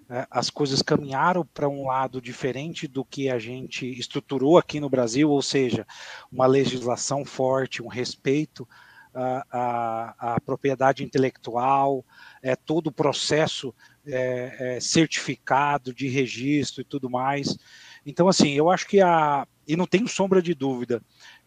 é, 0.08 0.26
as 0.30 0.50
coisas 0.50 0.82
caminharam 0.82 1.46
para 1.46 1.68
um 1.68 1.86
lado 1.86 2.20
diferente 2.20 2.88
do 2.88 3.04
que 3.04 3.30
a 3.30 3.38
gente 3.38 3.86
estruturou 3.86 4.58
aqui 4.58 4.80
no 4.80 4.90
Brasil, 4.90 5.30
ou 5.30 5.40
seja, 5.40 5.86
uma 6.32 6.46
legislação 6.46 7.24
forte, 7.24 7.80
um 7.80 7.86
respeito 7.86 8.68
à, 9.14 9.46
à, 9.50 10.34
à 10.34 10.40
propriedade 10.40 11.04
intelectual, 11.04 12.04
é, 12.42 12.56
todo 12.56 12.88
o 12.88 12.92
processo 12.92 13.72
é, 14.04 14.76
é, 14.76 14.80
certificado 14.80 15.94
de 15.94 16.08
registro 16.08 16.80
e 16.80 16.84
tudo 16.84 17.08
mais. 17.08 17.56
Então, 18.04 18.28
assim, 18.28 18.52
eu 18.52 18.68
acho 18.68 18.88
que 18.88 19.00
a. 19.00 19.46
E 19.68 19.76
não 19.76 19.86
tenho 19.86 20.08
sombra 20.08 20.42
de 20.42 20.52
dúvida, 20.52 21.00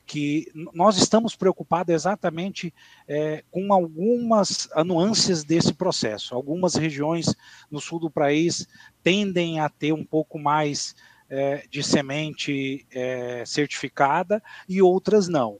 que 0.06 0.52
nós 0.74 0.98
estamos 0.98 1.36
preocupados 1.36 1.94
exatamente 1.94 2.74
é, 3.08 3.44
com 3.50 3.74
algumas 3.74 4.70
nuances 4.86 5.44
desse 5.44 5.74
processo. 5.74 6.36
Algumas 6.36 6.76
regiões 6.76 7.34
no 7.72 7.80
sul 7.80 8.00
do 8.00 8.12
país 8.12 8.68
tendem 9.02 9.60
a 9.60 9.70
ter 9.70 9.94
um 9.94 10.04
pouco 10.04 10.38
mais 10.38 10.96
é, 11.30 11.66
de 11.70 11.82
semente 11.82 12.86
é, 12.92 13.44
certificada 13.46 14.44
e 14.68 14.82
outras 14.82 15.28
não. 15.28 15.58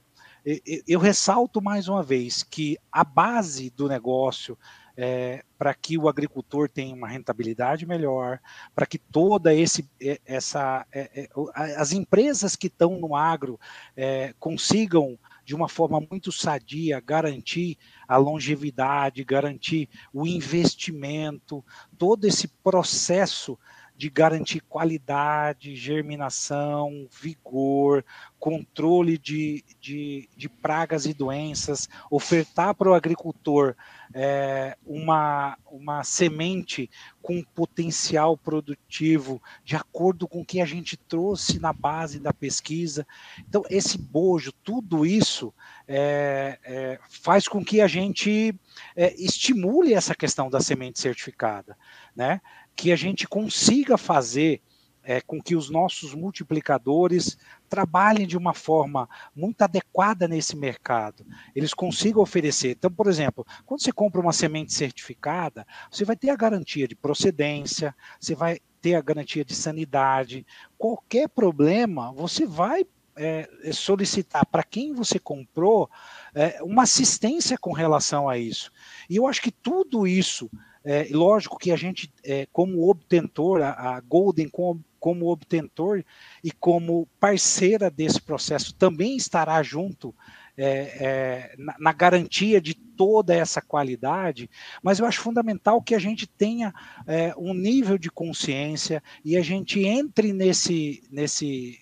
Eu 0.86 1.00
ressalto 1.00 1.62
mais 1.62 1.88
uma 1.88 2.02
vez 2.02 2.42
que 2.42 2.76
a 2.92 3.02
base 3.02 3.70
do 3.70 3.88
negócio 3.88 4.58
é, 4.96 5.44
para 5.58 5.74
que 5.74 5.98
o 5.98 6.08
agricultor 6.08 6.68
tenha 6.68 6.94
uma 6.94 7.08
rentabilidade 7.08 7.86
melhor, 7.86 8.40
para 8.74 8.86
que 8.86 8.98
toda 8.98 9.54
esse, 9.54 9.88
essa, 10.24 10.86
é, 10.92 11.22
é, 11.22 11.28
as 11.76 11.92
empresas 11.92 12.54
que 12.54 12.68
estão 12.68 12.98
no 12.98 13.16
agro 13.16 13.58
é, 13.96 14.34
consigam 14.38 15.18
de 15.44 15.54
uma 15.54 15.68
forma 15.68 16.00
muito 16.00 16.32
sadia 16.32 17.00
garantir 17.00 17.76
a 18.08 18.16
longevidade, 18.16 19.24
garantir 19.24 19.88
o 20.12 20.26
investimento, 20.26 21.64
todo 21.98 22.24
esse 22.24 22.48
processo 22.48 23.58
de 23.96 24.10
garantir 24.10 24.60
qualidade, 24.60 25.76
germinação, 25.76 27.08
vigor, 27.10 28.04
controle 28.38 29.16
de, 29.16 29.64
de, 29.80 30.28
de 30.36 30.48
pragas 30.48 31.06
e 31.06 31.14
doenças, 31.14 31.88
ofertar 32.10 32.74
para 32.74 32.90
o 32.90 32.94
agricultor 32.94 33.74
é, 34.12 34.76
uma, 34.84 35.56
uma 35.70 36.04
semente 36.04 36.90
com 37.22 37.42
potencial 37.42 38.36
produtivo, 38.36 39.42
de 39.64 39.76
acordo 39.76 40.28
com 40.28 40.42
o 40.42 40.44
que 40.44 40.60
a 40.60 40.66
gente 40.66 40.96
trouxe 40.96 41.58
na 41.58 41.72
base 41.72 42.20
da 42.20 42.32
pesquisa. 42.32 43.06
Então, 43.38 43.62
esse 43.70 43.96
bojo, 43.96 44.52
tudo 44.52 45.06
isso 45.06 45.54
é, 45.88 46.58
é, 46.64 47.00
faz 47.08 47.48
com 47.48 47.64
que 47.64 47.80
a 47.80 47.86
gente 47.86 48.54
é, 48.94 49.14
estimule 49.14 49.94
essa 49.94 50.14
questão 50.14 50.50
da 50.50 50.60
semente 50.60 51.00
certificada, 51.00 51.76
né? 52.14 52.40
Que 52.76 52.92
a 52.92 52.96
gente 52.96 53.26
consiga 53.26 53.96
fazer 53.96 54.60
é, 55.04 55.20
com 55.20 55.40
que 55.40 55.54
os 55.54 55.68
nossos 55.68 56.14
multiplicadores 56.14 57.36
trabalhem 57.68 58.26
de 58.26 58.36
uma 58.36 58.54
forma 58.54 59.08
muito 59.36 59.60
adequada 59.62 60.26
nesse 60.26 60.56
mercado, 60.56 61.26
eles 61.54 61.74
consigam 61.74 62.22
oferecer. 62.22 62.70
Então, 62.70 62.90
por 62.90 63.06
exemplo, 63.06 63.46
quando 63.66 63.82
você 63.82 63.92
compra 63.92 64.20
uma 64.20 64.32
semente 64.32 64.72
certificada, 64.72 65.66
você 65.90 66.04
vai 66.04 66.16
ter 66.16 66.30
a 66.30 66.36
garantia 66.36 66.88
de 66.88 66.96
procedência, 66.96 67.94
você 68.18 68.34
vai 68.34 68.58
ter 68.80 68.94
a 68.94 69.02
garantia 69.02 69.44
de 69.44 69.54
sanidade. 69.54 70.46
Qualquer 70.78 71.28
problema, 71.28 72.12
você 72.12 72.46
vai 72.46 72.86
é, 73.16 73.48
solicitar 73.72 74.44
para 74.46 74.62
quem 74.62 74.92
você 74.92 75.18
comprou 75.18 75.88
é, 76.34 76.62
uma 76.62 76.82
assistência 76.82 77.56
com 77.58 77.72
relação 77.72 78.28
a 78.28 78.38
isso. 78.38 78.72
E 79.08 79.16
eu 79.16 79.26
acho 79.26 79.40
que 79.40 79.52
tudo 79.52 80.06
isso 80.06 80.50
é, 80.84 81.08
lógico 81.10 81.58
que 81.58 81.72
a 81.72 81.76
gente, 81.76 82.12
é, 82.22 82.46
como 82.52 82.90
obtentor, 82.90 83.62
a, 83.62 83.96
a 83.96 84.00
Golden 84.00 84.48
como, 84.48 84.84
como 85.00 85.30
obtentor 85.30 86.04
e 86.42 86.50
como 86.50 87.08
parceira 87.18 87.90
desse 87.90 88.20
processo, 88.20 88.74
também 88.74 89.16
estará 89.16 89.62
junto 89.62 90.14
é, 90.56 90.68
é, 90.68 91.54
na, 91.58 91.74
na, 91.80 91.92
garantia 91.92 92.60
de 92.60 92.74
toda 92.74 93.34
essa 93.34 93.60
qualidade, 93.60 94.48
mas 94.82 94.98
eu 94.98 95.06
acho 95.06 95.20
fundamental 95.20 95.82
que 95.82 95.94
a 95.94 95.98
gente 95.98 96.28
tenha 96.28 96.72
é, 97.06 97.34
um 97.36 97.52
nível 97.52 97.98
de 97.98 98.10
consciência 98.10 99.02
e 99.24 99.36
a 99.36 99.42
gente 99.42 99.84
entre 99.84 100.32
nesse, 100.32 101.02
nesse, 101.10 101.80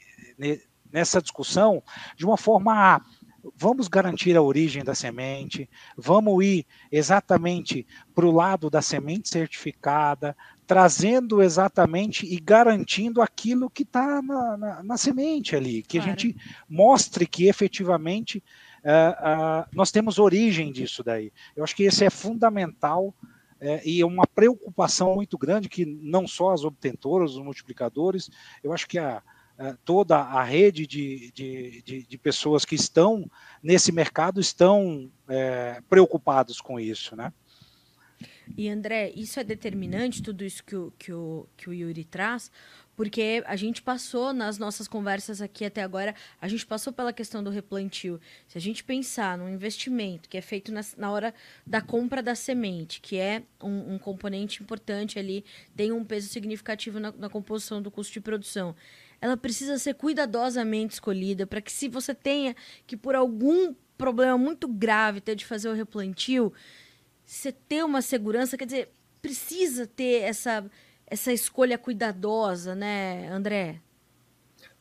nessa 0.90 1.20
discussão 1.20 1.82
de 2.16 2.24
uma 2.24 2.36
forma 2.36 3.04
vamos 3.56 3.88
garantir 3.88 4.36
a 4.36 4.42
origem 4.42 4.84
da 4.84 4.94
semente, 4.94 5.68
vamos 5.96 6.44
ir 6.44 6.66
exatamente 6.90 7.86
para 8.14 8.26
o 8.26 8.30
lado 8.30 8.70
da 8.70 8.80
semente 8.80 9.28
certificada, 9.28 10.36
trazendo 10.66 11.42
exatamente 11.42 12.24
e 12.26 12.38
garantindo 12.38 13.20
aquilo 13.20 13.68
que 13.68 13.82
está 13.82 14.22
na, 14.22 14.56
na, 14.56 14.82
na, 14.82 14.96
semente 14.96 15.56
ali, 15.56 15.82
que 15.82 15.98
claro. 15.98 16.12
a 16.12 16.14
gente 16.14 16.36
mostre 16.68 17.26
que 17.26 17.48
efetivamente 17.48 18.42
uh, 18.84 19.62
uh, 19.62 19.68
nós 19.72 19.90
temos 19.90 20.18
origem 20.18 20.72
disso 20.72 21.02
daí. 21.02 21.32
Eu 21.56 21.64
acho 21.64 21.74
que 21.74 21.84
esse 21.84 22.04
é 22.04 22.10
fundamental 22.10 23.14
é, 23.60 23.80
e 23.88 24.00
é 24.00 24.06
uma 24.06 24.26
preocupação 24.26 25.14
muito 25.14 25.38
grande 25.38 25.68
que 25.68 25.84
não 25.84 26.26
só 26.26 26.50
as 26.50 26.64
obtentoras, 26.64 27.36
os 27.36 27.44
multiplicadores, 27.44 28.28
eu 28.62 28.72
acho 28.72 28.88
que 28.88 28.98
a, 28.98 29.22
toda 29.84 30.18
a 30.18 30.42
rede 30.42 30.86
de, 30.86 31.30
de, 31.32 31.82
de, 31.82 32.02
de, 32.06 32.18
pessoas 32.18 32.64
que 32.64 32.74
estão 32.74 33.30
nesse 33.62 33.92
mercado 33.92 34.40
estão 34.40 35.10
é, 35.28 35.80
preocupados 35.88 36.60
com 36.60 36.80
isso, 36.80 37.14
né? 37.14 37.32
E 38.56 38.68
André, 38.68 39.12
isso 39.14 39.40
é 39.40 39.44
determinante, 39.44 40.22
tudo 40.22 40.44
isso 40.44 40.62
que 40.64 40.76
o, 40.76 40.92
que 40.98 41.12
o, 41.12 41.46
que 41.56 41.70
o 41.70 41.72
Yuri 41.72 42.04
traz, 42.04 42.50
porque 42.94 43.42
a 43.46 43.56
gente 43.56 43.80
passou 43.80 44.32
nas 44.32 44.58
nossas 44.58 44.86
conversas 44.86 45.40
aqui 45.40 45.64
até 45.64 45.82
agora, 45.82 46.14
a 46.40 46.48
gente 46.48 46.66
passou 46.66 46.92
pela 46.92 47.12
questão 47.12 47.42
do 47.42 47.50
replantio. 47.50 48.20
Se 48.46 48.58
a 48.58 48.60
gente 48.60 48.84
pensar 48.84 49.38
num 49.38 49.48
investimento 49.48 50.28
que 50.28 50.36
é 50.36 50.42
feito 50.42 50.70
na, 50.70 50.82
na 50.96 51.10
hora 51.10 51.34
da 51.66 51.80
compra 51.80 52.22
da 52.22 52.34
semente, 52.34 53.00
que 53.00 53.16
é 53.16 53.42
um, 53.62 53.94
um 53.94 53.98
componente 53.98 54.62
importante 54.62 55.18
ali, 55.18 55.44
tem 55.74 55.90
um 55.90 56.04
peso 56.04 56.28
significativo 56.28 57.00
na, 57.00 57.12
na 57.12 57.30
composição 57.30 57.80
do 57.80 57.90
custo 57.90 58.12
de 58.12 58.20
produção 58.20 58.74
ela 59.22 59.36
precisa 59.36 59.78
ser 59.78 59.94
cuidadosamente 59.94 60.94
escolhida 60.94 61.46
para 61.46 61.60
que 61.60 61.70
se 61.70 61.88
você 61.88 62.12
tenha 62.12 62.56
que 62.84 62.96
por 62.96 63.14
algum 63.14 63.72
problema 63.96 64.36
muito 64.36 64.66
grave 64.66 65.20
ter 65.20 65.36
de 65.36 65.46
fazer 65.46 65.68
o 65.68 65.74
replantio, 65.74 66.52
você 67.24 67.52
ter 67.52 67.84
uma 67.84 68.02
segurança, 68.02 68.58
quer 68.58 68.66
dizer, 68.66 68.92
precisa 69.22 69.86
ter 69.86 70.22
essa 70.22 70.68
essa 71.06 71.30
escolha 71.30 71.76
cuidadosa, 71.76 72.74
né, 72.74 73.28
André? 73.28 73.80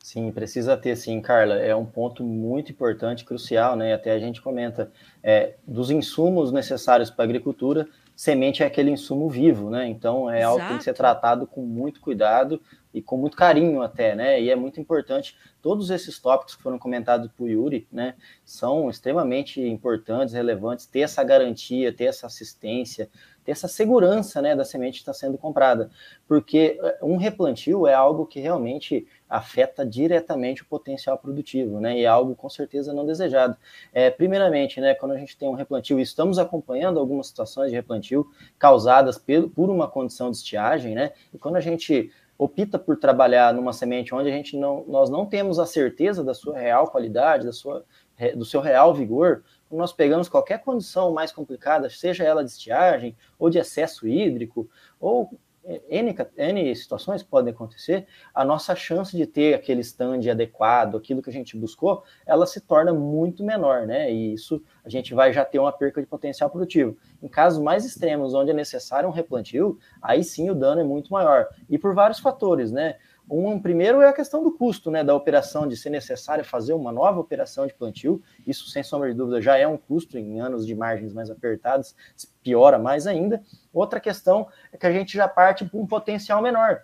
Sim, 0.02 0.32
precisa 0.32 0.76
ter 0.78 0.96
sim, 0.96 1.20
Carla. 1.20 1.56
É 1.56 1.76
um 1.76 1.84
ponto 1.84 2.24
muito 2.24 2.72
importante, 2.72 3.24
crucial, 3.24 3.76
né? 3.76 3.92
Até 3.92 4.12
a 4.12 4.18
gente 4.18 4.40
comenta 4.40 4.90
é, 5.22 5.54
dos 5.66 5.90
insumos 5.90 6.50
necessários 6.50 7.10
para 7.10 7.24
a 7.24 7.26
agricultura, 7.26 7.86
semente 8.22 8.62
é 8.62 8.66
aquele 8.66 8.92
insumo 8.92 9.28
vivo, 9.28 9.68
né? 9.68 9.88
Então 9.88 10.30
é 10.30 10.38
Exato. 10.38 10.52
algo 10.52 10.62
que 10.62 10.68
tem 10.68 10.78
que 10.78 10.84
ser 10.84 10.94
tratado 10.94 11.44
com 11.44 11.60
muito 11.62 12.00
cuidado 12.00 12.62
e 12.94 13.02
com 13.02 13.16
muito 13.16 13.36
carinho 13.36 13.82
até, 13.82 14.14
né? 14.14 14.40
E 14.40 14.48
é 14.48 14.54
muito 14.54 14.80
importante. 14.80 15.36
Todos 15.60 15.90
esses 15.90 16.20
tópicos 16.20 16.54
que 16.54 16.62
foram 16.62 16.78
comentados 16.78 17.28
por 17.36 17.50
Yuri, 17.50 17.88
né, 17.90 18.14
são 18.44 18.88
extremamente 18.88 19.60
importantes, 19.60 20.34
relevantes. 20.34 20.86
Ter 20.86 21.00
essa 21.00 21.24
garantia, 21.24 21.92
ter 21.92 22.04
essa 22.04 22.28
assistência, 22.28 23.10
ter 23.44 23.50
essa 23.50 23.66
segurança 23.66 24.40
né, 24.40 24.54
da 24.54 24.64
semente 24.64 24.94
que 24.94 25.00
está 25.00 25.12
sendo 25.12 25.36
comprada. 25.36 25.90
Porque 26.28 26.78
eh, 26.80 26.98
um 27.02 27.16
replantio 27.16 27.88
é 27.88 27.94
algo 27.94 28.24
que 28.24 28.38
realmente 28.38 29.04
afeta 29.32 29.86
diretamente 29.86 30.62
o 30.62 30.66
potencial 30.66 31.16
produtivo, 31.16 31.80
né? 31.80 31.98
E 31.98 32.04
é 32.04 32.06
algo 32.06 32.36
com 32.36 32.50
certeza 32.50 32.92
não 32.92 33.06
desejado. 33.06 33.56
É, 33.90 34.10
primeiramente, 34.10 34.78
né, 34.78 34.94
quando 34.94 35.12
a 35.12 35.16
gente 35.16 35.38
tem 35.38 35.48
um 35.48 35.54
replantio, 35.54 35.98
estamos 35.98 36.38
acompanhando 36.38 37.00
algumas 37.00 37.28
situações 37.28 37.70
de 37.70 37.76
replantio 37.76 38.30
causadas 38.58 39.16
por, 39.16 39.48
por 39.48 39.70
uma 39.70 39.88
condição 39.88 40.30
de 40.30 40.36
estiagem, 40.36 40.94
né? 40.94 41.12
E 41.32 41.38
quando 41.38 41.56
a 41.56 41.60
gente 41.60 42.12
opta 42.36 42.78
por 42.78 42.98
trabalhar 42.98 43.54
numa 43.54 43.72
semente 43.72 44.14
onde 44.14 44.28
a 44.28 44.32
gente 44.32 44.54
não, 44.56 44.84
nós 44.86 45.08
não 45.08 45.24
temos 45.24 45.58
a 45.58 45.64
certeza 45.64 46.22
da 46.22 46.34
sua 46.34 46.58
real 46.58 46.88
qualidade, 46.88 47.46
da 47.46 47.52
sua, 47.52 47.84
do 48.36 48.44
seu 48.44 48.60
real 48.60 48.92
vigor, 48.92 49.42
nós 49.70 49.94
pegamos 49.94 50.28
qualquer 50.28 50.58
condição 50.58 51.10
mais 51.12 51.32
complicada, 51.32 51.88
seja 51.88 52.24
ela 52.24 52.44
de 52.44 52.50
estiagem 52.50 53.16
ou 53.38 53.48
de 53.48 53.58
excesso 53.58 54.06
hídrico, 54.06 54.68
ou 55.00 55.30
N, 55.88 56.14
N 56.36 56.76
situações 56.76 57.22
que 57.22 57.28
podem 57.28 57.52
acontecer, 57.52 58.06
a 58.34 58.44
nossa 58.44 58.74
chance 58.74 59.16
de 59.16 59.26
ter 59.26 59.54
aquele 59.54 59.80
stand 59.80 60.20
adequado, 60.30 60.96
aquilo 60.96 61.22
que 61.22 61.30
a 61.30 61.32
gente 61.32 61.56
buscou, 61.56 62.02
ela 62.26 62.46
se 62.46 62.60
torna 62.60 62.92
muito 62.92 63.44
menor, 63.44 63.86
né? 63.86 64.12
E 64.12 64.34
isso 64.34 64.62
a 64.84 64.88
gente 64.88 65.14
vai 65.14 65.32
já 65.32 65.44
ter 65.44 65.58
uma 65.58 65.72
perca 65.72 66.00
de 66.00 66.06
potencial 66.06 66.50
produtivo. 66.50 66.96
Em 67.22 67.28
casos 67.28 67.62
mais 67.62 67.84
extremos, 67.84 68.34
onde 68.34 68.50
é 68.50 68.54
necessário 68.54 69.08
um 69.08 69.12
replantio, 69.12 69.78
aí 70.00 70.24
sim 70.24 70.50
o 70.50 70.54
dano 70.54 70.80
é 70.80 70.84
muito 70.84 71.12
maior. 71.12 71.48
E 71.68 71.78
por 71.78 71.94
vários 71.94 72.18
fatores, 72.18 72.72
né? 72.72 72.96
Um 73.30 73.58
primeiro 73.60 74.00
é 74.00 74.08
a 74.08 74.12
questão 74.12 74.42
do 74.42 74.52
custo, 74.52 74.90
né, 74.90 75.02
da 75.04 75.14
operação, 75.14 75.66
de 75.66 75.76
ser 75.76 75.90
necessário 75.90 76.44
fazer 76.44 76.72
uma 76.72 76.92
nova 76.92 77.20
operação 77.20 77.66
de 77.66 77.74
plantio. 77.74 78.22
Isso, 78.46 78.68
sem 78.68 78.82
sombra 78.82 79.10
de 79.10 79.16
dúvida, 79.16 79.40
já 79.40 79.56
é 79.56 79.66
um 79.66 79.76
custo 79.76 80.18
em 80.18 80.40
anos 80.40 80.66
de 80.66 80.74
margens 80.74 81.12
mais 81.12 81.30
apertadas, 81.30 81.94
piora 82.42 82.78
mais 82.78 83.06
ainda. 83.06 83.42
Outra 83.72 84.00
questão 84.00 84.48
é 84.72 84.76
que 84.76 84.86
a 84.86 84.92
gente 84.92 85.16
já 85.16 85.28
parte 85.28 85.64
para 85.64 85.78
um 85.78 85.86
potencial 85.86 86.42
menor, 86.42 86.82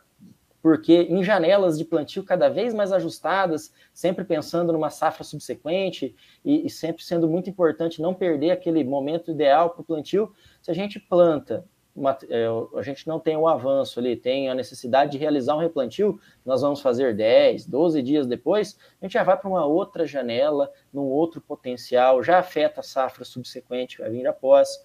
porque 0.62 1.02
em 1.02 1.22
janelas 1.22 1.76
de 1.76 1.84
plantio 1.84 2.24
cada 2.24 2.48
vez 2.48 2.72
mais 2.72 2.92
ajustadas, 2.92 3.72
sempre 3.92 4.24
pensando 4.24 4.72
numa 4.72 4.90
safra 4.90 5.24
subsequente 5.24 6.14
e, 6.44 6.66
e 6.66 6.70
sempre 6.70 7.02
sendo 7.02 7.28
muito 7.28 7.50
importante 7.50 8.00
não 8.00 8.14
perder 8.14 8.52
aquele 8.52 8.84
momento 8.84 9.30
ideal 9.30 9.70
para 9.70 9.82
o 9.82 9.84
plantio, 9.84 10.32
se 10.62 10.70
a 10.70 10.74
gente 10.74 11.00
planta 11.00 11.64
a 12.06 12.82
gente 12.82 13.06
não 13.06 13.18
tem 13.18 13.36
o 13.36 13.48
avanço 13.48 13.98
ali, 13.98 14.16
tem 14.16 14.48
a 14.48 14.54
necessidade 14.54 15.12
de 15.12 15.18
realizar 15.18 15.56
um 15.56 15.60
replantio, 15.60 16.20
nós 16.44 16.62
vamos 16.62 16.80
fazer 16.80 17.14
10, 17.14 17.66
12 17.66 18.02
dias 18.02 18.26
depois, 18.26 18.78
a 19.00 19.04
gente 19.04 19.12
já 19.12 19.22
vai 19.22 19.36
para 19.36 19.48
uma 19.48 19.64
outra 19.64 20.06
janela, 20.06 20.70
num 20.92 21.04
outro 21.04 21.40
potencial, 21.40 22.22
já 22.22 22.38
afeta 22.38 22.80
a 22.80 22.82
safra 22.82 23.24
subsequente 23.24 23.96
que 23.96 24.02
vai 24.02 24.10
vir 24.10 24.26
após, 24.26 24.82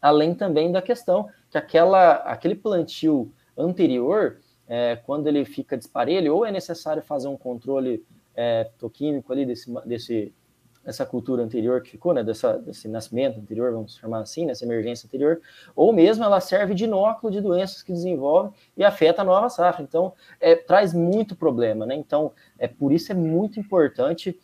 além 0.00 0.34
também 0.34 0.70
da 0.70 0.82
questão 0.82 1.28
que 1.50 1.58
aquela, 1.58 2.14
aquele 2.16 2.54
plantio 2.54 3.32
anterior, 3.56 4.40
é, 4.68 4.96
quando 4.96 5.26
ele 5.28 5.44
fica 5.44 5.76
disparelho, 5.76 6.34
ou 6.34 6.44
é 6.44 6.50
necessário 6.50 7.02
fazer 7.02 7.28
um 7.28 7.36
controle 7.36 8.04
é, 8.34 8.64
toquímico 8.78 9.32
ali 9.32 9.46
desse, 9.46 9.72
desse 9.86 10.34
essa 10.86 11.04
cultura 11.04 11.42
anterior 11.42 11.82
que 11.82 11.90
ficou, 11.90 12.14
né, 12.14 12.22
dessa, 12.22 12.56
desse 12.58 12.86
nascimento 12.86 13.40
anterior, 13.40 13.72
vamos 13.72 13.96
chamar 13.96 14.20
assim, 14.20 14.46
nessa 14.46 14.64
emergência 14.64 15.06
anterior, 15.06 15.40
ou 15.74 15.92
mesmo 15.92 16.24
ela 16.24 16.40
serve 16.40 16.74
de 16.74 16.84
inóculo 16.84 17.32
de 17.32 17.40
doenças 17.40 17.82
que 17.82 17.92
desenvolvem 17.92 18.52
e 18.76 18.84
afeta 18.84 19.22
a 19.22 19.24
nova 19.24 19.48
safra. 19.50 19.82
Então, 19.82 20.12
é, 20.40 20.54
traz 20.54 20.94
muito 20.94 21.34
problema, 21.34 21.84
né? 21.84 21.96
Então, 21.96 22.32
é 22.56 22.68
por 22.68 22.92
isso 22.92 23.10
é 23.10 23.14
muito 23.14 23.58
importante 23.58 24.38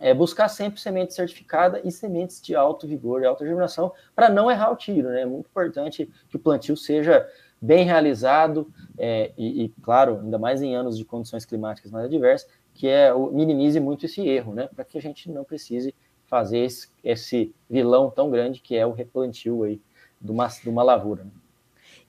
é, 0.00 0.12
buscar 0.14 0.48
sempre 0.48 0.80
semente 0.80 1.14
certificada 1.14 1.80
e 1.84 1.92
sementes 1.92 2.40
de 2.40 2.54
alto 2.54 2.86
vigor 2.86 3.22
e 3.22 3.26
alta 3.26 3.44
germinação 3.44 3.92
para 4.14 4.28
não 4.28 4.50
errar 4.50 4.72
o 4.72 4.76
tiro, 4.76 5.10
né? 5.10 5.20
É 5.22 5.26
muito 5.26 5.46
importante 5.46 6.10
que 6.28 6.36
o 6.36 6.40
plantio 6.40 6.76
seja 6.76 7.28
bem 7.60 7.84
realizado 7.84 8.70
é, 8.98 9.32
e, 9.38 9.64
e, 9.64 9.68
claro, 9.82 10.20
ainda 10.22 10.38
mais 10.38 10.60
em 10.60 10.74
anos 10.74 10.98
de 10.98 11.04
condições 11.04 11.44
climáticas 11.44 11.90
mais 11.90 12.06
adversas, 12.06 12.48
que 12.74 12.88
é 12.88 13.14
minimize 13.14 13.78
muito 13.78 14.04
esse 14.04 14.20
erro, 14.26 14.52
né? 14.52 14.68
Para 14.74 14.84
que 14.84 14.98
a 14.98 15.00
gente 15.00 15.30
não 15.30 15.44
precise 15.44 15.94
fazer 16.26 16.58
esse, 16.58 16.88
esse, 17.02 17.54
vilão 17.70 18.10
tão 18.10 18.30
grande 18.30 18.60
que 18.60 18.76
é 18.76 18.84
o 18.84 18.92
replantio 18.92 19.62
aí 19.62 19.80
de 20.20 20.30
uma, 20.30 20.48
de 20.48 20.68
uma 20.68 20.82
lavoura. 20.82 21.24
Né? 21.24 21.30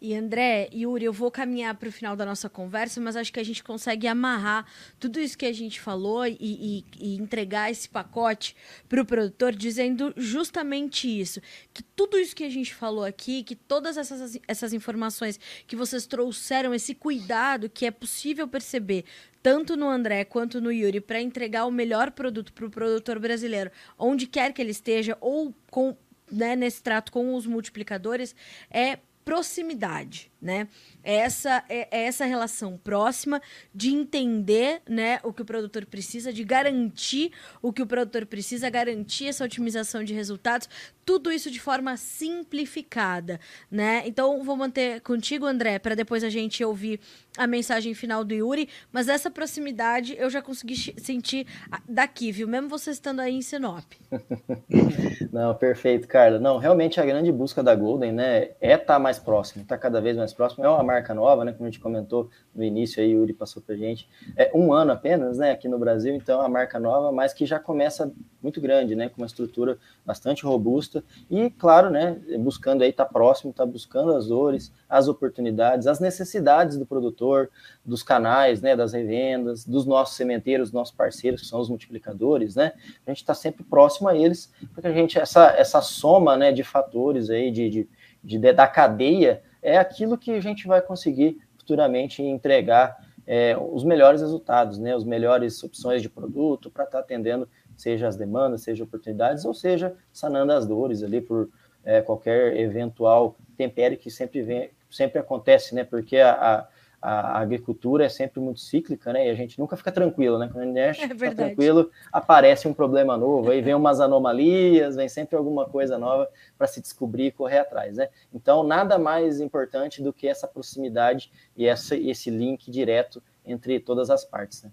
E 0.01 0.13
André, 0.13 0.69
Yuri, 0.73 1.05
eu 1.05 1.13
vou 1.13 1.31
caminhar 1.31 1.73
para 1.75 1.89
o 1.89 1.91
final 1.91 2.15
da 2.15 2.25
nossa 2.25 2.49
conversa, 2.49 2.99
mas 2.99 3.15
acho 3.15 3.31
que 3.31 3.39
a 3.39 3.43
gente 3.43 3.63
consegue 3.63 4.07
amarrar 4.07 4.65
tudo 4.99 5.19
isso 5.19 5.37
que 5.37 5.45
a 5.45 5.53
gente 5.53 5.79
falou 5.79 6.27
e, 6.27 6.37
e, 6.39 6.85
e 6.99 7.15
entregar 7.15 7.71
esse 7.71 7.87
pacote 7.87 8.55
para 8.89 9.01
o 9.01 9.05
produtor, 9.05 9.53
dizendo 9.53 10.13
justamente 10.17 11.07
isso: 11.07 11.41
que 11.73 11.81
tudo 11.81 12.17
isso 12.17 12.35
que 12.35 12.43
a 12.43 12.49
gente 12.49 12.73
falou 12.73 13.05
aqui, 13.05 13.43
que 13.43 13.55
todas 13.55 13.97
essas, 13.97 14.37
essas 14.47 14.73
informações 14.73 15.39
que 15.65 15.75
vocês 15.75 16.05
trouxeram, 16.05 16.73
esse 16.73 16.93
cuidado 16.93 17.69
que 17.69 17.85
é 17.85 17.91
possível 17.91 18.47
perceber 18.47 19.05
tanto 19.41 19.77
no 19.77 19.87
André 19.87 20.25
quanto 20.25 20.59
no 20.59 20.71
Yuri 20.71 20.99
para 20.99 21.21
entregar 21.21 21.65
o 21.65 21.71
melhor 21.71 22.09
produto 22.11 22.51
para 22.51 22.65
o 22.65 22.69
produtor 22.69 23.19
brasileiro, 23.19 23.69
onde 23.97 24.25
quer 24.25 24.51
que 24.51 24.59
ele 24.59 24.71
esteja, 24.71 25.15
ou 25.21 25.53
com, 25.69 25.95
né, 26.31 26.55
nesse 26.55 26.81
trato 26.81 27.11
com 27.11 27.35
os 27.35 27.45
multiplicadores, 27.45 28.35
é 28.71 28.97
proximidade, 29.25 30.31
né? 30.39 30.67
É 31.03 31.15
essa 31.15 31.63
é, 31.67 31.87
é, 31.89 32.05
essa 32.05 32.23
relação 32.25 32.77
próxima 32.77 33.41
de 33.73 33.89
entender, 33.89 34.83
né, 34.87 35.19
o 35.23 35.33
que 35.33 35.41
o 35.41 35.45
produtor 35.45 35.85
precisa, 35.87 36.31
de 36.31 36.43
garantir 36.43 37.31
o 37.59 37.73
que 37.73 37.81
o 37.81 37.87
produtor 37.87 38.27
precisa, 38.27 38.69
garantir 38.69 39.27
essa 39.27 39.43
otimização 39.43 40.03
de 40.03 40.13
resultados, 40.13 40.69
tudo 41.03 41.31
isso 41.31 41.49
de 41.49 41.59
forma 41.59 41.97
simplificada, 41.97 43.39
né? 43.69 44.03
Então 44.05 44.43
vou 44.43 44.55
manter 44.55 45.01
contigo, 45.01 45.45
André, 45.45 45.79
para 45.79 45.95
depois 45.95 46.23
a 46.23 46.29
gente 46.29 46.63
ouvir 46.63 46.99
a 47.35 47.47
mensagem 47.47 47.93
final 47.95 48.23
do 48.23 48.33
Yuri, 48.33 48.69
mas 48.91 49.09
essa 49.09 49.31
proximidade 49.31 50.15
eu 50.17 50.29
já 50.29 50.41
consegui 50.41 50.75
sentir 50.99 51.47
daqui, 51.89 52.31
viu? 52.31 52.47
Mesmo 52.47 52.69
você 52.69 52.91
estando 52.91 53.21
aí 53.21 53.33
em 53.33 53.41
Sinop. 53.41 53.85
Não, 55.35 55.53
perfeito, 55.53 56.07
Carla. 56.07 56.39
Não, 56.39 56.57
realmente 56.57 56.97
a 56.97 57.05
grande 57.05 57.29
busca 57.29 57.61
da 57.61 57.75
Golden, 57.75 58.13
né, 58.13 58.51
é 58.61 58.75
estar 58.75 58.93
tá 58.93 58.99
mais 58.99 59.19
próximo, 59.19 59.63
estar 59.63 59.75
tá 59.75 59.81
cada 59.81 59.99
vez 59.99 60.15
mais 60.15 60.33
próximo. 60.33 60.63
É 60.63 60.69
uma 60.69 60.81
marca 60.81 61.13
nova, 61.13 61.43
né, 61.43 61.51
como 61.51 61.67
a 61.67 61.69
gente 61.69 61.81
comentou 61.81 62.29
no 62.55 62.63
início 62.63 63.03
aí, 63.03 63.13
o 63.13 63.19
Yuri 63.19 63.33
passou 63.33 63.61
pra 63.61 63.75
gente. 63.75 64.07
É 64.37 64.49
um 64.55 64.71
ano 64.71 64.93
apenas, 64.93 65.37
né, 65.37 65.51
aqui 65.51 65.67
no 65.67 65.77
Brasil, 65.77 66.15
então 66.15 66.39
é 66.39 66.43
uma 66.43 66.47
marca 66.47 66.79
nova, 66.79 67.11
mas 67.11 67.33
que 67.33 67.45
já 67.45 67.59
começa 67.59 68.09
muito 68.41 68.61
grande, 68.61 68.95
né, 68.95 69.09
com 69.09 69.17
uma 69.17 69.27
estrutura 69.27 69.77
bastante 70.05 70.45
robusta 70.45 71.03
e, 71.29 71.49
claro, 71.49 71.89
né, 71.89 72.17
buscando 72.39 72.83
aí 72.83 72.93
tá 72.93 73.03
próximo, 73.03 73.51
estar 73.51 73.65
tá 73.65 73.69
buscando 73.69 74.15
as 74.15 74.27
dores, 74.27 74.71
as 74.87 75.09
oportunidades, 75.09 75.85
as 75.85 75.99
necessidades 75.99 76.77
do 76.77 76.85
produtor, 76.85 77.49
dos 77.85 78.01
canais, 78.01 78.61
né, 78.61 78.75
das 78.75 78.93
revendas, 78.93 79.63
dos 79.65 79.85
nossos 79.85 80.15
sementeiros, 80.17 80.71
nossos 80.71 80.93
parceiros, 80.93 81.41
que 81.41 81.47
são 81.47 81.59
os 81.59 81.69
multiplicadores, 81.69 82.55
né, 82.55 82.73
a 83.05 83.11
gente 83.11 83.21
está 83.21 83.33
sempre 83.33 83.63
próximo 83.63 84.07
a 84.07 84.15
eles, 84.15 84.51
porque 84.73 84.87
a 84.87 84.91
gente, 84.91 85.19
essa, 85.19 85.53
essa 85.57 85.81
soma, 85.81 86.35
né, 86.35 86.51
de 86.51 86.63
fatores 86.63 87.29
aí, 87.29 87.51
de, 87.51 87.69
de, 87.69 87.89
de, 88.23 88.53
da 88.53 88.67
cadeia, 88.67 89.43
é 89.61 89.77
aquilo 89.77 90.17
que 90.17 90.31
a 90.31 90.41
gente 90.41 90.67
vai 90.67 90.81
conseguir 90.81 91.39
futuramente 91.57 92.23
entregar 92.23 92.97
é, 93.27 93.55
os 93.57 93.83
melhores 93.83 94.21
resultados, 94.21 94.77
né, 94.77 94.95
as 94.95 95.03
melhores 95.03 95.63
opções 95.63 96.01
de 96.01 96.09
produto 96.09 96.69
para 96.69 96.85
estar 96.85 96.97
tá 96.97 97.03
atendendo 97.03 97.47
seja 97.75 98.07
as 98.07 98.15
demandas, 98.15 98.61
seja 98.61 98.83
oportunidades, 98.83 99.45
ou 99.45 99.53
seja, 99.53 99.95
sanando 100.11 100.53
as 100.53 100.65
dores 100.65 101.03
ali 101.03 101.21
por 101.21 101.49
é, 101.83 102.01
qualquer 102.01 102.57
eventual 102.57 103.35
tempério 103.57 103.97
que 103.97 104.09
sempre 104.09 104.41
vem, 104.41 104.69
sempre 104.89 105.19
acontece, 105.19 105.75
né? 105.75 105.83
Porque 105.83 106.17
a, 106.17 106.31
a, 106.31 106.67
a, 107.05 107.39
agricultura 107.39 108.03
é 108.03 108.09
sempre 108.09 108.39
muito 108.39 108.59
cíclica, 108.59 109.13
né? 109.13 109.27
E 109.27 109.29
a 109.29 109.35
gente 109.35 109.59
nunca 109.59 109.77
fica 109.77 109.91
tranquilo, 109.91 110.39
né? 110.39 110.49
Quando 110.51 110.63
a 110.63 110.65
gente 110.65 110.79
é 110.79 111.07
fica 111.09 111.35
tranquilo, 111.35 111.91
aparece 112.11 112.67
um 112.67 112.73
problema 112.73 113.15
novo, 113.15 113.51
aí 113.51 113.61
vem 113.61 113.75
umas 113.75 113.99
anomalias, 113.99 114.95
vem 114.95 115.07
sempre 115.07 115.35
alguma 115.35 115.65
coisa 115.65 115.99
nova 115.99 116.27
para 116.57 116.65
se 116.65 116.81
descobrir 116.81 117.27
e 117.27 117.31
correr 117.31 117.59
atrás, 117.59 117.97
né? 117.97 118.09
Então, 118.33 118.63
nada 118.63 118.97
mais 118.97 119.39
importante 119.39 120.01
do 120.01 120.11
que 120.11 120.27
essa 120.27 120.47
proximidade 120.47 121.31
e 121.55 121.67
essa, 121.67 121.95
esse 121.95 122.31
link 122.31 122.71
direto 122.71 123.21
entre 123.45 123.79
todas 123.79 124.09
as 124.09 124.25
partes, 124.25 124.63
né? 124.63 124.71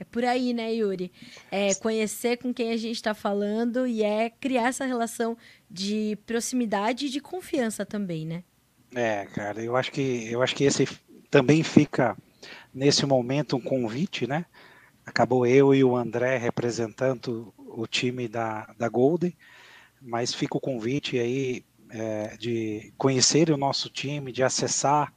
É 0.00 0.04
por 0.04 0.24
aí, 0.24 0.52
né, 0.52 0.72
Yuri? 0.72 1.12
É 1.52 1.74
conhecer 1.74 2.38
com 2.38 2.52
quem 2.54 2.72
a 2.72 2.76
gente 2.76 2.96
está 2.96 3.14
falando 3.14 3.86
e 3.86 4.02
é 4.02 4.30
criar 4.30 4.68
essa 4.68 4.86
relação 4.86 5.36
de 5.70 6.18
proximidade 6.26 7.06
e 7.06 7.10
de 7.10 7.20
confiança 7.20 7.84
também, 7.84 8.26
né? 8.26 8.42
É, 8.94 9.26
cara, 9.26 9.62
eu 9.62 9.76
acho 9.76 9.92
que 9.92 10.28
eu 10.32 10.42
acho 10.42 10.56
que 10.56 10.64
esse 10.64 10.88
também 11.30 11.62
fica 11.62 12.16
nesse 12.72 13.06
momento 13.06 13.56
um 13.56 13.60
convite, 13.60 14.26
né? 14.26 14.46
Acabou 15.06 15.46
eu 15.46 15.74
e 15.74 15.82
o 15.82 15.96
André 15.96 16.36
representando 16.36 17.52
o 17.56 17.86
time 17.86 18.28
da, 18.28 18.72
da 18.78 18.88
Golden. 18.88 19.34
mas 20.00 20.34
fica 20.34 20.56
o 20.56 20.60
convite 20.60 21.18
aí 21.18 21.64
é, 21.90 22.36
de 22.36 22.92
conhecer 22.96 23.50
o 23.50 23.56
nosso 23.56 23.90
time, 23.90 24.32
de 24.32 24.42
acessar 24.42 25.12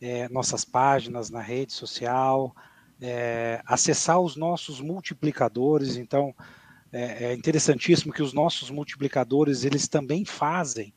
é, 0.00 0.28
nossas 0.28 0.64
páginas 0.64 1.30
na 1.30 1.40
rede 1.40 1.72
social, 1.72 2.54
é, 3.00 3.60
acessar 3.66 4.20
os 4.20 4.36
nossos 4.36 4.80
multiplicadores. 4.80 5.96
Então, 5.96 6.34
é, 6.92 7.24
é, 7.24 7.34
interessantíssimo 7.34 8.12
que 8.12 8.22
os 8.22 8.32
nossos 8.32 8.70
multiplicadores 8.70 9.64
eles 9.64 9.88
também 9.88 10.24
fazem 10.24 10.94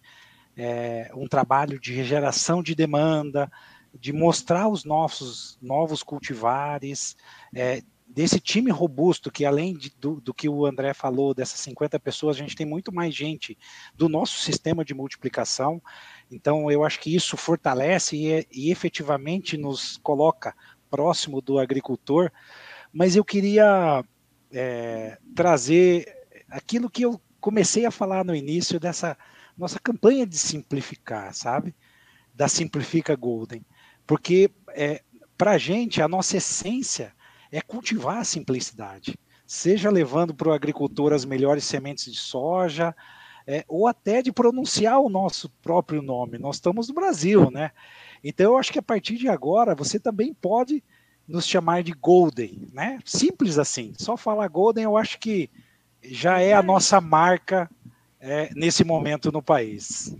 é, 0.55 1.11
um 1.15 1.27
trabalho 1.27 1.79
de 1.79 2.03
geração 2.03 2.61
de 2.61 2.75
demanda, 2.75 3.51
de 3.99 4.13
mostrar 4.13 4.67
os 4.67 4.83
nossos 4.83 5.57
novos 5.61 6.03
cultivares, 6.03 7.15
é, 7.55 7.81
desse 8.07 8.39
time 8.39 8.71
robusto, 8.71 9.29
que 9.29 9.45
além 9.45 9.73
de, 9.73 9.91
do, 9.99 10.21
do, 10.21 10.33
que 10.33 10.47
o 10.47 10.65
André 10.65 10.93
falou, 10.93 11.33
dessas 11.33 11.59
50 11.59 11.99
pessoas, 11.99 12.37
a 12.37 12.39
gente 12.39 12.55
tem 12.55 12.65
muito 12.65 12.93
mais 12.93 13.13
gente 13.13 13.57
do 13.93 14.07
nosso 14.07 14.39
sistema 14.39 14.85
de 14.85 14.93
multiplicação. 14.93 15.81
Então, 16.31 16.71
eu 16.71 16.83
acho 16.83 16.99
que 16.99 17.13
isso 17.13 17.35
fortalece 17.35 18.15
e, 18.15 18.47
e 18.51 18.71
efetivamente 18.71 19.57
nos 19.57 19.97
coloca 19.97 20.55
próximo 20.89 21.41
do 21.41 21.59
agricultor. 21.59 22.31
Mas 22.93 23.15
eu 23.15 23.25
queria 23.25 24.03
é, 24.51 25.17
trazer 25.35 26.07
aquilo 26.49 26.89
que 26.89 27.03
eu 27.03 27.21
comecei 27.39 27.85
a 27.85 27.91
falar 27.91 28.23
no 28.23 28.35
início 28.35 28.79
dessa 28.79 29.17
nossa 29.57 29.79
campanha 29.79 30.25
de 30.25 30.37
simplificar, 30.37 31.33
sabe? 31.33 31.75
Da 32.33 32.47
Simplifica 32.47 33.15
Golden. 33.15 33.65
Porque 34.07 34.49
é, 34.69 35.03
para 35.37 35.51
a 35.51 35.57
gente, 35.57 36.01
a 36.01 36.07
nossa 36.07 36.37
essência 36.37 37.13
é 37.51 37.61
cultivar 37.61 38.17
a 38.19 38.23
simplicidade, 38.23 39.19
seja 39.45 39.89
levando 39.89 40.33
para 40.33 40.49
o 40.49 40.53
agricultor 40.53 41.13
as 41.13 41.25
melhores 41.25 41.65
sementes 41.65 42.11
de 42.11 42.17
soja, 42.17 42.95
é, 43.45 43.63
ou 43.67 43.87
até 43.87 44.21
de 44.21 44.31
pronunciar 44.31 44.99
o 44.99 45.09
nosso 45.09 45.49
próprio 45.61 46.01
nome. 46.01 46.37
Nós 46.37 46.55
estamos 46.55 46.89
no 46.89 46.95
Brasil, 46.95 47.49
né? 47.51 47.71
Então 48.23 48.53
eu 48.53 48.57
acho 48.57 48.73
que 48.73 48.79
a 48.79 48.83
partir 48.83 49.15
de 49.17 49.29
agora 49.29 49.75
você 49.75 49.99
também 49.99 50.33
pode 50.33 50.83
nos 51.27 51.45
chamar 51.45 51.83
de 51.83 51.93
Golden, 51.93 52.67
né? 52.73 52.99
Simples 53.05 53.57
assim. 53.57 53.93
Só 53.97 54.17
falar 54.17 54.47
Golden 54.47 54.83
eu 54.83 54.97
acho 54.97 55.19
que 55.19 55.49
já 56.01 56.39
é 56.41 56.53
a 56.53 56.63
nossa 56.63 56.99
marca 56.99 57.69
é, 58.19 58.49
nesse 58.53 58.83
momento 58.83 59.31
no 59.31 59.41
país. 59.41 60.13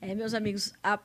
É, 0.00 0.14
meus 0.14 0.32
amigos, 0.32 0.72
a 0.82 0.98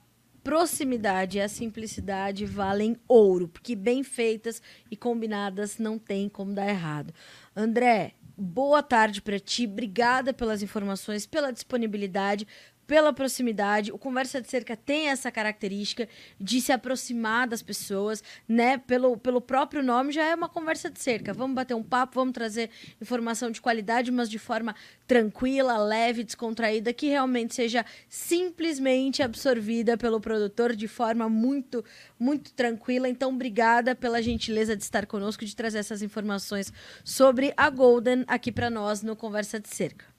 proximidade 0.47 1.37
e 1.37 1.41
a 1.41 1.49
simplicidade 1.49 2.45
valem 2.45 2.95
ouro, 3.05 3.49
porque 3.49 3.75
bem 3.75 4.01
feitas 4.01 4.61
e 4.89 4.95
combinadas 4.95 5.77
não 5.77 5.99
tem 5.99 6.29
como 6.29 6.53
dar 6.53 6.69
errado. 6.69 7.13
André, 7.53 8.13
boa 8.37 8.81
tarde 8.81 9.21
para 9.21 9.41
ti. 9.41 9.65
Obrigada 9.65 10.31
pelas 10.31 10.63
informações, 10.63 11.25
pela 11.25 11.51
disponibilidade 11.51 12.47
pela 12.87 13.11
proximidade. 13.11 13.91
O 13.91 13.97
Conversa 13.97 14.41
de 14.41 14.49
Cerca 14.49 14.75
tem 14.75 15.09
essa 15.09 15.29
característica 15.29 16.07
de 16.39 16.61
se 16.61 16.71
aproximar 16.71 17.47
das 17.47 17.61
pessoas, 17.61 18.23
né? 18.47 18.77
Pelo, 18.77 19.17
pelo 19.17 19.41
próprio 19.41 19.83
nome 19.83 20.13
já 20.13 20.23
é 20.23 20.33
uma 20.33 20.47
conversa 20.47 20.89
de 20.89 20.99
cerca. 20.99 21.33
Vamos 21.33 21.55
bater 21.55 21.75
um 21.75 21.83
papo, 21.83 22.15
vamos 22.15 22.33
trazer 22.33 22.69
informação 23.01 23.51
de 23.51 23.61
qualidade, 23.61 24.09
mas 24.09 24.29
de 24.29 24.39
forma 24.39 24.73
tranquila, 25.05 25.77
leve, 25.77 26.23
descontraída, 26.23 26.93
que 26.93 27.07
realmente 27.07 27.53
seja 27.53 27.85
simplesmente 28.07 29.21
absorvida 29.21 29.97
pelo 29.97 30.21
produtor 30.21 30.75
de 30.75 30.87
forma 30.87 31.27
muito, 31.27 31.83
muito 32.17 32.53
tranquila. 32.53 33.09
Então, 33.09 33.33
obrigada 33.33 33.93
pela 33.93 34.21
gentileza 34.21 34.75
de 34.75 34.83
estar 34.83 35.05
conosco, 35.05 35.43
de 35.43 35.55
trazer 35.55 35.79
essas 35.79 36.01
informações 36.01 36.71
sobre 37.03 37.53
a 37.57 37.69
Golden 37.69 38.23
aqui 38.27 38.51
para 38.51 38.69
nós 38.69 39.03
no 39.03 39.15
Conversa 39.15 39.59
de 39.59 39.67
Cerca. 39.67 40.16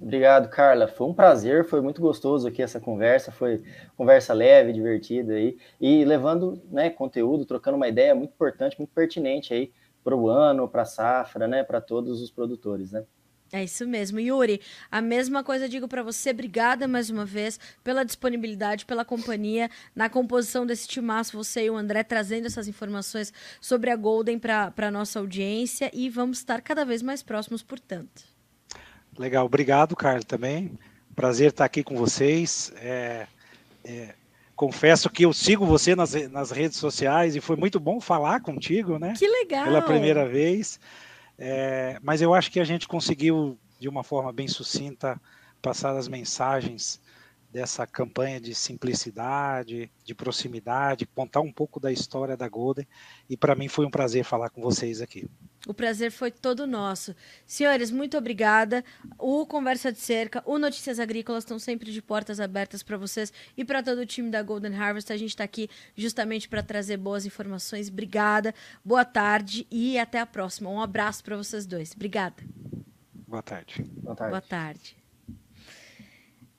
Obrigado, 0.00 0.48
Carla. 0.50 0.86
Foi 0.86 1.06
um 1.06 1.14
prazer, 1.14 1.64
foi 1.64 1.80
muito 1.80 2.00
gostoso 2.00 2.46
aqui 2.46 2.62
essa 2.62 2.78
conversa, 2.78 3.32
foi 3.32 3.62
conversa 3.96 4.34
leve, 4.34 4.72
divertida 4.72 5.34
aí, 5.34 5.56
e 5.80 6.04
levando 6.04 6.62
né, 6.70 6.90
conteúdo, 6.90 7.46
trocando 7.46 7.76
uma 7.76 7.88
ideia 7.88 8.14
muito 8.14 8.32
importante, 8.32 8.78
muito 8.78 8.92
pertinente 8.92 9.54
aí 9.54 9.72
para 10.04 10.14
o 10.14 10.28
ano, 10.28 10.68
para 10.68 10.82
a 10.82 10.86
safra, 10.86 11.48
né, 11.48 11.64
para 11.64 11.80
todos 11.80 12.20
os 12.20 12.30
produtores, 12.30 12.92
né? 12.92 13.04
É 13.52 13.62
isso 13.62 13.86
mesmo. 13.86 14.18
Yuri, 14.18 14.60
a 14.90 15.00
mesma 15.00 15.42
coisa 15.42 15.68
digo 15.68 15.86
para 15.86 16.02
você. 16.02 16.30
Obrigada 16.30 16.88
mais 16.88 17.10
uma 17.10 17.24
vez 17.24 17.58
pela 17.82 18.04
disponibilidade, 18.04 18.84
pela 18.84 19.04
companhia 19.04 19.70
na 19.94 20.10
composição 20.10 20.66
desse 20.66 20.88
timaço, 20.88 21.36
você 21.36 21.64
e 21.64 21.70
o 21.70 21.76
André 21.76 22.02
trazendo 22.02 22.46
essas 22.46 22.66
informações 22.66 23.32
sobre 23.60 23.90
a 23.90 23.96
Golden 23.96 24.38
para 24.38 24.72
a 24.76 24.90
nossa 24.90 25.20
audiência 25.20 25.90
e 25.94 26.10
vamos 26.10 26.38
estar 26.38 26.60
cada 26.60 26.84
vez 26.84 27.02
mais 27.02 27.22
próximos, 27.22 27.62
portanto. 27.62 28.35
Legal, 29.18 29.46
obrigado, 29.46 29.96
Carlos, 29.96 30.24
também. 30.24 30.78
Prazer 31.14 31.50
estar 31.50 31.64
aqui 31.64 31.82
com 31.82 31.96
vocês. 31.96 32.72
É, 32.76 33.26
é, 33.84 34.14
confesso 34.54 35.08
que 35.08 35.24
eu 35.24 35.32
sigo 35.32 35.64
você 35.64 35.94
nas, 35.96 36.14
nas 36.30 36.50
redes 36.50 36.78
sociais 36.78 37.34
e 37.34 37.40
foi 37.40 37.56
muito 37.56 37.80
bom 37.80 38.00
falar 38.00 38.40
contigo, 38.40 38.98
né? 38.98 39.14
Que 39.16 39.26
legal! 39.26 39.64
Pela 39.64 39.82
primeira 39.82 40.26
vez. 40.26 40.78
É, 41.38 41.98
mas 42.02 42.20
eu 42.20 42.34
acho 42.34 42.50
que 42.50 42.60
a 42.60 42.64
gente 42.64 42.86
conseguiu, 42.86 43.58
de 43.78 43.88
uma 43.88 44.02
forma 44.02 44.32
bem 44.32 44.48
sucinta, 44.48 45.20
passar 45.62 45.96
as 45.96 46.08
mensagens 46.08 47.00
dessa 47.56 47.86
campanha 47.86 48.38
de 48.38 48.54
simplicidade, 48.54 49.90
de 50.04 50.14
proximidade, 50.14 51.06
contar 51.06 51.40
um 51.40 51.50
pouco 51.50 51.80
da 51.80 51.90
história 51.90 52.36
da 52.36 52.46
Golden. 52.46 52.86
E 53.30 53.34
para 53.34 53.54
mim 53.54 53.66
foi 53.66 53.86
um 53.86 53.90
prazer 53.90 54.24
falar 54.24 54.50
com 54.50 54.60
vocês 54.60 55.00
aqui. 55.00 55.26
O 55.66 55.72
prazer 55.72 56.12
foi 56.12 56.30
todo 56.30 56.66
nosso. 56.66 57.16
Senhores, 57.46 57.90
muito 57.90 58.14
obrigada. 58.18 58.84
O 59.18 59.46
Conversa 59.46 59.90
de 59.90 59.98
Cerca, 59.98 60.42
o 60.44 60.58
Notícias 60.58 61.00
Agrícolas 61.00 61.44
estão 61.44 61.58
sempre 61.58 61.90
de 61.90 62.02
portas 62.02 62.40
abertas 62.40 62.82
para 62.82 62.98
vocês 62.98 63.32
e 63.56 63.64
para 63.64 63.82
todo 63.82 64.00
o 64.00 64.06
time 64.06 64.30
da 64.30 64.42
Golden 64.42 64.76
Harvest. 64.76 65.10
A 65.10 65.16
gente 65.16 65.30
está 65.30 65.44
aqui 65.44 65.70
justamente 65.96 66.50
para 66.50 66.62
trazer 66.62 66.98
boas 66.98 67.24
informações. 67.24 67.88
Obrigada, 67.88 68.54
boa 68.84 69.04
tarde 69.04 69.66
e 69.70 69.98
até 69.98 70.20
a 70.20 70.26
próxima. 70.26 70.68
Um 70.68 70.80
abraço 70.80 71.24
para 71.24 71.38
vocês 71.38 71.64
dois. 71.64 71.92
Obrigada. 71.94 72.36
Boa 73.26 73.42
tarde. 73.42 73.82
Boa 74.02 74.14
tarde. 74.14 74.30
Boa 74.30 74.42
tarde. 74.42 75.05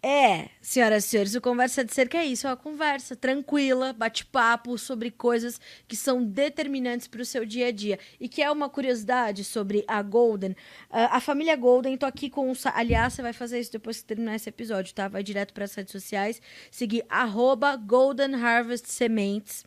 É, 0.01 0.49
senhoras 0.61 1.05
e 1.05 1.07
senhores, 1.07 1.33
o 1.33 1.41
Conversa 1.41 1.83
de 1.83 1.93
Cerca 1.93 2.19
é 2.19 2.25
isso, 2.25 2.45
é 2.45 2.51
uma 2.51 2.55
conversa 2.55 3.15
tranquila, 3.15 3.93
bate-papo 3.93 4.77
sobre 4.77 5.09
coisas 5.09 5.59
que 5.87 5.95
são 5.95 6.23
determinantes 6.23 7.07
para 7.07 7.21
o 7.21 7.25
seu 7.25 7.45
dia 7.45 7.67
a 7.67 7.71
dia. 7.71 7.99
E 8.19 8.29
que 8.29 8.41
é 8.41 8.51
uma 8.51 8.69
curiosidade 8.69 9.43
sobre 9.43 9.83
a 9.87 10.01
Golden. 10.01 10.51
Uh, 10.51 10.55
a 11.11 11.19
família 11.19 11.55
Golden, 11.55 11.97
tô 11.97 12.05
aqui 12.05 12.29
com 12.29 12.51
o... 12.51 12.55
Aliás, 12.73 13.13
você 13.13 13.21
vai 13.21 13.33
fazer 13.33 13.59
isso 13.59 13.71
depois 13.71 13.99
que 13.99 14.05
terminar 14.05 14.35
esse 14.35 14.49
episódio, 14.49 14.93
tá? 14.93 15.07
Vai 15.07 15.23
direto 15.23 15.53
para 15.53 15.65
as 15.65 15.73
redes 15.73 15.91
sociais, 15.91 16.41
seguir 16.69 17.03
arroba 17.09 17.75
Golden 17.75 18.35
Harvest 18.35 18.87
Sementes 18.87 19.65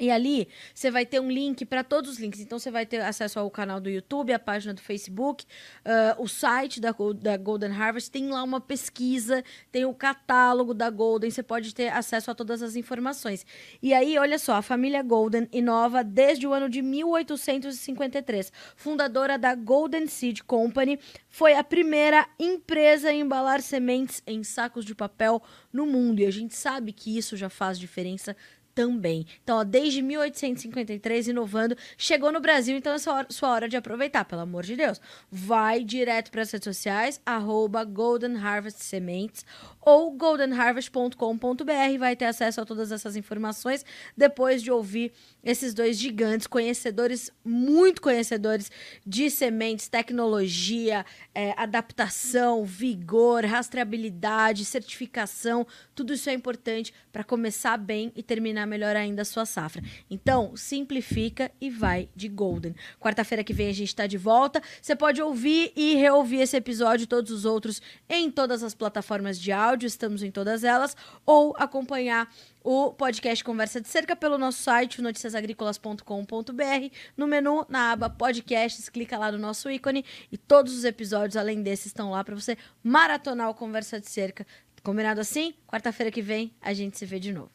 e 0.00 0.10
ali 0.10 0.48
você 0.74 0.90
vai 0.90 1.04
ter 1.04 1.20
um 1.20 1.30
link 1.30 1.64
para 1.64 1.82
todos 1.82 2.12
os 2.12 2.18
links. 2.18 2.40
Então 2.40 2.58
você 2.58 2.70
vai 2.70 2.86
ter 2.86 3.00
acesso 3.00 3.38
ao 3.38 3.50
canal 3.50 3.80
do 3.80 3.90
YouTube, 3.90 4.32
a 4.32 4.38
página 4.38 4.72
do 4.72 4.80
Facebook, 4.80 5.44
uh, 5.84 6.22
o 6.22 6.28
site 6.28 6.80
da, 6.80 6.94
da 7.20 7.36
Golden 7.36 7.72
Harvest. 7.72 8.10
Tem 8.10 8.28
lá 8.28 8.42
uma 8.42 8.60
pesquisa, 8.60 9.42
tem 9.72 9.84
o 9.84 9.92
catálogo 9.92 10.72
da 10.72 10.88
Golden. 10.88 11.30
Você 11.30 11.42
pode 11.42 11.74
ter 11.74 11.88
acesso 11.88 12.30
a 12.30 12.34
todas 12.34 12.62
as 12.62 12.76
informações. 12.76 13.44
E 13.82 13.92
aí, 13.92 14.16
olha 14.18 14.38
só, 14.38 14.54
a 14.54 14.62
família 14.62 15.02
Golden 15.02 15.48
inova 15.52 16.04
desde 16.04 16.46
o 16.46 16.52
ano 16.52 16.68
de 16.68 16.80
1853. 16.80 18.52
Fundadora 18.76 19.36
da 19.36 19.54
Golden 19.54 20.06
Seed 20.06 20.42
Company, 20.42 20.98
foi 21.28 21.54
a 21.54 21.64
primeira 21.64 22.26
empresa 22.38 23.08
a 23.08 23.12
embalar 23.12 23.60
sementes 23.60 24.22
em 24.26 24.44
sacos 24.44 24.84
de 24.84 24.94
papel 24.94 25.42
no 25.72 25.86
mundo. 25.86 26.20
E 26.20 26.26
a 26.26 26.30
gente 26.30 26.54
sabe 26.54 26.92
que 26.92 27.16
isso 27.16 27.36
já 27.36 27.48
faz 27.48 27.78
diferença 27.78 28.36
também. 28.78 29.26
Então, 29.42 29.56
ó, 29.56 29.64
desde 29.64 30.00
1853, 30.00 31.26
inovando, 31.26 31.76
chegou 31.96 32.30
no 32.30 32.38
Brasil, 32.38 32.76
então 32.76 32.92
é 32.92 32.98
sua 32.98 33.14
hora, 33.14 33.26
sua 33.28 33.50
hora 33.50 33.68
de 33.68 33.76
aproveitar, 33.76 34.24
pelo 34.24 34.42
amor 34.42 34.62
de 34.62 34.76
Deus. 34.76 35.00
Vai 35.28 35.82
direto 35.82 36.30
para 36.30 36.42
as 36.42 36.52
redes 36.52 36.62
sociais, 36.62 37.20
arroba 37.26 37.82
Golden 37.82 38.36
Harvest 38.36 38.84
Sementes 38.84 39.44
ou 39.88 40.12
goldenharvest.com.br, 40.12 41.98
vai 41.98 42.14
ter 42.14 42.26
acesso 42.26 42.60
a 42.60 42.64
todas 42.66 42.92
essas 42.92 43.16
informações 43.16 43.86
depois 44.14 44.62
de 44.62 44.70
ouvir 44.70 45.12
esses 45.42 45.72
dois 45.72 45.98
gigantes, 45.98 46.46
conhecedores, 46.46 47.32
muito 47.42 48.02
conhecedores 48.02 48.70
de 49.06 49.30
sementes, 49.30 49.88
tecnologia, 49.88 51.06
é, 51.34 51.54
adaptação, 51.56 52.66
vigor, 52.66 53.46
rastreabilidade, 53.46 54.66
certificação, 54.66 55.66
tudo 55.94 56.12
isso 56.12 56.28
é 56.28 56.34
importante 56.34 56.92
para 57.10 57.24
começar 57.24 57.78
bem 57.78 58.12
e 58.14 58.22
terminar 58.22 58.66
melhor 58.68 58.94
ainda 58.94 59.22
a 59.22 59.24
sua 59.24 59.44
safra. 59.44 59.82
Então, 60.10 60.56
simplifica 60.56 61.50
e 61.60 61.70
vai 61.70 62.08
de 62.14 62.28
Golden. 62.28 62.74
Quarta-feira 63.00 63.42
que 63.42 63.52
vem 63.52 63.68
a 63.68 63.72
gente 63.72 63.88
está 63.88 64.06
de 64.06 64.16
volta. 64.18 64.62
Você 64.80 64.94
pode 64.94 65.20
ouvir 65.20 65.72
e 65.74 65.96
reouvir 65.96 66.42
esse 66.42 66.56
episódio 66.56 67.04
e 67.04 67.06
todos 67.08 67.32
os 67.32 67.44
outros 67.44 67.82
em 68.08 68.30
todas 68.30 68.62
as 68.62 68.74
plataformas 68.74 69.38
de 69.40 69.50
áudio, 69.50 69.86
estamos 69.86 70.22
em 70.22 70.30
todas 70.30 70.62
elas, 70.62 70.96
ou 71.24 71.54
acompanhar 71.58 72.30
o 72.62 72.92
podcast 72.92 73.42
Conversa 73.42 73.80
de 73.80 73.88
Cerca 73.88 74.14
pelo 74.14 74.36
nosso 74.36 74.62
site, 74.62 75.00
noticiasagricolas.com.br. 75.00 76.94
No 77.16 77.26
menu, 77.26 77.64
na 77.68 77.92
aba 77.92 78.10
Podcasts, 78.10 78.88
clica 78.88 79.16
lá 79.16 79.32
no 79.32 79.38
nosso 79.38 79.70
ícone 79.70 80.04
e 80.30 80.36
todos 80.36 80.76
os 80.76 80.84
episódios, 80.84 81.36
além 81.36 81.62
desses, 81.62 81.86
estão 81.86 82.10
lá 82.10 82.22
para 82.22 82.34
você 82.34 82.58
maratonar 82.82 83.48
o 83.48 83.54
Conversa 83.54 83.98
de 84.00 84.08
Cerca. 84.08 84.46
Combinado 84.82 85.20
assim? 85.20 85.54
Quarta-feira 85.66 86.10
que 86.10 86.22
vem 86.22 86.52
a 86.60 86.72
gente 86.72 86.98
se 86.98 87.06
vê 87.06 87.18
de 87.18 87.32
novo. 87.32 87.50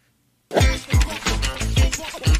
Yeah. 2.03 2.32